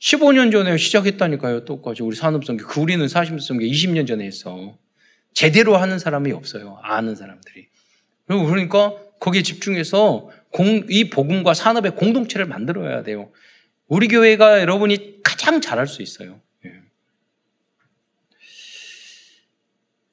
15년 0.00 0.52
전에 0.52 0.76
시작했다니까요. 0.76 1.64
똑같이 1.64 2.02
우리 2.02 2.16
산업성교. 2.16 2.66
그 2.66 2.80
우리는 2.80 3.06
사심성교 3.08 3.64
20년 3.64 4.06
전에 4.06 4.24
했어. 4.24 4.76
제대로 5.32 5.76
하는 5.76 5.98
사람이 5.98 6.32
없어요. 6.32 6.78
아는 6.82 7.16
사람들이. 7.16 7.68
그리고 8.26 8.44
그러니까 8.46 8.94
거기에 9.20 9.42
집중해서 9.42 10.30
공, 10.50 10.84
이 10.88 11.10
복음과 11.10 11.54
산업의 11.54 11.96
공동체를 11.96 12.46
만들어야 12.46 13.02
돼요. 13.02 13.30
우리 13.88 14.08
교회가 14.08 14.60
여러분이 14.60 15.22
가장 15.22 15.60
잘할 15.60 15.86
수 15.86 16.02
있어요. 16.02 16.40
예. 16.64 16.72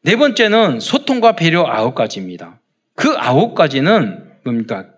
네 0.04 0.16
번째는 0.16 0.80
소통과 0.80 1.36
배려 1.36 1.66
아홉 1.66 1.96
가지입니다. 1.96 2.60
그 2.96 3.14
아홉 3.18 3.56
가지는 3.56 4.30
뭡니까? 4.44 4.90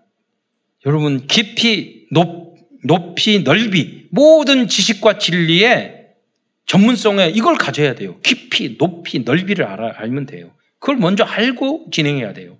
여러분, 0.86 1.26
깊이, 1.26 2.06
높, 2.10 2.56
높이, 2.84 3.42
넓이, 3.42 4.08
모든 4.10 4.68
지식과 4.68 5.18
진리의 5.18 6.08
전문성에 6.66 7.28
이걸 7.34 7.56
가져야 7.56 7.94
돼요. 7.94 8.18
깊이, 8.22 8.76
높이, 8.76 9.20
넓이를 9.20 9.64
알아, 9.66 9.94
알면 9.96 10.26
돼요. 10.26 10.52
그걸 10.78 10.96
먼저 10.96 11.24
알고 11.24 11.88
진행해야 11.92 12.32
돼요. 12.34 12.58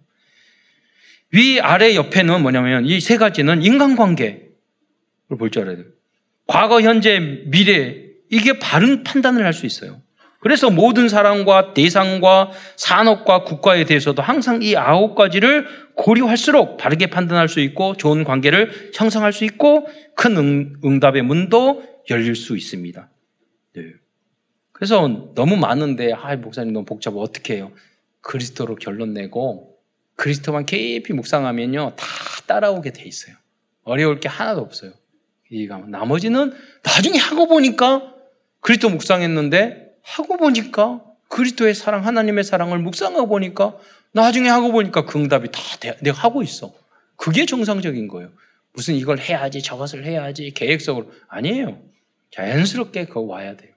위, 1.33 1.61
아래, 1.61 1.95
옆에는 1.97 2.43
뭐냐면 2.43 2.87
이 2.87 3.01
세 3.01 3.17
가지는 3.17 3.63
인간관계를 3.63 4.49
볼 5.39 5.51
줄 5.51 5.63
알아야 5.63 5.77
돼요. 5.77 5.87
과거, 6.47 6.81
현재, 6.81 7.19
미래, 7.47 8.05
이게 8.31 8.59
바른 8.59 9.03
판단을 9.05 9.45
할 9.45 9.53
수 9.53 9.67
있어요. 9.67 10.03
그래서 10.41 10.69
모든 10.69 11.09
사람과 11.09 11.73
대상과 11.73 12.51
산업과 12.77 13.45
국가에 13.45 13.85
대해서도 13.87 14.21
항상 14.21 14.61
이 14.63 14.77
아홉 14.77 15.15
가지를 15.15 15.67
고려할수록 15.95 16.77
바르게 16.77 17.07
판단할 17.07 17.49
수 17.49 17.61
있고 17.61 17.97
좋은 17.97 18.25
관계를 18.25 18.91
형성할 18.93 19.33
수 19.33 19.47
있고 19.47 19.89
큰 20.15 20.77
응, 20.85 21.01
답의 21.01 21.23
문도 21.23 21.83
열릴 22.11 22.37
수 22.37 22.59
있습니다. 22.59 23.09
네. 23.75 23.83
그래서 24.73 25.33
너무 25.35 25.57
많은데 25.57 26.13
아 26.13 26.37
목사님 26.37 26.75
너무 26.75 26.85
복잡해 26.85 27.17
어떻게 27.19 27.55
해요? 27.57 27.73
그리스도로 28.21 28.75
결론 28.75 29.15
내고 29.15 29.79
그리스도만 30.17 30.67
깊이 30.67 31.15
묵상하면요 31.15 31.95
다 31.97 32.07
따라오게 32.47 32.93
돼 32.93 33.05
있어요. 33.05 33.35
어려울 33.85 34.21
게 34.21 34.29
하나도 34.29 34.61
없어요. 34.61 34.93
이해가 35.51 35.79
나머지는 35.89 36.53
나중에 36.83 37.19
하고 37.19 37.47
보니까 37.47 38.15
그리스도 38.61 38.89
묵상했는데 38.89 39.95
하고 40.03 40.37
보니까 40.37 41.03
그리스도의 41.29 41.75
사랑, 41.75 42.07
하나님의 42.07 42.45
사랑을 42.45 42.79
묵상하고 42.79 43.29
보니까 43.29 43.77
나중에 44.13 44.49
하고 44.49 44.73
보니까 44.73 45.05
그 45.05 45.19
응답이 45.19 45.49
다 45.51 45.61
내가 46.01 46.19
하고 46.19 46.43
있어. 46.43 46.73
그게 47.17 47.47
정상적인 47.47 48.09
거예요. 48.09 48.31
무슨 48.73 48.95
이걸 48.95 49.19
해야지, 49.19 49.63
저것을 49.63 50.05
해야지, 50.05 50.51
계획적으로. 50.53 51.13
아니에요. 51.29 51.81
자연스럽게 52.33 53.07
그거 53.07 53.21
와야 53.21 53.57
돼요. 53.57 53.73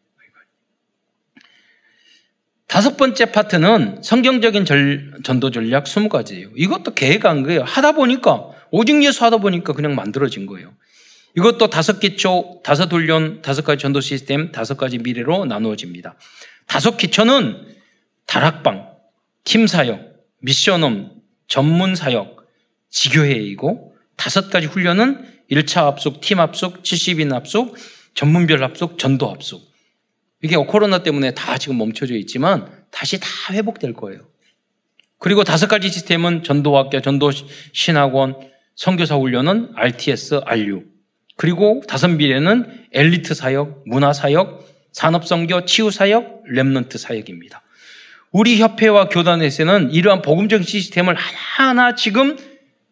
다섯 2.67 2.97
번째 2.97 3.31
파트는 3.31 4.01
성경적인 4.03 4.65
절, 4.65 5.21
전도 5.23 5.51
전략 5.51 5.85
20가지예요. 5.85 6.51
이것도 6.55 6.93
계획한 6.93 7.43
거예요. 7.43 7.63
하다 7.63 7.93
보니까, 7.93 8.49
오직 8.71 9.01
예수 9.03 9.23
하다 9.23 9.37
보니까 9.37 9.73
그냥 9.73 9.95
만들어진 9.95 10.45
거예요. 10.45 10.73
이것도 11.37 11.69
다섯 11.69 11.99
기초, 11.99 12.61
다섯 12.63 12.91
훈련, 12.91 13.43
다섯 13.43 13.63
가지 13.63 13.83
전도 13.83 14.01
시스템, 14.01 14.51
다섯 14.51 14.75
가지 14.75 14.97
미래로 14.97 15.45
나누어집니다. 15.45 16.15
다섯 16.65 16.97
기초는 16.97 17.75
다락방, 18.25 18.89
팀 19.43 19.67
사역, 19.67 20.01
미션홈, 20.39 21.11
전문 21.47 21.93
사역, 21.93 22.43
지교회이고 22.89 23.95
다섯 24.15 24.49
가지 24.49 24.65
훈련은 24.65 25.43
1차 25.51 25.83
합숙, 25.83 26.21
팀 26.21 26.39
합숙, 26.39 26.81
70인 26.81 27.29
합숙, 27.31 27.77
전문별 28.15 28.63
합숙, 28.63 28.97
전도 28.97 29.29
합숙. 29.29 29.61
이게 30.41 30.55
코로나 30.55 31.03
때문에 31.03 31.35
다 31.35 31.59
지금 31.59 31.77
멈춰져 31.77 32.15
있지만 32.15 32.67
다시 32.89 33.19
다 33.19 33.27
회복될 33.51 33.93
거예요. 33.93 34.21
그리고 35.19 35.43
다섯 35.43 35.67
가지 35.67 35.89
시스템은 35.89 36.41
전도학교, 36.41 36.99
전도신학원, 37.01 38.49
선교사 38.75 39.15
훈련은 39.17 39.73
RTS, 39.75 40.41
RU. 40.43 40.96
그리고 41.37 41.81
다섯 41.87 42.09
미래는 42.09 42.87
엘리트 42.91 43.33
사역, 43.33 43.83
문화 43.85 44.11
사역, 44.11 44.67
산업성교, 44.91 45.65
치유 45.65 45.91
사역, 45.91 46.43
랩런트 46.51 46.97
사역입니다. 46.97 47.61
우리 48.31 48.57
협회와 48.57 49.07
교단에서는 49.09 49.91
이러한 49.91 50.21
복음적 50.21 50.63
시스템을 50.63 51.15
하나하나 51.15 51.95
지금 51.95 52.37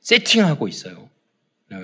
세팅하고 0.02 0.68
있어요. 0.68 1.10
네. 1.70 1.78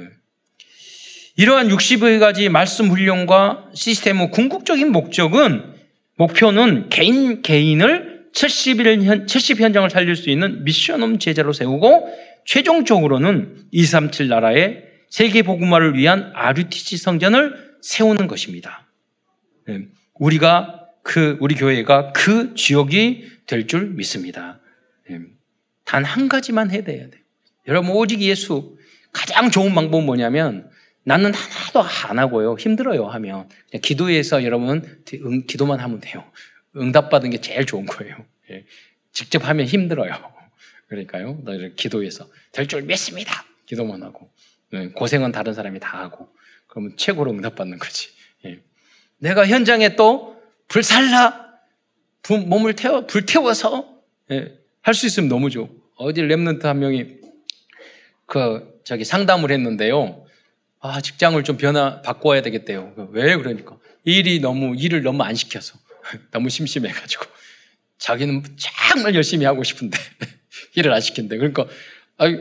이러한 1.35 1.69
60여 1.69 2.19
가지 2.19 2.49
말씀 2.49 2.89
훈련과 2.89 3.71
시스템의 3.73 4.29
궁극적인 4.31 4.91
목적은 4.91 5.73
목표는 6.17 6.89
개인 6.89 7.41
개인을 7.41 8.27
70일 8.33 9.03
현, 9.03 9.27
70 9.27 9.59
현장을 9.59 9.89
살릴 9.89 10.15
수 10.15 10.29
있는 10.29 10.63
미션홈 10.63 11.17
제자로 11.17 11.53
세우고 11.53 12.07
최종적으로는 12.45 13.65
237 13.71 14.27
나라의 14.27 14.90
세계 15.11 15.43
복음화를 15.43 15.95
위한 15.95 16.31
RUTC 16.33 16.97
성전을 16.97 17.75
세우는 17.81 18.27
것입니다. 18.27 18.87
네. 19.67 19.87
우리가 20.15 20.87
그 21.03 21.37
우리 21.41 21.55
교회가 21.55 22.13
그 22.13 22.55
지역이 22.55 23.29
될 23.45 23.67
줄 23.67 23.89
믿습니다. 23.89 24.61
네. 25.09 25.19
단한 25.83 26.29
가지만 26.29 26.71
해야 26.71 26.83
돼요. 26.83 27.09
여러분 27.67 27.91
오직 27.91 28.21
예수 28.21 28.77
가장 29.11 29.51
좋은 29.51 29.75
방법은 29.75 30.05
뭐냐면 30.05 30.69
나는 31.03 31.33
하나도 31.33 31.81
안 32.07 32.17
하고요. 32.17 32.55
힘들어요 32.57 33.07
하면 33.07 33.49
그냥 33.69 33.81
기도해서 33.81 34.45
여러분 34.45 35.03
응, 35.13 35.45
기도만 35.45 35.79
하면 35.81 35.99
돼요. 35.99 36.23
응답받은 36.77 37.31
게 37.31 37.41
제일 37.41 37.65
좋은 37.65 37.85
거예요. 37.85 38.15
예. 38.51 38.63
직접 39.11 39.45
하면 39.45 39.65
힘들어요. 39.65 40.13
그러니까요. 40.87 41.43
기도해서 41.75 42.29
될 42.53 42.65
줄 42.67 42.83
믿습니다. 42.83 43.43
기도만 43.65 44.01
하고 44.03 44.31
예. 44.37 44.40
고생은 44.95 45.31
다른 45.31 45.53
사람이 45.53 45.79
다 45.79 45.99
하고 45.99 46.29
그러면 46.67 46.95
최고로 46.97 47.31
응답받는 47.31 47.79
거지. 47.79 48.09
예. 48.45 48.59
내가 49.17 49.45
현장에 49.47 49.95
또 49.95 50.41
불살라 50.67 51.51
몸을 52.47 52.75
태워 52.75 53.05
불 53.05 53.25
태워서 53.25 54.01
예. 54.31 54.57
할수 54.81 55.05
있으면 55.05 55.29
너무 55.29 55.49
좋아. 55.49 55.67
어디 55.97 56.21
랩런트 56.21 56.63
한 56.63 56.79
명이 56.79 57.17
그 58.25 58.81
저기 58.83 59.03
상담을 59.03 59.51
했는데요. 59.51 60.25
아, 60.79 60.99
직장을 60.99 61.41
좀 61.43 61.57
변화, 61.57 62.01
바꿔야 62.01 62.41
되겠대요. 62.41 63.09
왜 63.11 63.35
그러니까. 63.35 63.77
일이 64.03 64.39
너무, 64.39 64.75
일을 64.75 65.03
너무 65.03 65.21
안 65.21 65.35
시켜서. 65.35 65.77
너무 66.31 66.49
심심해가지고. 66.49 67.25
자기는 67.99 68.43
정말 68.57 69.13
열심히 69.13 69.45
하고 69.45 69.63
싶은데, 69.63 69.99
일을 70.73 70.91
안 70.91 70.99
시킨대. 70.99 71.37
그러니까, 71.37 71.67
아니, 72.17 72.39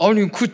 아니, 0.00 0.30
그, 0.30 0.46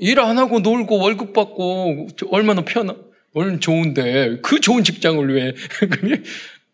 일 0.00 0.18
안 0.18 0.38
하고 0.38 0.60
놀고 0.60 0.98
월급 0.98 1.32
받고 1.32 2.08
얼마나 2.30 2.64
편하, 2.64 2.96
얼마나 3.34 3.58
좋은데, 3.58 4.38
그 4.42 4.60
좋은 4.60 4.84
직장을 4.84 5.34
왜, 5.34 5.54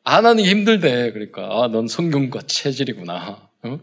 안 0.05 0.25
하는 0.27 0.43
게 0.43 0.49
힘들대. 0.51 1.13
그러니까, 1.13 1.43
아, 1.51 1.69
넌 1.69 1.87
성경과 1.89 2.41
체질이구나. 2.43 3.51
어? 3.63 3.81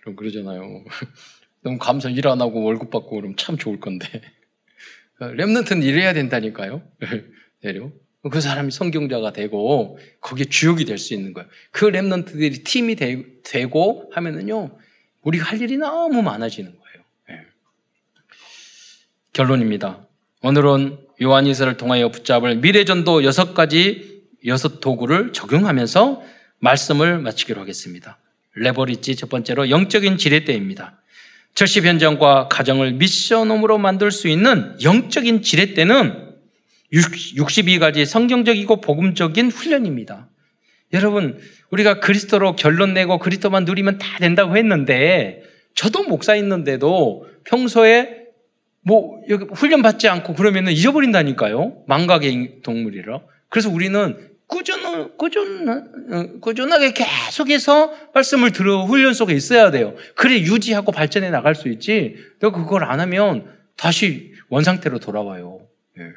그럼 0.00 0.16
그러잖아요. 0.16 0.84
너무 1.62 1.78
감사 1.78 2.08
일 2.08 2.26
안 2.28 2.40
하고 2.40 2.62
월급 2.62 2.90
받고 2.90 3.10
그러면 3.16 3.36
참 3.36 3.58
좋을 3.58 3.80
건데. 3.80 4.08
랩런트는 5.20 5.82
일해야 5.82 6.12
된다니까요. 6.12 6.82
내려. 7.62 7.90
그 8.30 8.40
사람이 8.40 8.70
성경자가 8.72 9.32
되고 9.32 9.98
거기에 10.20 10.46
주역이 10.46 10.84
될 10.84 10.98
수 10.98 11.14
있는 11.14 11.32
거예요. 11.32 11.48
그 11.70 11.86
랩런트들이 11.90 12.64
팀이 12.64 12.96
되, 12.96 13.66
고 13.66 14.10
하면은요, 14.14 14.76
우리가 15.22 15.44
할 15.44 15.60
일이 15.60 15.76
너무 15.76 16.22
많아지는 16.22 16.70
거예요. 16.70 16.85
네. 19.36 19.42
결론입니다. 19.42 20.00
오늘은 20.42 20.96
요한이서를 21.20 21.76
통하여 21.76 22.08
붙잡을 22.08 22.56
미래전도 22.56 23.22
여섯 23.24 23.52
가지 23.52 24.22
여섯 24.46 24.80
도구를 24.80 25.34
적용하면서 25.34 26.22
말씀을 26.60 27.18
마치기로 27.18 27.60
하겠습니다. 27.60 28.18
레버리지 28.54 29.14
첫 29.16 29.28
번째로 29.28 29.68
영적인 29.68 30.16
지렛대입니다. 30.16 31.02
절십 31.54 31.84
현장과 31.84 32.48
가정을 32.48 32.92
미션홈으로 32.92 33.76
만들 33.76 34.10
수 34.10 34.28
있는 34.28 34.74
영적인 34.82 35.42
지렛대는 35.42 36.34
62가지 36.94 38.06
성경적이고 38.06 38.80
복음적인 38.80 39.50
훈련입니다. 39.50 40.28
여러분, 40.94 41.38
우리가 41.70 42.00
그리스도로 42.00 42.56
결론 42.56 42.94
내고 42.94 43.18
그리스도만 43.18 43.64
누리면 43.64 43.98
다 43.98 44.18
된다고 44.18 44.56
했는데, 44.56 45.42
저도 45.74 46.04
목사 46.04 46.36
있는데도 46.36 47.26
평소에 47.44 48.15
뭐, 48.86 49.20
훈련 49.52 49.82
받지 49.82 50.06
않고 50.06 50.34
그러면 50.34 50.68
잊어버린다니까요. 50.68 51.82
망각의 51.88 52.60
동물이라. 52.62 53.20
그래서 53.48 53.68
우리는 53.68 54.16
꾸준, 54.46 55.16
꾸준, 55.16 56.40
꾸준하게 56.40 56.92
계속해서 56.92 57.92
말씀을 58.14 58.52
들어 58.52 58.84
훈련 58.84 59.12
속에 59.12 59.34
있어야 59.34 59.72
돼요. 59.72 59.96
그래 60.14 60.38
유지하고 60.38 60.92
발전해 60.92 61.30
나갈 61.30 61.56
수 61.56 61.68
있지. 61.68 62.14
너 62.38 62.52
그걸 62.52 62.84
안 62.84 63.00
하면 63.00 63.50
다시 63.76 64.32
원상태로 64.50 65.00
돌아와요. 65.00 65.66
예. 65.98 66.12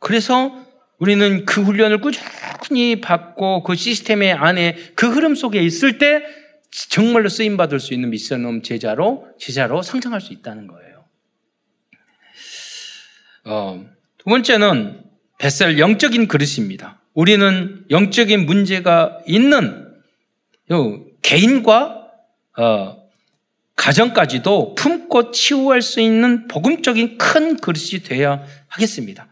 그래서 0.00 0.60
우리는 0.98 1.44
그 1.44 1.62
훈련을 1.62 2.00
꾸준히 2.00 3.00
받고 3.00 3.62
그 3.62 3.76
시스템의 3.76 4.32
안에 4.32 4.76
그 4.96 5.08
흐름 5.08 5.36
속에 5.36 5.62
있을 5.62 5.98
때 5.98 6.24
정말로 6.88 7.28
쓰임 7.28 7.56
받을 7.56 7.78
수 7.78 7.94
있는 7.94 8.10
미션홈 8.10 8.62
제자로 8.62 9.28
제자로 9.38 9.82
성장할 9.82 10.20
수 10.20 10.32
있다는 10.32 10.66
거예요. 10.66 10.81
어, 13.44 13.84
두 14.18 14.24
번째는 14.24 15.02
뱃살 15.38 15.78
영적인 15.78 16.28
그릇입니다. 16.28 17.00
우리는 17.14 17.84
영적인 17.90 18.46
문제가 18.46 19.18
있는 19.26 19.88
개인과 21.22 22.08
어, 22.58 23.02
가정까지도 23.76 24.74
품고 24.74 25.32
치유할 25.32 25.82
수 25.82 26.00
있는 26.00 26.46
복음적인 26.46 27.18
큰 27.18 27.56
그릇이 27.56 28.02
되어야 28.04 28.44
하겠습니다. 28.68 29.26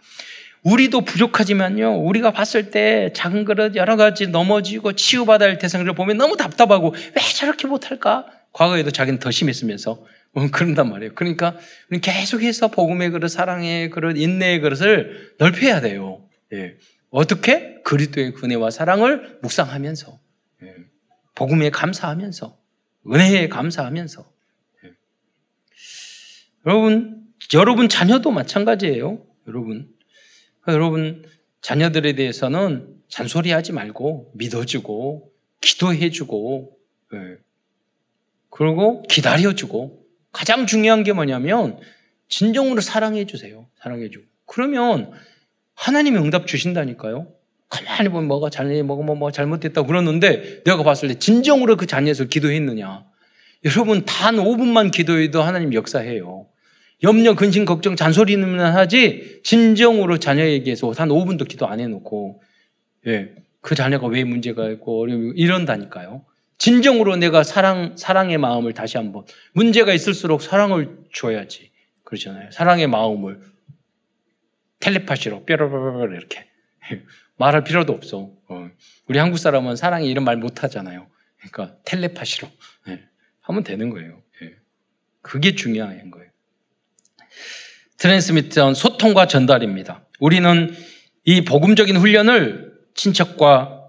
우리도 0.63 1.03
부족하지만요, 1.03 2.01
우리가 2.01 2.33
봤을 2.33 2.71
때 2.71 3.13
작은 3.15 3.45
그릇 3.45 3.77
여러 3.77 3.97
가지 3.97 4.27
넘어지고 4.27 4.93
치유받아야 4.93 5.51
할 5.51 5.59
대상을 5.59 5.91
보면 5.95 6.19
너무 6.19 6.37
답답하고 6.37 6.95
왜 6.95 7.23
저렇게 7.35 7.67
못할까? 7.67 8.27
과거에도 8.53 8.91
자기는 8.91 9.21
더 9.21 9.31
심했으면서 9.31 9.93
어, 9.93 10.07
그런단 10.53 10.89
말이에요. 10.91 11.15
그러니까 11.15 11.59
계속해서 12.03 12.69
복음의 12.69 13.11
그릇, 13.11 13.29
사랑의 13.29 13.91
그릇, 13.91 14.17
인내의 14.17 14.61
그릇을 14.61 15.35
넓혀야 15.39 15.81
돼요. 15.81 16.29
예. 16.53 16.77
어떻게? 17.11 17.81
그리스도의 17.83 18.35
은혜와 18.43 18.71
사랑을 18.71 19.39
묵상하면서 19.43 20.21
예. 20.63 20.75
복음에 21.35 21.71
감사하면서 21.71 22.59
은혜에 23.09 23.49
감사하면서 23.49 24.33
예. 24.85 24.91
여러분 26.67 27.27
여러분 27.55 27.89
자녀도 27.89 28.31
마찬가지예요. 28.31 29.27
여러분 29.49 29.89
여러분 30.69 31.25
자녀들에 31.63 32.13
대해서는 32.13 32.95
잔소리하지 33.09 33.73
말고 33.73 34.33
믿어주고 34.35 35.33
기도해주고 35.61 36.79
예. 37.15 37.37
그리고 38.51 39.03
기다려주고 39.03 40.00
가장 40.33 40.67
중요한 40.67 41.03
게 41.03 41.13
뭐냐면 41.13 41.79
진정으로 42.29 42.81
사랑해 42.81 43.27
주세요. 43.27 43.67
사랑해 43.83 44.11
주고 44.11 44.25
그러면 44.47 45.13
하나님이 45.75 46.19
응답 46.19 46.47
주신다니까요. 46.47 47.29
가만히 47.71 48.09
보면 48.09 48.27
뭐가 48.27 48.51
잘못, 48.51 48.83
뭐가 48.85 49.05
뭐, 49.05 49.15
뭐 49.15 49.31
잘못됐다고 49.31 49.87
그러는데 49.87 50.63
내가 50.65 50.83
봤을 50.83 51.09
때 51.09 51.15
진정으로 51.15 51.77
그 51.77 51.87
자녀에서 51.87 52.25
기도했느냐. 52.25 53.05
여러분, 53.65 54.05
단 54.05 54.37
5분만 54.37 54.91
기도해도 54.91 55.43
하나님 55.43 55.73
역사해요. 55.73 56.47
염려, 57.03 57.35
근심, 57.35 57.65
걱정, 57.65 57.95
잔소리는 57.95 58.61
하지, 58.61 59.41
진정으로 59.45 60.19
자녀에게서 60.19 60.93
단 60.93 61.09
5분도 61.09 61.47
기도 61.47 61.67
안 61.67 61.81
해놓고, 61.81 62.43
예, 63.07 63.31
그 63.61 63.75
자녀가 63.75 64.07
왜 64.07 64.25
문제가 64.25 64.69
있고, 64.71 65.01
어려움이 65.01 65.33
이런다니까요. 65.37 66.25
진정으로 66.61 67.17
내가 67.17 67.43
사랑, 67.43 67.97
사랑의 67.97 68.37
마음을 68.37 68.75
다시 68.75 68.99
한번, 68.99 69.25
문제가 69.55 69.95
있을수록 69.95 70.43
사랑을 70.43 70.99
줘야지. 71.13 71.71
그렇잖아요. 72.05 72.51
사랑의 72.51 72.87
마음을. 72.87 73.41
텔레파시로 74.81 75.47
뾰로로로 75.47 76.15
이렇게 76.15 76.47
말할 77.37 77.65
필요도 77.65 77.95
없어. 77.95 78.31
어. 78.49 78.71
우리 79.07 79.19
한국 79.19 79.39
사람은 79.39 79.77
사랑에 79.77 80.07
이런 80.07 80.25
말 80.25 80.37
못 80.37 80.63
하잖아요. 80.63 81.07
그러니까 81.39 81.79
텔레파시로 81.87 82.49
네. 82.87 83.05
하면 83.41 83.65
되는 83.65 83.89
거예요. 83.89 84.23
네. 84.43 84.53
그게 85.23 85.55
중요한 85.55 86.11
거예요. 86.11 86.29
트랜스미트는 87.97 88.75
소통과 88.75 89.27
전달입니다. 89.27 90.07
우리는 90.21 90.75
이 91.25 91.43
복음적인 91.45 91.97
훈련을 91.97 92.75
친척과 92.95 93.80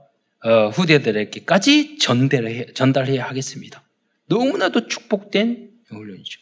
어, 0.44 0.70
후대들에게까지 0.70 1.98
전달해, 2.00 2.66
전달해야 2.74 3.26
하겠습니다. 3.26 3.84
너무나도 4.28 4.88
축복된 4.88 5.70
훈련이죠. 5.90 6.40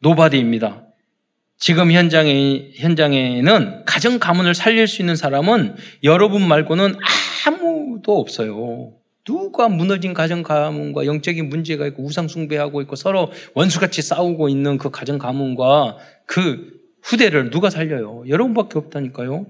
nobody입니다. 0.00 0.86
지금 1.58 1.92
현장에, 1.92 2.72
현장에는 2.74 3.84
가정 3.84 4.18
가문을 4.18 4.54
살릴 4.54 4.88
수 4.88 5.00
있는 5.00 5.16
사람은 5.16 5.76
여러분 6.02 6.46
말고는 6.46 6.96
아무도 7.46 8.18
없어요. 8.18 8.94
누가 9.24 9.68
무너진 9.68 10.14
가정 10.14 10.42
가문과 10.42 11.06
영적인 11.06 11.48
문제가 11.48 11.86
있고 11.86 12.04
우상 12.04 12.26
숭배하고 12.26 12.82
있고 12.82 12.96
서로 12.96 13.30
원수같이 13.54 14.02
싸우고 14.02 14.48
있는 14.48 14.78
그 14.78 14.90
가정 14.90 15.18
가문과 15.18 15.98
그 16.26 16.80
후대를 17.02 17.50
누가 17.50 17.70
살려요? 17.70 18.24
여러분밖에 18.28 18.78
없다니까요. 18.78 19.46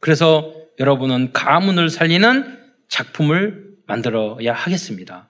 그래서 0.00 0.52
여러분은 0.78 1.32
가문을 1.32 1.90
살리는 1.90 2.58
작품을 2.88 3.72
만들어야 3.86 4.52
하겠습니다. 4.52 5.28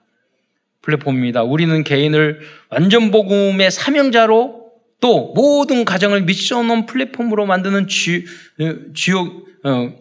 플랫폼입니다. 0.81 1.43
우리는 1.43 1.83
개인을 1.83 2.41
완전 2.69 3.11
복음의 3.11 3.71
사명자로 3.71 4.71
또 4.99 5.33
모든 5.33 5.85
가정을 5.85 6.23
미션온 6.23 6.85
플랫폼으로 6.85 7.45
만드는 7.45 7.87
주, 7.87 8.23
주역, 8.93 9.45
어, 9.63 9.93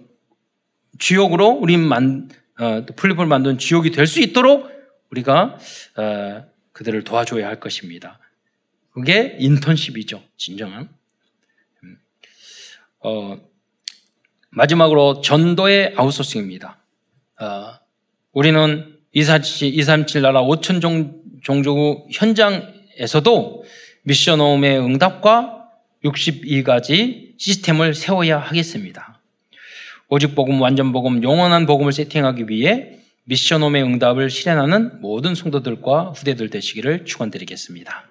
주역으로 0.98 1.48
우리 1.48 1.76
만, 1.76 2.28
어, 2.58 2.84
플랫폼을 2.96 3.26
만드는 3.26 3.58
주역이 3.58 3.90
될 3.90 4.06
수 4.06 4.20
있도록 4.20 4.70
우리가 5.10 5.58
어, 5.96 6.44
그들을 6.72 7.02
도와줘야 7.04 7.46
할 7.46 7.60
것입니다. 7.60 8.18
그게 8.90 9.36
인턴십이죠. 9.38 10.22
진정한. 10.36 10.88
음. 11.82 11.98
어, 13.00 13.40
마지막으로 14.52 15.20
전도의 15.20 15.94
아웃소싱입니다. 15.96 16.78
어, 17.40 17.74
우리는 18.32 18.96
247, 19.12 19.74
237 19.74 20.22
나라 20.22 20.42
5천 20.42 20.80
종족 21.42 22.08
현장에서도 22.12 23.64
미션 24.04 24.40
홈의 24.40 24.78
응답과 24.78 25.68
62가지 26.04 27.32
시스템을 27.38 27.94
세워야 27.94 28.38
하겠습니다. 28.38 29.20
오직 30.08 30.34
복음, 30.34 30.60
완전 30.60 30.92
복음, 30.92 31.22
영원한 31.22 31.66
복음을 31.66 31.92
세팅하기 31.92 32.48
위해 32.48 32.98
미션 33.24 33.62
홈의 33.62 33.82
응답을 33.82 34.28
실현하는 34.30 35.00
모든 35.00 35.34
성도들과 35.34 36.12
후대들 36.16 36.50
되시기를 36.50 37.04
축원드리겠습니다. 37.04 38.04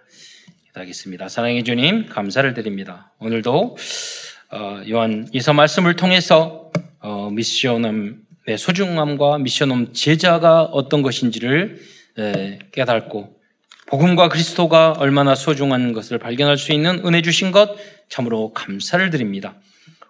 기도하겠습니다. 0.68 1.30
사랑의 1.30 1.64
주님 1.64 2.08
감사를 2.08 2.54
드립니다. 2.54 3.12
오늘도 3.20 3.52
어, 3.54 3.76
요한 4.90 5.30
이서 5.32 5.54
말씀을 5.54 5.96
통해서 5.96 6.72
어, 7.00 7.30
미션홈의 7.32 8.58
소중함과 8.58 9.38
미션홈 9.38 9.94
제자가 9.94 10.64
어떤 10.64 11.02
것인지를 11.02 11.80
깨닫고 12.72 13.40
복음과 13.88 14.30
그리스도가 14.30 14.94
얼마나 14.98 15.36
소중한 15.36 15.94
것을 15.94 16.18
발견할 16.18 16.58
수 16.58 16.74
있는 16.74 17.06
은혜 17.06 17.22
주신 17.22 17.52
것 17.52 17.76
참으로 18.10 18.52
감사를 18.54 19.10
드립니다. 19.10 19.56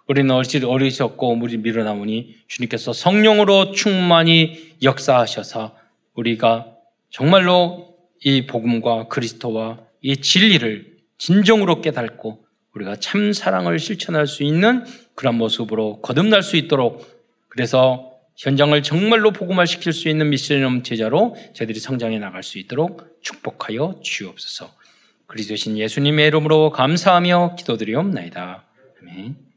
우리는 0.08 0.30
어리석고 0.30 1.38
우리 1.40 1.56
밀어나오니 1.58 2.34
주님께서 2.48 2.92
성령으로 2.92 3.72
충만히 3.72 4.74
역사하셔서 4.82 5.76
우리가 6.14 6.66
정말로 7.10 7.96
이 8.24 8.46
복음과 8.46 9.08
그리스도와 9.08 9.78
이 10.00 10.16
진리를 10.16 10.96
진정으로 11.18 11.80
깨닫고 11.80 12.44
우리가 12.74 12.96
참 12.96 13.32
사랑을 13.32 13.78
실천할 13.78 14.26
수 14.26 14.42
있는 14.42 14.84
그런 15.14 15.36
모습으로 15.36 16.00
거듭날 16.00 16.42
수 16.42 16.56
있도록 16.56 17.06
그래서 17.48 18.12
현장을 18.36 18.82
정말로 18.82 19.30
복음화 19.30 19.66
시킬 19.66 19.92
수 19.92 20.08
있는 20.08 20.30
미션홈 20.30 20.82
제자로 20.82 21.36
저희들이 21.52 21.78
성장해 21.80 22.18
나갈 22.18 22.42
수 22.42 22.58
있도록 22.58 23.20
축복하여 23.20 24.00
주옵소서. 24.02 24.72
그리스도신 25.26 25.78
예수님의 25.78 26.26
이름으로 26.28 26.70
감사하며 26.70 27.56
기도드리옵나이다. 27.56 28.64
아멘. 29.00 29.51